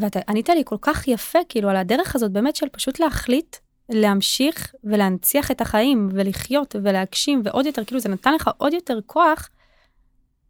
ואתה 0.00 0.20
ענית 0.28 0.48
לי 0.48 0.62
כל 0.64 0.76
כך 0.80 1.08
יפה, 1.08 1.38
כאילו, 1.48 1.68
על 1.70 1.76
הדרך 1.76 2.14
הזאת, 2.14 2.32
באמת 2.32 2.56
של 2.56 2.68
פשוט 2.68 3.00
להחליט, 3.00 3.56
להמשיך 3.88 4.74
ולהנציח 4.84 5.50
את 5.50 5.60
החיים, 5.60 6.08
ולחיות 6.12 6.76
ולהגשים, 6.82 7.42
ועוד 7.44 7.66
יותר, 7.66 7.84
כאילו, 7.84 8.00
זה 8.00 8.08
נתן 8.08 8.34
לך 8.34 8.50
עוד 8.58 8.72
יותר 8.72 8.98
כוח, 9.06 9.48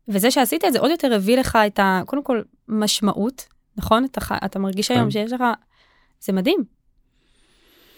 וזה 0.08 0.30
שעשית 0.30 0.64
את 0.64 0.72
זה 0.72 0.78
עוד 0.78 0.90
יותר 0.90 1.14
הביא 1.14 1.38
לך 1.38 1.58
את 1.66 1.78
ה... 1.78 2.00
קודם 2.06 2.24
כל, 2.24 2.42
משמעות, 2.68 3.46
נכון? 3.76 4.04
אתה, 4.04 4.20
אתה 4.44 4.58
מרגיש 4.58 4.90
היום 4.90 5.04
כן. 5.04 5.10
שיש 5.10 5.32
לך... 5.32 5.42
זה 6.20 6.32
מדהים. 6.32 6.64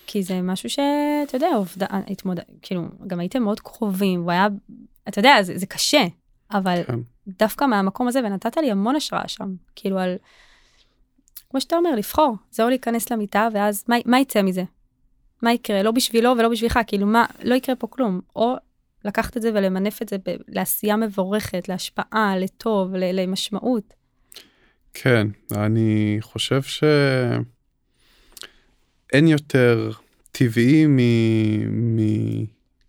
כי 0.07 0.23
זה 0.23 0.43
משהו 0.43 0.71
שאתה 0.71 1.37
יודע, 1.37 1.49
עובדה, 1.57 1.87
התמודד, 1.91 2.43
כאילו, 2.63 2.83
גם 3.07 3.21
הייתם 3.21 3.43
מאוד 3.43 3.61
קרובים, 3.61 4.23
הוא 4.23 4.31
היה, 4.31 4.49
אתה 5.09 5.19
יודע, 5.19 5.43
זה, 5.43 5.59
זה 5.59 5.67
קשה, 5.67 6.05
אבל 6.53 6.83
כן. 6.87 6.99
דווקא 7.29 7.65
מהמקום 7.65 8.09
הזה, 8.09 8.21
ונתת 8.25 8.57
לי 8.57 8.71
המון 8.71 8.97
השראה 8.97 9.29
שם, 9.29 9.55
כאילו 9.77 9.99
על, 9.99 10.17
כמו 11.51 11.61
שאתה 11.61 11.77
אומר, 11.77 11.95
לבחור, 11.95 12.37
זה 12.51 12.63
או 12.65 12.69
להיכנס 12.69 13.13
למיטה, 13.13 13.49
ואז 13.55 13.85
מה, 13.89 13.97
מה 14.05 14.21
יצא 14.21 14.43
מזה? 14.43 14.63
מה 15.43 15.53
יקרה? 15.53 15.83
לא 15.83 15.91
בשבילו 15.91 16.35
ולא 16.39 16.49
בשבילך, 16.49 16.79
כאילו 16.87 17.07
מה, 17.07 17.27
לא 17.43 17.55
יקרה 17.55 17.77
פה 17.77 17.87
כלום. 17.87 18.21
או 18.37 18.55
לקחת 19.05 19.37
את 19.37 19.43
זה 19.43 19.51
ולמנף 19.55 20.03
את 20.03 20.09
זה 20.09 20.17
ב- 20.19 20.37
לעשייה 20.49 20.97
מבורכת, 20.97 21.69
להשפעה, 21.69 22.35
לטוב, 22.39 22.95
ל- 22.95 23.21
למשמעות. 23.21 23.95
כן, 24.95 25.27
אני 25.53 26.19
חושב 26.21 26.63
שאין 26.63 26.87
יותר 29.13 29.91
טבעי 30.33 30.87
מ... 30.87 30.99
מ... 31.97 31.99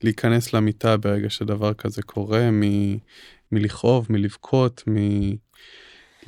להיכנס 0.02 0.54
למיטה 0.54 0.98
ברגע 0.98 1.30
שדבר 1.30 1.74
כזה 1.74 2.02
קורה, 2.02 2.52
מ... 2.52 2.64
מלכאוב, 3.52 4.08
מלבכות, 4.10 4.84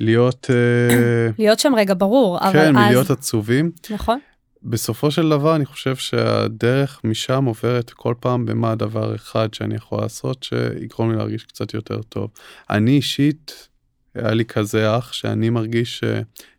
מלהיות... 0.00 0.50
להיות 1.38 1.58
שם 1.58 1.72
רגע 1.76 1.94
ברור, 1.98 2.38
אבל 2.38 2.52
כן, 2.52 2.58
אז... 2.58 2.64
כן, 2.64 2.72
מלהיות 2.74 3.10
עצובים. 3.10 3.70
נכון. 3.90 4.18
בסופו 4.62 5.10
של 5.10 5.28
דבר 5.28 5.56
אני 5.56 5.64
חושב 5.64 5.96
שהדרך 5.96 7.00
משם 7.04 7.44
עוברת 7.44 7.90
כל 7.90 8.14
פעם 8.20 8.46
במה 8.46 8.74
דבר 8.74 9.14
אחד 9.14 9.54
שאני 9.54 9.74
יכול 9.74 9.98
לעשות 10.00 10.42
שיגרום 10.42 11.10
לי 11.10 11.16
להרגיש 11.16 11.44
קצת 11.44 11.74
יותר 11.74 12.02
טוב. 12.02 12.30
אני 12.70 12.90
אישית, 12.90 13.68
היה 14.14 14.34
לי 14.34 14.44
כזה 14.44 14.98
אח 14.98 15.12
שאני 15.12 15.50
מרגיש 15.50 16.04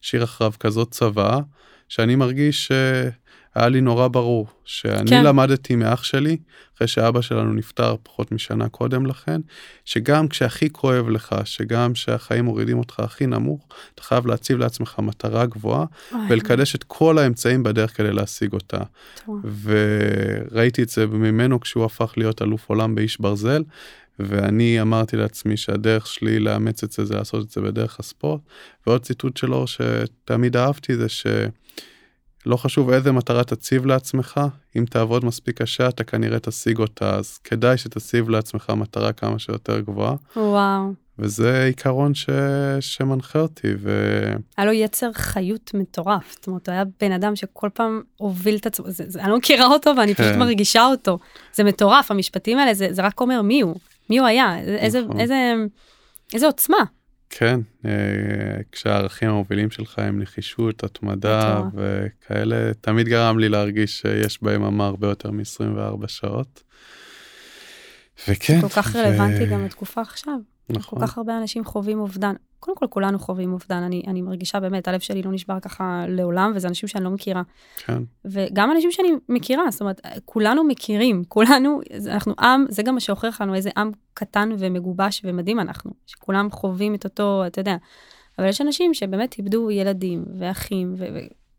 ששיר 0.01 0.23
אחריו 0.23 0.53
כזאת 0.59 0.91
צוואה, 0.91 1.39
שאני 1.89 2.15
מרגיש 2.15 2.71
היה 3.55 3.69
לי 3.69 3.81
נורא 3.81 4.07
ברור 4.07 4.47
שאני 4.65 5.09
כן. 5.09 5.23
למדתי 5.23 5.75
מאח 5.75 6.03
שלי, 6.03 6.37
אחרי 6.77 6.87
שאבא 6.87 7.21
שלנו 7.21 7.53
נפטר 7.53 7.95
פחות 8.03 8.31
משנה 8.31 8.69
קודם 8.69 9.05
לכן, 9.05 9.41
שגם 9.85 10.27
כשהכי 10.27 10.69
כואב 10.69 11.09
לך, 11.09 11.35
שגם 11.45 11.93
כשהחיים 11.93 12.45
מורידים 12.45 12.79
אותך 12.79 12.99
הכי 12.99 13.25
נמוך, 13.25 13.67
אתה 13.95 14.03
חייב 14.03 14.27
להציב 14.27 14.57
לעצמך 14.57 14.99
מטרה 14.99 15.45
גבוהה, 15.45 15.85
ולקדש 16.29 16.75
את 16.75 16.83
כל 16.87 17.17
האמצעים 17.17 17.63
בדרך 17.63 17.97
כדי 17.97 18.11
להשיג 18.11 18.53
אותה. 18.53 18.79
טוב. 19.25 19.41
וראיתי 19.63 20.83
את 20.83 20.89
זה 20.89 21.07
ממנו 21.07 21.59
כשהוא 21.59 21.85
הפך 21.85 22.13
להיות 22.17 22.41
אלוף 22.41 22.69
עולם 22.69 22.95
באיש 22.95 23.21
ברזל, 23.21 23.63
ואני 24.19 24.81
אמרתי 24.81 25.17
לעצמי 25.17 25.57
שהדרך 25.57 26.07
שלי 26.07 26.39
לאמץ 26.39 26.83
את 26.83 26.91
זה 26.91 27.05
זה 27.05 27.15
לעשות 27.15 27.45
את 27.45 27.51
זה 27.51 27.61
בדרך 27.61 27.99
הספורט. 27.99 28.41
ועוד 28.87 29.01
ציטוט 29.01 29.37
שלו 29.37 29.65
שתמיד 29.67 30.57
אהבתי 30.57 30.95
זה 30.95 31.09
ש... 31.09 31.27
לא 32.45 32.57
חשוב 32.57 32.89
איזה 32.89 33.11
מטרה 33.11 33.43
תציב 33.43 33.85
לעצמך, 33.85 34.41
אם 34.77 34.85
תעבוד 34.89 35.25
מספיק 35.25 35.61
קשה 35.61 35.89
אתה 35.89 36.03
כנראה 36.03 36.39
תשיג 36.39 36.79
אותה, 36.79 37.15
אז 37.15 37.37
כדאי 37.37 37.77
שתציב 37.77 38.29
לעצמך 38.29 38.69
מטרה 38.69 39.13
כמה 39.13 39.39
שיותר 39.39 39.79
גבוהה. 39.79 40.15
וואו. 40.35 40.93
וזה 41.19 41.63
עיקרון 41.63 42.13
ש... 42.13 42.29
שמנחה 42.79 43.39
אותי 43.39 43.67
ו... 43.79 44.19
היה 44.57 44.65
לו 44.65 44.71
יצר 44.71 45.13
חיות 45.13 45.71
מטורף, 45.73 46.35
זאת 46.35 46.47
אומרת, 46.47 46.69
הוא 46.69 46.73
היה 46.73 46.83
בן 47.01 47.11
אדם 47.11 47.35
שכל 47.35 47.69
פעם 47.73 48.01
הוביל 48.17 48.55
את 48.55 48.65
עצמו, 48.65 48.91
זה, 48.91 49.03
זה, 49.07 49.21
אני 49.21 49.29
לא 49.29 49.37
מכירה 49.37 49.65
אותו 49.65 49.91
ואני 49.97 50.15
כן. 50.15 50.23
פשוט 50.23 50.35
מרגישה 50.35 50.85
אותו. 50.85 51.19
זה 51.53 51.63
מטורף, 51.63 52.11
המשפטים 52.11 52.57
האלה, 52.57 52.73
זה, 52.73 52.87
זה 52.91 53.01
רק 53.01 53.21
אומר 53.21 53.41
מי 53.41 53.61
הוא, 53.61 53.75
מי 54.09 54.19
הוא 54.19 54.27
היה, 54.27 54.59
איזה, 54.59 55.01
נכון. 55.01 55.19
איזה, 55.19 55.53
איזה 56.33 56.45
עוצמה. 56.45 56.83
כן, 57.35 57.59
אה, 57.85 57.91
כשהערכים 58.71 59.29
המובילים 59.29 59.71
שלך 59.71 59.99
הם 59.99 60.21
נחישות, 60.21 60.83
התמדה 60.83 61.61
וכאלה, 61.73 62.73
תמיד 62.81 63.07
גרם 63.07 63.39
לי 63.39 63.49
להרגיש 63.49 64.01
שיש 64.01 64.43
בהם 64.43 64.63
אמה 64.63 64.85
הרבה 64.85 65.07
יותר 65.07 65.31
מ-24 65.31 66.07
שעות. 66.07 66.63
וכן. 68.27 68.55
זה 68.55 68.61
כל 68.61 68.69
כך 68.69 68.95
רלוונטי 68.95 69.45
גם 69.45 69.65
לתקופה 69.65 70.01
עכשיו. 70.01 70.39
נכון. 70.69 70.99
כל 70.99 71.07
כך 71.07 71.17
הרבה 71.17 71.37
אנשים 71.37 71.65
חווים 71.65 71.99
אובדן. 71.99 72.33
קודם 72.63 72.77
כל, 72.77 72.85
כולנו 72.89 73.19
חווים 73.19 73.53
אובדן. 73.53 73.83
אני, 73.83 74.03
אני 74.07 74.21
מרגישה 74.21 74.59
באמת, 74.59 74.87
הלב 74.87 74.99
שלי 74.99 75.21
לא 75.21 75.31
נשבר 75.31 75.59
ככה 75.59 76.05
לעולם, 76.07 76.51
וזה 76.55 76.67
אנשים 76.67 76.89
שאני 76.89 77.03
לא 77.03 77.09
מכירה. 77.09 77.41
כן. 77.77 78.03
וגם 78.25 78.71
אנשים 78.71 78.91
שאני 78.91 79.09
מכירה, 79.29 79.71
זאת 79.71 79.81
אומרת, 79.81 80.01
כולנו 80.25 80.63
מכירים, 80.63 81.23
כולנו, 81.27 81.81
אנחנו 82.07 82.33
עם, 82.39 82.65
זה 82.69 82.83
גם 82.83 82.93
מה 82.93 82.99
שהוכיח 82.99 83.41
לנו 83.41 83.55
איזה 83.55 83.69
עם 83.77 83.91
קטן 84.13 84.49
ומגובש 84.57 85.21
ומדהים 85.23 85.59
אנחנו, 85.59 85.91
שכולם 86.05 86.51
חווים 86.51 86.95
את 86.95 87.03
אותו, 87.03 87.43
אתה 87.47 87.61
יודע. 87.61 87.75
אבל 88.39 88.47
יש 88.47 88.61
אנשים 88.61 88.93
שבאמת 88.93 89.37
איבדו 89.37 89.71
ילדים 89.71 90.25
ואחים, 90.39 90.95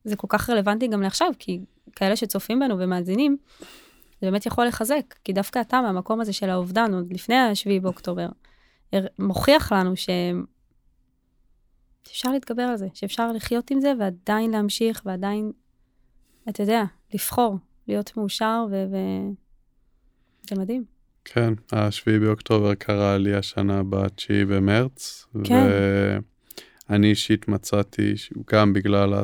וזה 0.05 0.16
כל 0.16 0.26
כך 0.30 0.50
רלוונטי 0.50 0.86
גם 0.88 1.02
לעכשיו, 1.02 1.32
כי 1.38 1.61
כאלה 1.96 2.16
שצופים 2.16 2.61
בנו 2.61 2.78
ומאזינים, 2.78 3.36
זה 4.20 4.30
באמת 4.30 4.46
יכול 4.46 4.66
לחזק, 4.66 5.14
כי 5.24 5.32
דווקא 5.32 5.61
אתה 5.61 5.80
מהמקום 5.80 6.20
הזה 6.20 6.32
של 6.32 6.50
האובדן, 6.50 6.94
עוד 6.94 7.12
לפני 7.12 7.34
ה-7 7.34 7.82
באוקטובר, 7.82 8.28
מוכיח 9.18 9.72
לנו 9.72 9.96
ש... 9.96 10.09
שאפשר 12.09 12.30
להתגבר 12.30 12.62
על 12.62 12.76
זה, 12.76 12.86
שאפשר 12.94 13.32
לחיות 13.32 13.70
עם 13.70 13.80
זה 13.80 13.92
ועדיין 13.98 14.50
להמשיך 14.50 15.02
ועדיין, 15.05 15.52
אתה 16.48 16.62
יודע, 16.62 16.84
לבחור, 17.14 17.59
להיות 17.88 18.16
מאושר, 18.16 18.66
ו... 18.70 18.84
ו... 18.90 18.96
זה 20.50 20.57
מדהים. 20.61 20.84
כן, 21.24 21.55
השביעי 21.72 22.18
באוקטובר 22.18 22.74
קרה 22.74 23.18
לי 23.18 23.34
השנה 23.34 23.82
ב-9 23.82 24.28
במרץ, 24.48 25.26
כן. 25.44 25.66
ואני 26.88 27.11
אישית 27.11 27.48
מצאתי, 27.48 28.14
גם 28.50 28.72
בגלל, 28.72 29.14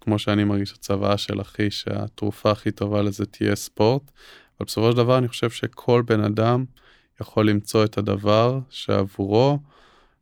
כמו 0.00 0.18
שאני 0.18 0.44
מרגיש, 0.44 0.72
הצוואה 0.72 1.18
של 1.18 1.40
אחי, 1.40 1.70
שהתרופה 1.70 2.50
הכי 2.50 2.70
טובה 2.70 3.02
לזה 3.02 3.26
תהיה 3.26 3.56
ספורט, 3.56 4.02
אבל 4.60 4.66
בסופו 4.66 4.90
של 4.90 4.96
דבר 4.96 5.18
אני 5.18 5.28
חושב 5.28 5.50
שכל 5.50 6.02
בן 6.06 6.24
אדם 6.24 6.64
יכול 7.20 7.48
למצוא 7.48 7.84
את 7.84 7.98
הדבר 7.98 8.58
שעבורו 8.70 9.58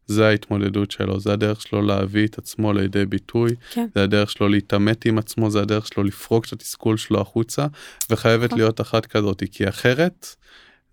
זה 0.09 0.28
ההתמודדות 0.28 0.90
שלו, 0.90 1.20
זה 1.20 1.32
הדרך 1.32 1.61
שלו 1.61 1.82
להביא 1.82 2.26
את 2.26 2.38
עצמו 2.38 2.72
לידי 2.72 3.06
ביטוי, 3.06 3.50
כן. 3.70 3.86
זה 3.94 4.02
הדרך 4.02 4.30
שלו 4.30 4.48
להתעמת 4.48 5.04
עם 5.04 5.18
עצמו, 5.18 5.50
זה 5.50 5.61
הדרך 5.61 5.86
שלו 5.86 6.04
לפרוק 6.04 6.46
את 6.46 6.52
התסכול 6.52 6.96
שלו 6.96 7.20
החוצה, 7.20 7.66
וחייבת 8.11 8.44
נכון. 8.44 8.59
להיות 8.59 8.80
אחת 8.80 9.06
כזאת, 9.06 9.42
כי 9.52 9.68
אחרת 9.68 10.26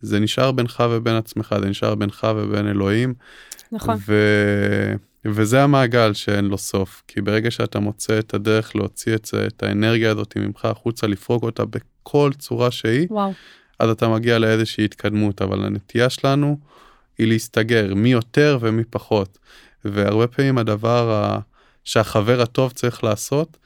זה 0.02 0.20
נשאר 0.20 0.52
בינך 0.52 0.84
ובין 0.92 1.16
עצמך, 1.16 1.56
זה 1.62 1.70
נשאר 1.70 1.96
בינך 1.96 2.28
ובין 2.36 2.68
אלוהים. 2.68 3.14
נכון. 3.72 3.98
ו... 4.08 4.14
וזה 5.26 5.64
המעגל 5.64 6.14
שאין 6.14 6.46
לו 6.46 6.58
סוף, 6.58 7.04
כי 7.08 7.22
ברגע 7.22 7.52
שאתה 7.52 7.80
מוצא 7.80 8.20
את 8.20 8.34
הדרך 8.34 8.76
להוציא 8.76 9.16
את 9.16 9.26
זה, 9.26 9.48
את 9.48 9.64
האנרגיה 9.64 10.12
הזאת 10.12 10.38
ממך 10.38 10.66
החוצה, 10.66 11.08
לפרוק 11.08 11.44
אותה 11.44 11.64
בכל 11.66 12.32
צורה 12.38 12.72
שהיא, 12.72 13.08
וואו. 13.10 13.34
אז 13.80 13.90
אתה 13.90 14.08
מגיע 14.08 14.40
לאיזושהי 14.40 14.86
התקדמות, 14.86 15.42
אבל 15.42 15.66
הנטייה 15.66 16.10
שלנו 16.10 16.58
היא 17.18 17.28
להסתגר, 17.28 17.94
מי 17.96 18.10
יותר 18.10 18.58
ומי 18.62 18.84
פחות. 18.84 19.38
והרבה 19.86 20.28
פעמים 20.28 20.58
הדבר 20.58 21.12
ה... 21.12 21.40
שהחבר 21.84 22.42
הטוב 22.42 22.72
צריך 22.72 23.04
לעשות, 23.04 23.58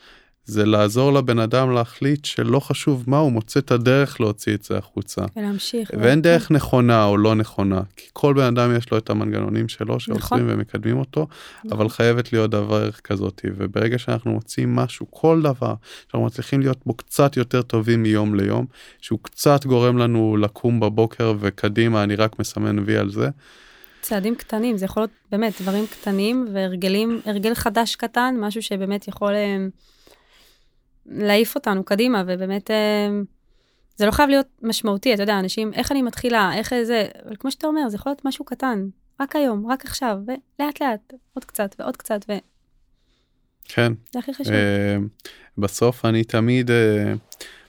זה 0.50 0.66
לעזור 0.66 1.14
לבן 1.14 1.40
אדם 1.40 1.72
להחליט 1.72 2.26
שלא 2.26 2.60
חשוב 2.60 3.04
מה, 3.08 3.18
הוא 3.18 3.32
מוצא 3.32 3.60
את 3.60 3.72
הדרך 3.72 4.22
להוציא 4.22 4.54
את 4.54 4.64
זה 4.64 4.78
החוצה. 4.78 5.22
ולהמשיך. 5.36 5.92
ואין 6.00 6.22
דרך 6.22 6.52
נכונה 6.52 7.06
או 7.06 7.18
לא 7.18 7.36
נכונה, 7.36 7.82
כי 7.96 8.08
כל 8.14 8.34
בן 8.34 8.44
אדם 8.44 8.76
יש 8.78 8.92
לו 8.92 8.98
את 8.98 9.10
המנגנונים 9.10 9.68
שלו 9.68 10.00
שעושים 10.00 10.18
נכון. 10.18 10.46
ומקדמים 10.48 10.98
אותו, 10.98 11.28
נכון. 11.66 11.72
אבל 11.72 11.90
חייבת 11.90 12.34
להיות 12.34 12.52
דבר 12.52 12.92
כזאת, 12.92 13.42
וברגע 13.58 13.98
שאנחנו 13.98 14.32
מוצאים 14.32 14.76
משהו, 14.76 15.06
כל 15.10 15.42
דבר, 15.42 15.74
שאנחנו 16.02 16.26
מצליחים 16.26 16.62
להיות 16.62 16.78
בו 16.86 16.94
קצת 16.94 17.38
יותר 17.38 17.62
טובים 17.62 18.04
מיום 18.04 18.36
ליום, 18.36 18.66
שהוא 19.02 19.20
קצת 19.22 19.66
גורם 19.66 19.98
לנו 19.98 20.38
לקום 20.38 20.80
בבוקר 20.80 21.34
וקדימה, 21.40 22.04
אני 22.04 22.16
רק 22.16 22.40
מסמן 22.40 22.80
וי 22.80 22.98
על 22.98 23.12
זה. 23.12 23.30
צעדים 24.02 24.36
קטנים, 24.36 24.78
זה 24.78 24.86
יכול 24.86 25.04
להיות 25.04 25.12
באמת 25.32 25.62
דברים 25.62 25.86
קטנים 25.88 26.48
והרגלים, 26.54 27.22
הרגל 27.26 27.54
חדש 27.54 27.96
קטן, 27.96 28.36
משהו 28.40 28.62
שבאמת 28.62 29.08
יכול... 29.08 29.34
אה, 31.12 31.26
להעיף 31.26 31.56
אותנו 31.56 31.84
קדימה, 31.84 32.24
ובאמת, 32.28 32.72
אה, 32.72 33.10
זה 33.96 34.06
לא 34.06 34.12
חייב 34.12 34.30
להיות 34.30 34.48
משמעותי, 34.62 35.14
אתה 35.14 35.24
יודע, 35.24 35.40
אנשים, 35.40 35.74
איך 35.74 35.92
אני 35.92 36.02
מתחילה, 36.02 36.52
איך 36.56 36.74
זה, 36.84 37.08
אבל 37.26 37.36
כמו 37.40 37.52
שאתה 37.52 37.68
אומר, 37.68 37.90
זה 37.90 37.96
יכול 37.96 38.10
להיות 38.10 38.26
משהו 38.26 38.46
קטן, 38.46 38.88
רק 39.22 39.36
היום, 39.36 39.72
רק 39.72 39.86
עכשיו, 39.86 40.18
ולאט 40.28 40.82
לאט, 40.82 41.14
עוד 41.34 41.46
קצת 41.46 41.76
ועוד 41.80 41.98
קצת, 41.98 42.26
ו... 42.30 42.34
כן. 43.64 43.94
זה 44.14 44.20
הכי 44.20 44.34
חשוב. 44.34 44.54
Uh, 44.54 45.28
בסוף 45.58 46.06
אני 46.06 46.24
תמיד 46.24 46.70
uh, 46.70 46.74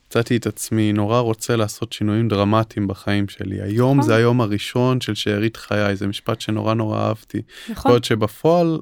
מצאתי 0.07 0.37
את 0.37 0.47
עצמי 0.47 0.93
נורא 0.93 1.21
רוצה 1.21 1.57
לעשות 1.57 1.93
שינויים 1.93 2.29
דרמטיים 2.29 2.89
בחיים 2.89 3.29
שלי. 3.29 3.63
היום 3.63 3.99
נכון. 3.99 4.09
זה 4.09 4.17
היום 4.17 4.41
הראשון 4.41 5.01
של 5.01 5.15
שארית 5.15 5.57
חיי, 5.57 5.97
זה 5.97 6.07
משפט 6.07 6.41
שנורא 6.41 6.75
נורא 6.75 6.99
אהבתי. 6.99 7.43
נכון. 7.69 7.91
בעוד 7.91 8.05
שבפועל 8.05 8.79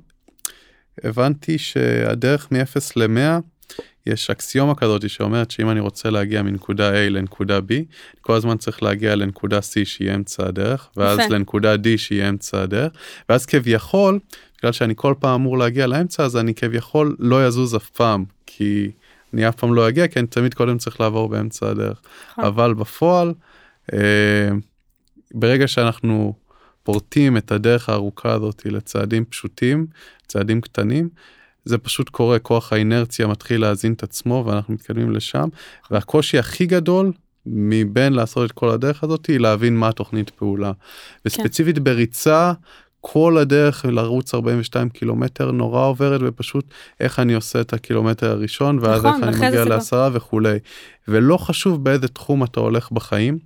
הבנתי 1.05 1.59
שהדרך 1.59 2.53
מ-0 2.53 2.93
ל-100, 2.97 3.41
יש 4.09 4.31
אקסיומה 4.31 4.75
כזאת 4.75 5.11
שאומרת 5.11 5.51
שאם 5.51 5.71
אני 5.71 5.81
רוצה 5.81 6.11
להגיע 6.11 6.43
מנקודה 6.43 6.93
A 6.93 7.11
לנקודה 7.11 7.59
B, 7.59 7.73
כל 8.21 8.35
הזמן 8.35 8.57
צריך 8.57 8.83
להגיע 8.83 9.15
לנקודה 9.15 9.59
C 9.59 9.85
שהיא 9.85 10.15
אמצע 10.15 10.47
הדרך, 10.47 10.89
ואז 10.97 11.19
יפה. 11.19 11.35
לנקודה 11.35 11.75
D 11.75 11.89
שהיא 11.97 12.29
אמצע 12.29 12.63
הדרך, 12.63 12.93
ואז 13.29 13.47
כביכול, 13.47 14.19
בגלל 14.59 14.73
שאני 14.73 14.95
כל 14.97 15.15
פעם 15.19 15.41
אמור 15.41 15.59
להגיע 15.59 15.87
לאמצע, 15.87 16.25
אז 16.25 16.37
אני 16.37 16.55
כביכול 16.55 17.17
לא 17.19 17.47
יזוז 17.47 17.77
אף 17.77 17.91
פעם, 17.91 18.25
כי 18.47 18.91
אני 19.35 19.49
אף 19.49 19.55
פעם 19.55 19.75
לא 19.75 19.89
אגיע, 19.89 20.09
כי 20.09 20.19
אני 20.19 20.27
תמיד 20.27 20.55
קודם 20.55 20.79
צריך 20.79 21.01
לעבור 21.01 21.29
באמצע 21.29 21.71
הדרך. 21.71 22.03
נכון. 22.33 22.45
אבל 22.45 22.75
בפועל, 22.75 23.35
אה, 23.93 24.49
ברגע 25.35 25.69
שאנחנו 25.69 26.35
פורטים 26.83 27.37
את 27.37 27.53
הדרך 27.53 27.89
הארוכה 27.89 28.33
הזאת 28.33 28.63
לצעדים 28.67 29.25
פשוטים, 29.25 29.87
צעדים 30.27 30.61
קטנים, 30.61 31.09
זה 31.69 31.79
פשוט 31.79 32.09
קורה, 32.09 32.39
כוח 32.39 32.73
האינרציה 32.73 33.27
מתחיל 33.27 33.61
להזין 33.61 33.93
את 33.93 34.03
עצמו 34.03 34.45
ואנחנו 34.47 34.75
מתקדמים 34.75 35.11
לשם. 35.11 35.49
והקושי 35.91 36.39
הכי 36.39 36.67
גדול 36.67 37.13
מבין 37.47 38.13
לעשות 38.13 38.51
את 38.51 38.53
כל 38.53 38.71
הדרך 38.71 39.05
הזאת 39.05 39.27
היא 39.27 39.39
להבין 39.39 39.77
מה 39.77 39.93
תוכנית 39.93 40.31
פעולה. 40.31 40.73
וספציפית 41.25 41.77
כן. 41.77 41.85
בריצה, 41.85 42.53
כל 43.01 43.39
הדרך 43.39 43.85
לרוץ 43.85 44.35
42 44.35 44.89
קילומטר 44.89 45.51
נורא 45.51 45.87
עוברת 45.87 46.21
ופשוט 46.25 46.65
איך 47.01 47.19
אני 47.19 47.35
עושה 47.35 47.61
את 47.61 47.73
הקילומטר 47.73 48.31
הראשון 48.31 48.79
ואז 48.83 49.05
נכון, 49.05 49.29
איך 49.29 49.41
אני 49.41 49.49
מגיע 49.49 49.65
לעשרה 49.65 50.11
וכולי. 50.13 50.59
ולא 51.09 51.37
חשוב 51.37 51.85
באיזה 51.85 52.09
תחום 52.09 52.45
אתה 52.45 52.61
הולך 52.61 52.93
בחיים. 52.93 53.39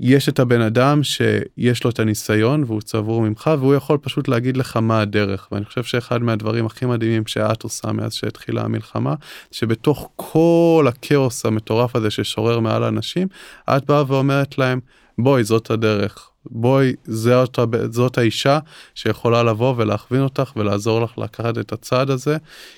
יש 0.00 0.28
את 0.28 0.38
הבן 0.38 0.60
אדם 0.60 1.02
שיש 1.02 1.84
לו 1.84 1.90
את 1.90 1.98
הניסיון 1.98 2.64
והוא 2.66 2.80
צבור 2.80 3.22
ממך 3.22 3.50
והוא 3.58 3.74
יכול 3.74 3.98
פשוט 3.98 4.28
להגיד 4.28 4.56
לך 4.56 4.76
מה 4.76 5.00
הדרך 5.00 5.48
ואני 5.52 5.64
חושב 5.64 5.82
שאחד 5.84 6.22
מהדברים 6.22 6.66
הכי 6.66 6.86
מדהימים 6.86 7.26
שאת 7.26 7.62
עושה 7.62 7.92
מאז 7.92 8.12
שהתחילה 8.12 8.62
המלחמה 8.62 9.14
שבתוך 9.50 10.10
כל 10.16 10.86
הכאוס 10.88 11.46
המטורף 11.46 11.96
הזה 11.96 12.10
ששורר 12.10 12.60
מעל 12.60 12.84
האנשים 12.84 13.28
את 13.68 13.84
באה 13.86 14.04
ואומרת 14.06 14.58
להם 14.58 14.80
בואי 15.18 15.44
זאת 15.44 15.70
הדרך 15.70 16.30
בואי 16.50 16.92
זאת, 17.04 17.58
זאת 17.90 18.18
האישה 18.18 18.58
שיכולה 18.94 19.42
לבוא 19.42 19.74
ולהכווין 19.76 20.22
אותך 20.22 20.52
ולעזור 20.56 21.00
לך 21.00 21.18
לקחת 21.18 21.58
את 21.58 21.72
הצעד 21.72 22.10
הזה 22.10 22.36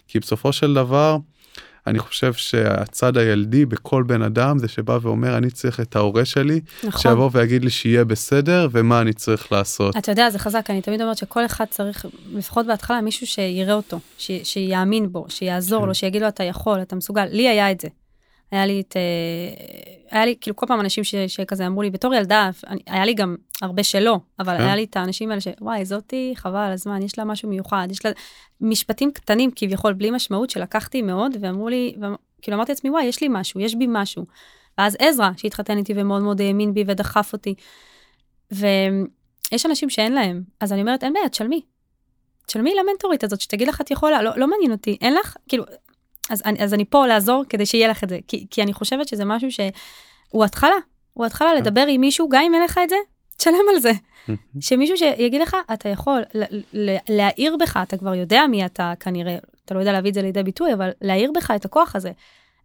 כי 0.09 0.21
בסופו 0.21 0.53
של 0.53 0.75
דבר. 0.75 1.17
אני 1.89 1.99
חושב 1.99 2.33
שהצד 2.33 3.17
הילדי 3.17 3.67
בכל 3.67 4.03
בן 4.03 4.23
אדם 4.23 4.59
זה 4.59 4.69
שבא 4.69 4.99
ואומר 5.03 5.37
אני 5.37 5.51
צריך 5.51 5.81
את 5.81 5.97
ההורה 5.97 6.25
שלי 6.25 6.61
נכון. 6.85 7.01
שיבוא 7.01 7.31
ויגיד 7.33 7.65
לי 7.65 7.71
שיהיה 7.71 8.05
בסדר 8.05 8.69
ומה 8.73 9.01
אני 9.01 9.13
צריך 9.13 9.53
לעשות. 9.53 9.97
אתה 9.97 10.13
יודע 10.13 10.31
זה 10.31 10.39
חזק 10.39 10.71
אני 10.71 10.83
תמיד 10.83 11.03
אומרת 11.03 11.17
שכל 11.17 11.47
אחד 11.47 11.65
צריך 11.71 12.07
לפחות 12.33 12.67
בהתחלה 12.67 13.01
מישהו 13.01 13.27
שיראה 13.27 13.75
אותו 13.75 14.01
ש, 14.19 14.31
שיאמין 14.43 15.13
בו 15.13 15.27
שיעזור 15.29 15.81
כן. 15.81 15.89
לו 15.89 15.95
שיגיד 15.95 16.23
לו 16.23 16.29
אתה 16.29 16.45
יכול 16.45 16.83
אתה 16.83 16.97
מסוגל 16.97 17.25
לי 17.25 17.49
היה 17.49 17.71
את 17.71 17.81
זה. 17.81 17.89
היה 18.51 18.67
לי 18.67 18.81
את, 18.81 18.97
אה, 18.97 20.09
היה 20.11 20.27
לי 20.27 20.35
כאילו 20.41 20.57
כל 20.57 20.67
פעם 20.67 20.81
אנשים 20.81 21.05
ש, 21.05 21.15
שכזה 21.15 21.67
אמרו 21.67 21.83
לי 21.83 21.91
בתור 21.91 22.15
ילדה, 22.15 22.51
היה 22.87 23.05
לי 23.05 23.15
גם 23.15 23.37
הרבה 23.63 23.83
שלא, 23.83 24.19
אבל 24.39 24.57
כן. 24.59 24.63
היה 24.63 24.77
לי 24.77 24.85
את 24.85 24.97
האנשים 24.97 25.31
האלה 25.31 25.41
שוואי 25.41 25.85
זאתי 25.85 26.33
חבל 26.37 26.59
על 26.59 26.73
הזמן, 26.73 27.03
יש 27.03 27.19
לה 27.19 27.25
משהו 27.25 27.49
מיוחד, 27.49 27.89
יש 27.91 28.05
לה 28.05 28.11
משפטים 28.61 29.13
קטנים 29.13 29.51
כביכול 29.57 29.93
בלי 29.93 30.11
משמעות 30.11 30.51
שלקחתי 30.51 31.03
מאוד 31.03 31.37
ואמרו 31.41 31.69
לי, 31.69 31.95
כאילו 32.43 32.57
אמרתי 32.57 32.73
לעצמי 32.73 32.91
וואי 32.91 33.05
יש 33.05 33.21
לי 33.21 33.29
משהו, 33.31 33.61
יש 33.61 33.75
בי 33.75 33.87
משהו. 33.89 34.25
ואז 34.79 34.97
עזרא 34.99 35.31
שהתחתן 35.37 35.79
איתי 35.79 35.93
ומאוד 35.97 36.23
מאוד 36.23 36.41
האמין 36.41 36.75
בי 36.75 36.85
ודחף 36.87 37.33
אותי. 37.33 37.55
ויש 38.51 39.67
אנשים 39.67 39.91
שאין 39.91 40.13
להם, 40.13 40.43
אז 40.61 40.73
אני 40.73 40.81
אומרת 40.81 41.05
אין 41.05 41.13
בעיה, 41.13 41.29
תשלמי. 41.29 41.63
תשלמי 42.47 42.75
למנטורית 42.75 43.25
הזאת 43.25 43.41
שתגיד 43.41 43.69
לך 43.69 43.81
את 43.81 43.91
יכולה, 43.91 44.23
לא, 44.23 44.31
לא 44.37 44.47
מעניין 44.47 44.73
אותי, 44.73 44.97
אין 45.01 45.15
לך, 45.15 45.37
כאילו, 45.49 45.65
אז 46.31 46.43
אז 46.59 46.75
אני 46.75 46.85
פה 46.85 47.07
לעזור 47.07 47.45
כדי 47.49 47.67
שיהיה 47.67 47.89
לך 47.89 48.05
את 48.05 48.09
זה, 48.09 48.19
כי, 48.29 48.47
כי 48.51 48.63
אני 48.63 48.73
חושבת 48.73 49.09
שזה 49.09 49.25
משהו 49.25 49.49
שהוא 49.51 50.45
התחלה, 50.45 50.77
הוא 51.13 51.27
התחלה 51.27 51.49
כן. 51.51 51.57
לדבר 51.57 51.87
עם 51.89 52.01
מישהו, 52.01 52.29
גם 52.29 52.43
אם 52.43 52.55
אין 52.55 52.63
לך 52.63 52.81
את 52.85 52.89
זה, 52.89 52.97
תשלם 53.39 53.55
על 53.75 53.81
זה. 53.81 53.93
שמישהו 54.61 54.97
שיגיד 54.97 55.41
לך, 55.41 55.57
אתה 55.73 55.89
יכול 55.89 56.23
להעיר 57.09 57.57
בך, 57.61 57.79
אתה 57.83 57.97
כבר 57.97 58.15
יודע 58.15 58.43
מי 58.51 58.67
אתה 58.67 58.93
כנראה, 59.01 59.37
אתה 59.65 59.75
לא 59.75 59.81
יודע 59.81 59.93
להביא 59.93 60.11
את 60.11 60.15
זה 60.15 60.23
לידי 60.23 60.43
ביטוי, 60.43 60.75
אבל 60.75 60.91
להעיר 61.03 61.33
בך 61.35 61.51
את 61.51 61.65
הכוח 61.65 61.97
הזה, 61.97 62.11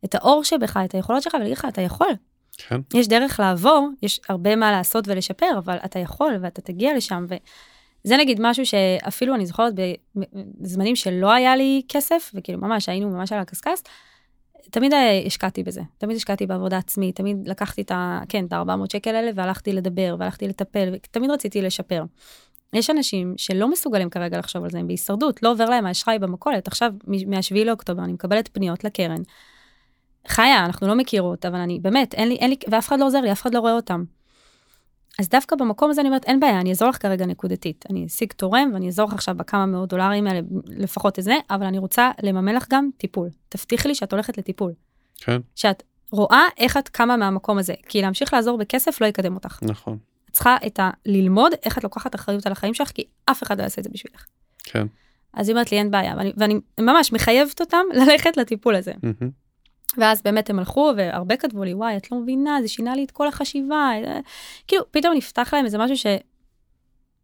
את 0.05 0.15
האור 0.15 0.43
שבך, 0.43 0.77
את 0.85 0.95
היכולות 0.95 1.23
שלך, 1.23 1.33
ולהגיד 1.33 1.57
לך, 1.57 1.65
אתה 1.69 1.81
יכול. 1.81 2.11
כן. 2.57 2.81
יש 2.93 3.07
דרך 3.07 3.39
לעבור, 3.39 3.89
יש 4.01 4.19
הרבה 4.29 4.55
מה 4.55 4.71
לעשות 4.71 5.07
ולשפר, 5.07 5.57
אבל 5.57 5.77
אתה 5.85 5.99
יכול 5.99 6.33
ואתה 6.41 6.61
תגיע 6.61 6.97
לשם. 6.97 7.25
ו... 7.29 7.35
זה 8.03 8.17
נגיד 8.17 8.39
משהו 8.41 8.65
שאפילו 8.65 9.35
אני 9.35 9.45
זוכרת 9.45 9.73
בזמנים 10.59 10.95
שלא 10.95 11.31
היה 11.31 11.55
לי 11.55 11.81
כסף, 11.89 12.31
וכאילו 12.33 12.59
ממש 12.59 12.89
היינו 12.89 13.09
ממש 13.09 13.31
על 13.31 13.39
הקשקש, 13.39 13.79
תמיד 14.71 14.93
השקעתי 15.25 15.63
בזה, 15.63 15.81
תמיד 15.97 16.17
השקעתי 16.17 16.45
בעבודה 16.45 16.77
עצמית, 16.77 17.15
תמיד 17.15 17.47
לקחתי 17.47 17.81
את 17.81 17.91
ה... 17.91 18.21
כן, 18.29 18.45
את 18.45 18.53
ה-400 18.53 18.91
שקל 18.91 19.15
האלה 19.15 19.31
והלכתי 19.35 19.73
לדבר 19.73 20.15
והלכתי 20.19 20.47
לטפל, 20.47 20.89
ותמיד 20.93 21.31
רציתי 21.31 21.61
לשפר. 21.61 22.03
יש 22.73 22.89
אנשים 22.89 23.33
שלא 23.37 23.71
מסוגלים 23.71 24.09
כרגע 24.09 24.37
לחשוב 24.39 24.63
על 24.63 24.69
זה, 24.69 24.79
הם 24.79 24.87
בהישרדות, 24.87 25.43
לא 25.43 25.51
עובר 25.51 25.65
להם 25.65 25.85
האשראי 25.85 26.19
במכולת. 26.19 26.67
עכשיו, 26.67 26.93
מ-7 27.07 27.63
לאוקטובר 27.65 28.03
אני 28.03 28.13
מקבלת 28.13 28.47
פניות 28.47 28.83
לקרן. 28.83 29.21
חיה, 30.27 30.65
אנחנו 30.65 30.87
לא 30.87 30.95
מכירות, 30.95 31.45
אבל 31.45 31.59
אני 31.59 31.79
באמת, 31.79 32.13
אין 32.13 32.29
לי, 32.29 32.35
אין 32.35 32.49
לי, 32.49 32.55
ואף 32.67 32.87
אחד 32.87 32.99
לא 32.99 33.05
עוזר 33.05 33.21
לי, 33.21 33.31
אף 33.31 33.41
אחד 33.41 33.53
לא 33.53 33.59
רואה 33.59 33.73
אותם. 33.73 34.03
אז 35.19 35.29
דווקא 35.29 35.55
במקום 35.55 35.89
הזה 35.89 36.01
אני 36.01 36.09
אומרת, 36.09 36.25
אין 36.25 36.39
בעיה, 36.39 36.59
אני 36.59 36.69
אעזור 36.69 36.89
לך 36.89 37.01
כרגע 37.01 37.25
נקודתית. 37.25 37.85
אני 37.89 38.05
אשיג 38.05 38.33
תורם 38.33 38.71
ואני 38.73 38.85
אעזור 38.85 39.07
לך 39.07 39.13
עכשיו 39.13 39.35
בכמה 39.35 39.65
מאות 39.65 39.89
דולרים 39.89 40.27
האלה, 40.27 40.39
לפחות 40.67 41.19
את 41.19 41.23
זה, 41.23 41.35
אבל 41.49 41.65
אני 41.65 41.77
רוצה 41.77 42.11
לממן 42.23 42.55
לך 42.55 42.65
גם 42.69 42.89
טיפול. 42.97 43.29
תבטיחי 43.49 43.87
לי 43.87 43.95
שאת 43.95 44.13
הולכת 44.13 44.37
לטיפול. 44.37 44.73
כן. 45.17 45.41
שאת 45.55 45.83
רואה 46.11 46.47
איך 46.57 46.77
את 46.77 46.89
קמה 46.89 47.17
מהמקום 47.17 47.57
הזה, 47.57 47.73
כי 47.87 48.01
להמשיך 48.01 48.33
לעזור 48.33 48.57
בכסף 48.57 49.01
לא 49.01 49.05
יקדם 49.07 49.35
אותך. 49.35 49.59
נכון. 49.61 49.97
את 50.29 50.31
צריכה 50.31 50.57
את 50.67 50.79
ה... 50.79 50.89
ללמוד 51.05 51.51
איך 51.65 51.77
את 51.77 51.83
לוקחת 51.83 52.15
אחריות 52.15 52.45
על 52.45 52.51
החיים 52.51 52.73
שלך, 52.73 52.91
כי 52.91 53.03
אף 53.25 53.43
אחד 53.43 53.57
לא 53.57 53.63
יעשה 53.63 53.79
את 53.79 53.83
זה 53.83 53.89
בשבילך. 53.93 54.25
כן. 54.63 54.87
אז 55.33 55.49
היא 55.49 55.53
אומרת 55.53 55.71
לי, 55.71 55.77
אין 55.77 55.91
בעיה, 55.91 56.13
ואני, 56.17 56.33
ואני 56.37 56.59
ממש 56.79 57.13
מחייבת 57.13 57.61
אותם 57.61 57.85
ללכת 57.99 58.37
לטיפול 58.37 58.75
הזה. 58.75 58.91
Mm-hmm. 58.91 59.42
ואז 59.97 60.21
באמת 60.21 60.49
הם 60.49 60.59
הלכו 60.59 60.93
והרבה 60.97 61.35
כתבו 61.35 61.63
לי 61.63 61.73
וואי 61.73 61.97
את 61.97 62.11
לא 62.11 62.17
מבינה 62.17 62.57
זה 62.61 62.67
שינה 62.67 62.95
לי 62.95 63.03
את 63.03 63.11
כל 63.11 63.27
החשיבה 63.27 63.89
כאילו 64.67 64.83
פתאום 64.91 65.13
נפתח 65.13 65.53
להם 65.53 65.65
איזה 65.65 65.77
משהו 65.77 65.97
ש... 65.97 66.05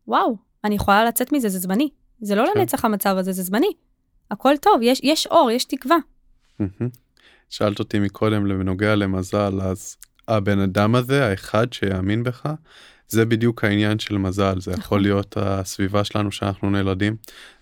וואו 0.07 0.37
אני 0.63 0.75
יכולה 0.75 1.05
לצאת 1.05 1.31
מזה 1.31 1.49
זה 1.49 1.59
זמני 1.59 1.89
זה 2.21 2.35
לא 2.35 2.45
כן. 2.53 2.59
לנצח 2.59 2.85
המצב 2.85 3.15
הזה 3.17 3.31
זה 3.31 3.43
זמני. 3.43 3.71
הכל 4.31 4.57
טוב 4.57 4.81
יש 4.81 4.99
יש 5.03 5.27
אור 5.27 5.51
יש 5.51 5.65
תקווה. 5.65 5.97
שאלת 7.49 7.79
אותי 7.79 7.99
מקודם 7.99 8.43
בנוגע 8.43 8.95
למזל 8.95 9.61
אז 9.61 9.97
הבן 10.27 10.59
אדם 10.59 10.95
הזה 10.95 11.25
האחד 11.25 11.73
שיאמין 11.73 12.23
בך 12.23 12.45
זה 13.07 13.25
בדיוק 13.25 13.63
העניין 13.63 13.99
של 13.99 14.17
מזל 14.17 14.59
זה 14.59 14.71
יכול 14.71 14.81
נכון. 14.81 15.01
להיות 15.01 15.37
הסביבה 15.37 16.03
שלנו 16.03 16.31
שאנחנו 16.31 16.69
נולדים 16.69 17.15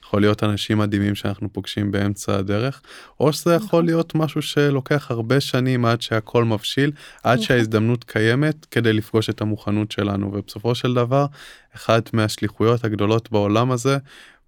יכול 0.08 0.22
להיות 0.22 0.44
אנשים 0.44 0.78
מדהימים 0.78 1.16
שאנחנו 1.16 1.54
פוגשים 1.54 1.92
באמצע 1.92 2.36
הדרך, 2.36 2.82
או 3.20 3.34
שזה 3.34 3.54
יכול 3.54 3.66
נכון. 3.66 3.86
להיות 3.86 4.16
משהו 4.16 4.42
שלוקח 4.42 5.12
הרבה 5.12 5.40
שנים 5.40 5.86
עד 5.86 6.02
שהכל 6.02 6.46
מבשיל, 6.46 6.92
עד 7.24 7.34
נכון. 7.34 7.46
שההזדמנות 7.46 8.04
קיימת 8.04 8.66
כדי 8.66 8.94
לפגוש 8.94 9.30
את 9.30 9.42
המוכנות 9.42 9.92
שלנו, 9.92 10.32
ובסופו 10.34 10.76
של 10.76 10.94
דבר, 10.94 11.26
אחת 11.76 12.14
מהשליחויות 12.14 12.84
הגדולות 12.84 13.32
בעולם 13.32 13.72
הזה 13.72 13.98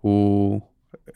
הוא 0.01 0.61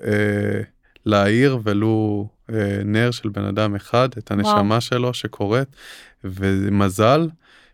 אה, 0.01 0.61
להאיר 1.05 1.59
ולו 1.63 2.27
אה, 2.49 2.77
נר 2.85 3.11
של 3.11 3.29
בן 3.29 3.45
אדם 3.45 3.75
אחד, 3.75 4.09
את 4.17 4.31
הנשמה 4.31 4.63
וואו. 4.67 4.81
שלו 4.81 5.13
שקורית, 5.13 5.75
ומזל 6.23 7.27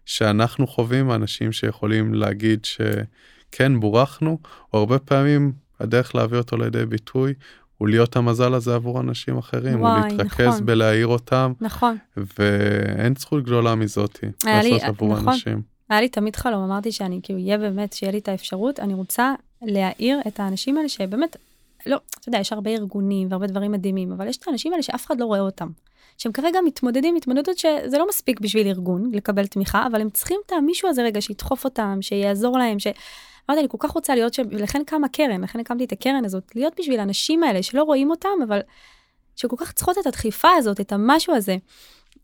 שאנחנו 0.05 0.67
חווים 0.67 1.11
אנשים 1.11 1.51
שיכולים 1.51 2.13
להגיד 2.13 2.65
שכן 2.65 3.79
בורכנו, 3.79 4.39
או 4.73 4.79
הרבה 4.79 4.99
פעמים 4.99 5.68
הדרך 5.79 6.15
להביא 6.15 6.37
אותו 6.37 6.57
לידי 6.57 6.85
ביטוי 6.85 7.33
הוא 7.77 7.87
להיות 7.87 8.15
המזל 8.15 8.53
הזה 8.53 8.75
עבור 8.75 8.99
אנשים 8.99 9.37
אחרים, 9.37 9.81
וואי, 9.81 9.99
הוא 9.99 10.07
להתרכז 10.07 10.47
נכון. 10.47 10.65
בלהעיר 10.65 11.07
אותם, 11.07 11.53
נכון. 11.61 11.97
ואין 12.39 13.15
זכות 13.17 13.43
גדולה 13.43 13.75
מזאתי 13.75 14.25
לעשות 14.45 14.63
לי, 14.63 14.79
עבור 14.81 15.13
נכון. 15.13 15.33
אנשים. 15.33 15.61
היה 15.89 16.01
לי 16.01 16.09
תמיד 16.09 16.35
חלום, 16.35 16.63
אמרתי 16.63 16.91
שאני 16.91 17.19
כאילו, 17.23 17.39
יהיה 17.39 17.57
באמת, 17.57 17.93
שיהיה 17.93 18.11
לי 18.11 18.17
את 18.17 18.27
האפשרות, 18.27 18.79
אני 18.79 18.93
רוצה 18.93 19.33
להעיר 19.61 20.19
את 20.27 20.39
האנשים 20.39 20.77
האלה 20.77 20.89
שבאמת, 20.89 21.35
לא, 21.85 21.99
אתה 22.19 22.29
יודע, 22.29 22.39
יש 22.39 22.53
הרבה 22.53 22.71
ארגונים 22.71 23.27
והרבה 23.31 23.47
דברים 23.47 23.71
מדהימים, 23.71 24.11
אבל 24.11 24.27
יש 24.27 24.37
את 24.37 24.47
האנשים 24.47 24.71
האלה 24.71 24.83
שאף 24.83 25.05
אחד 25.05 25.19
לא 25.19 25.25
רואה 25.25 25.39
אותם. 25.39 25.67
שהם 26.17 26.31
כרגע 26.31 26.59
מתמודדים 26.65 27.15
התמודדות 27.15 27.57
שזה 27.57 27.97
לא 27.97 28.07
מספיק 28.09 28.39
בשביל 28.39 28.67
ארגון 28.67 29.11
לקבל 29.13 29.47
תמיכה, 29.47 29.87
אבל 29.91 30.01
הם 30.01 30.09
צריכים 30.09 30.39
את 30.45 30.51
המישהו 30.51 30.89
הזה 30.89 31.03
רגע 31.03 31.21
שידחוף 31.21 31.65
אותם, 31.65 31.97
שיעזור 32.01 32.57
להם, 32.57 32.79
ש... 32.79 32.87
אמרתי, 33.49 33.61
אני 33.61 33.69
כל 33.69 33.77
כך 33.79 33.91
רוצה 33.91 34.15
להיות 34.15 34.33
שם, 34.33 34.43
ולכן 34.51 34.81
קמה 34.85 35.07
קרן, 35.07 35.43
לכן 35.43 35.59
הקמתי 35.59 35.83
את 35.83 35.91
הקרן 35.91 36.25
הזאת, 36.25 36.55
להיות 36.55 36.73
בשביל 36.79 36.99
האנשים 36.99 37.43
האלה 37.43 37.63
שלא 37.63 37.83
רואים 37.83 38.09
אותם, 38.09 38.29
אבל 38.47 38.59
שכל 39.35 39.55
כך 39.59 39.71
צריכות 39.71 39.97
את 39.97 40.07
הדחיפה 40.07 40.49
הזאת, 40.57 40.81
את 40.81 40.91
המשהו 40.91 41.35
הזה. 41.35 41.57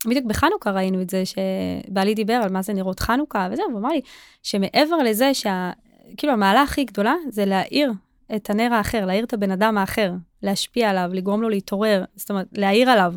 בדיוק 0.06 0.26
בחנוכה 0.26 0.72
ראינו 0.72 1.02
את 1.02 1.10
זה, 1.10 1.24
שבעלי 1.26 2.14
דיבר 2.14 2.34
על 2.34 2.50
מה 2.50 2.62
זה 2.62 2.74
נראות 2.74 3.00
חנוכה, 3.00 3.48
וזהו, 3.52 3.66
הוא 3.72 3.80
אמר 3.80 3.90
לי 3.90 4.02
שמעבר 4.44 4.98
לזה 4.98 5.34
שה... 5.34 5.72
כאילו 6.18 6.34
המעלה 6.34 6.62
הכי 6.62 6.84
גדולה 6.84 7.16
זה 7.30 7.46
להאיר 7.46 7.92
את 8.36 8.50
הנר 8.50 8.74
האחר, 8.74 9.06
להאיר 9.06 9.24
את 9.24 9.34
הבן 9.34 9.52
אדם 9.52 9.78
האחר, 9.78 10.12
להשפיע 10.44 10.90
עליו, 10.90 11.10
לגרום 11.14 11.42
לו 11.42 11.50
להתעורר, 11.50 12.04
זאת 12.16 12.30
אומרת, 12.30 12.48
להאיר 12.52 12.90
עליו, 12.90 13.14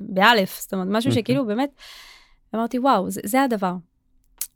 באלף, 0.00 0.60
זאת 0.60 0.74
אומרת, 0.74 0.86
משהו 0.90 1.12
שכאילו 1.12 1.46
באמת, 1.46 1.70
אמרתי, 2.54 2.78
וואו, 2.78 3.10
זה, 3.10 3.20
זה 3.24 3.42
הדבר. 3.42 3.72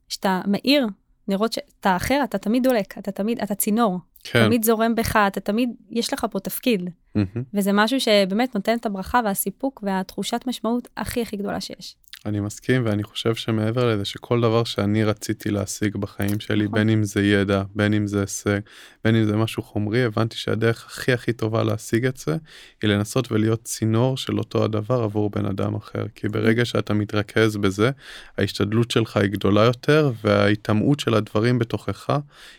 שאתה 0.08 0.40
מאיר 0.46 0.86
נראות 1.30 1.52
שאתה 1.52 1.96
אחר, 1.96 2.20
אתה 2.24 2.38
תמיד 2.38 2.62
דולק, 2.62 2.98
אתה 2.98 3.12
תמיד, 3.12 3.40
אתה 3.40 3.54
צינור. 3.54 3.98
כן. 4.24 4.44
תמיד 4.46 4.64
זורם 4.64 4.94
בך, 4.94 5.16
אתה 5.26 5.40
תמיד, 5.40 5.70
יש 5.90 6.12
לך 6.12 6.26
פה 6.30 6.40
תפקיד. 6.40 6.90
Mm-hmm. 7.16 7.40
וזה 7.54 7.70
משהו 7.72 8.00
שבאמת 8.00 8.54
נותן 8.54 8.76
את 8.76 8.86
הברכה 8.86 9.20
והסיפוק 9.24 9.80
והתחושת 9.86 10.40
משמעות 10.46 10.88
הכי 10.96 11.22
הכי 11.22 11.36
גדולה 11.36 11.60
שיש. 11.60 11.96
אני 12.26 12.40
מסכים 12.40 12.82
ואני 12.84 13.02
חושב 13.02 13.34
שמעבר 13.34 13.94
לזה 13.94 14.04
שכל 14.04 14.40
דבר 14.40 14.64
שאני 14.64 15.04
רציתי 15.04 15.50
להשיג 15.50 15.96
בחיים 15.96 16.40
שלי 16.40 16.64
נכון. 16.64 16.74
בין 16.74 16.88
אם 16.88 17.04
זה 17.04 17.22
ידע 17.22 17.62
בין 17.74 17.94
אם 17.94 18.06
זה 18.06 18.20
הישג 18.20 18.60
בין 19.04 19.16
אם 19.16 19.24
זה 19.24 19.36
משהו 19.36 19.62
חומרי 19.62 20.04
הבנתי 20.04 20.36
שהדרך 20.36 20.86
הכי 20.86 21.12
הכי 21.12 21.32
טובה 21.32 21.62
להשיג 21.62 22.06
את 22.06 22.16
זה 22.16 22.36
היא 22.82 22.90
לנסות 22.90 23.32
ולהיות 23.32 23.62
צינור 23.62 24.16
של 24.16 24.38
אותו 24.38 24.64
הדבר 24.64 25.02
עבור 25.02 25.30
בן 25.30 25.46
אדם 25.46 25.74
אחר 25.74 26.04
כי 26.14 26.28
ברגע 26.28 26.64
שאתה 26.64 26.94
מתרכז 26.94 27.56
בזה 27.56 27.90
ההשתדלות 28.38 28.90
שלך 28.90 29.16
היא 29.16 29.30
גדולה 29.30 29.64
יותר 29.64 30.12
וההיטמעות 30.24 31.00
של 31.00 31.14
הדברים 31.14 31.58
בתוכך 31.58 32.18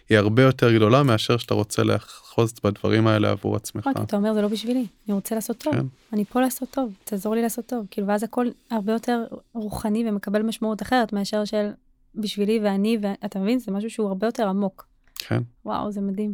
היא 0.09 0.17
הרבה 0.17 0.43
יותר 0.43 0.75
גדולה 0.75 1.03
מאשר 1.03 1.37
שאתה 1.37 1.53
רוצה 1.53 1.83
לאחוז 1.83 2.53
בדברים 2.63 3.07
האלה 3.07 3.31
עבור 3.31 3.55
עצמך. 3.55 3.87
נכון, 3.87 4.03
אתה 4.03 4.15
אומר 4.15 4.33
זה 4.33 4.41
לא 4.41 4.47
בשבילי 4.47 4.85
אני 5.07 5.13
רוצה 5.13 5.35
לעשות 5.35 5.57
טוב 5.57 5.73
כן. 5.73 5.85
אני 6.13 6.25
פה 6.25 6.41
לעשות 6.41 6.69
טוב 6.69 6.93
תעזור 7.03 7.35
לי 7.35 7.41
לעשות 7.41 7.65
טוב 7.65 7.87
כאילו 7.91 8.07
ואז 8.07 8.23
הכל 8.23 8.47
הרבה 8.71 8.93
יותר 8.93 9.25
רוחני 9.53 10.09
ומקבל 10.09 10.41
משמעות 10.41 10.81
אחרת 10.81 11.13
מאשר 11.13 11.45
של 11.45 11.71
בשבילי 12.15 12.59
ואני, 12.63 12.97
ואתה 13.01 13.39
מבין, 13.39 13.59
זה 13.59 13.71
משהו 13.71 13.89
שהוא 13.89 14.07
הרבה 14.07 14.27
יותר 14.27 14.47
עמוק. 14.47 14.87
כן. 15.15 15.41
וואו, 15.65 15.91
זה 15.91 16.01
מדהים. 16.01 16.33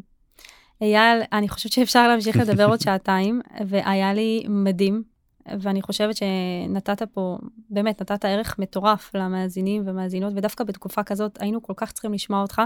אייל, 0.81 1.21
אני 1.33 1.49
חושבת 1.49 1.71
שאפשר 1.71 2.07
להמשיך 2.07 2.37
לדבר 2.37 2.65
עוד 2.65 2.81
שעתיים, 2.85 3.41
והיה 3.67 4.13
לי 4.13 4.45
מדהים, 4.49 5.03
ואני 5.59 5.81
חושבת 5.81 6.15
שנתת 6.17 7.01
פה, 7.03 7.37
באמת, 7.69 8.01
נתת 8.01 8.25
ערך 8.25 8.59
מטורף 8.59 9.15
למאזינים 9.15 9.83
ומאזינות, 9.85 10.33
ודווקא 10.35 10.63
בתקופה 10.63 11.03
כזאת 11.03 11.41
היינו 11.41 11.63
כל 11.63 11.73
כך 11.75 11.91
צריכים 11.91 12.13
לשמוע 12.13 12.41
אותך. 12.41 12.61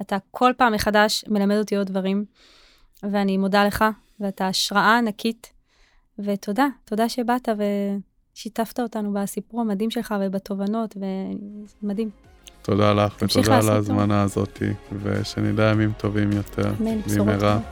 אתה 0.00 0.16
כל 0.30 0.52
פעם 0.56 0.72
מחדש 0.72 1.24
מלמד 1.28 1.56
אותי 1.58 1.76
עוד 1.76 1.86
דברים, 1.86 2.24
ואני 3.02 3.38
מודה 3.38 3.64
לך, 3.64 3.84
ואתה 4.20 4.48
השראה 4.48 4.98
ענקית, 4.98 5.52
ותודה, 6.18 6.66
תודה 6.84 7.08
שבאת 7.08 7.48
ושיתפת 8.34 8.80
אותנו 8.80 9.12
בסיפור 9.12 9.60
המדהים 9.60 9.90
שלך 9.90 10.14
ובתובנות, 10.20 10.96
ומדהים. 11.82 12.10
תודה 12.62 12.92
לך, 12.92 13.16
ותודה 13.22 13.58
על 13.58 13.68
ההזמנה 13.68 14.22
הזאת, 14.22 14.62
ושנדע 15.02 15.70
ימים 15.70 15.92
טובים 15.98 16.32
יותר, 16.32 16.70
אמן, 16.80 17.00
בשורות 17.00 17.40
טובות. 17.40 17.62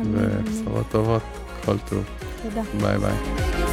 ובשורות 0.00 0.86
טובות, 0.90 1.22
כל 1.64 1.76
טוב. 1.88 2.04
תודה. 2.42 2.62
ביי 2.80 2.98
ביי. 2.98 3.67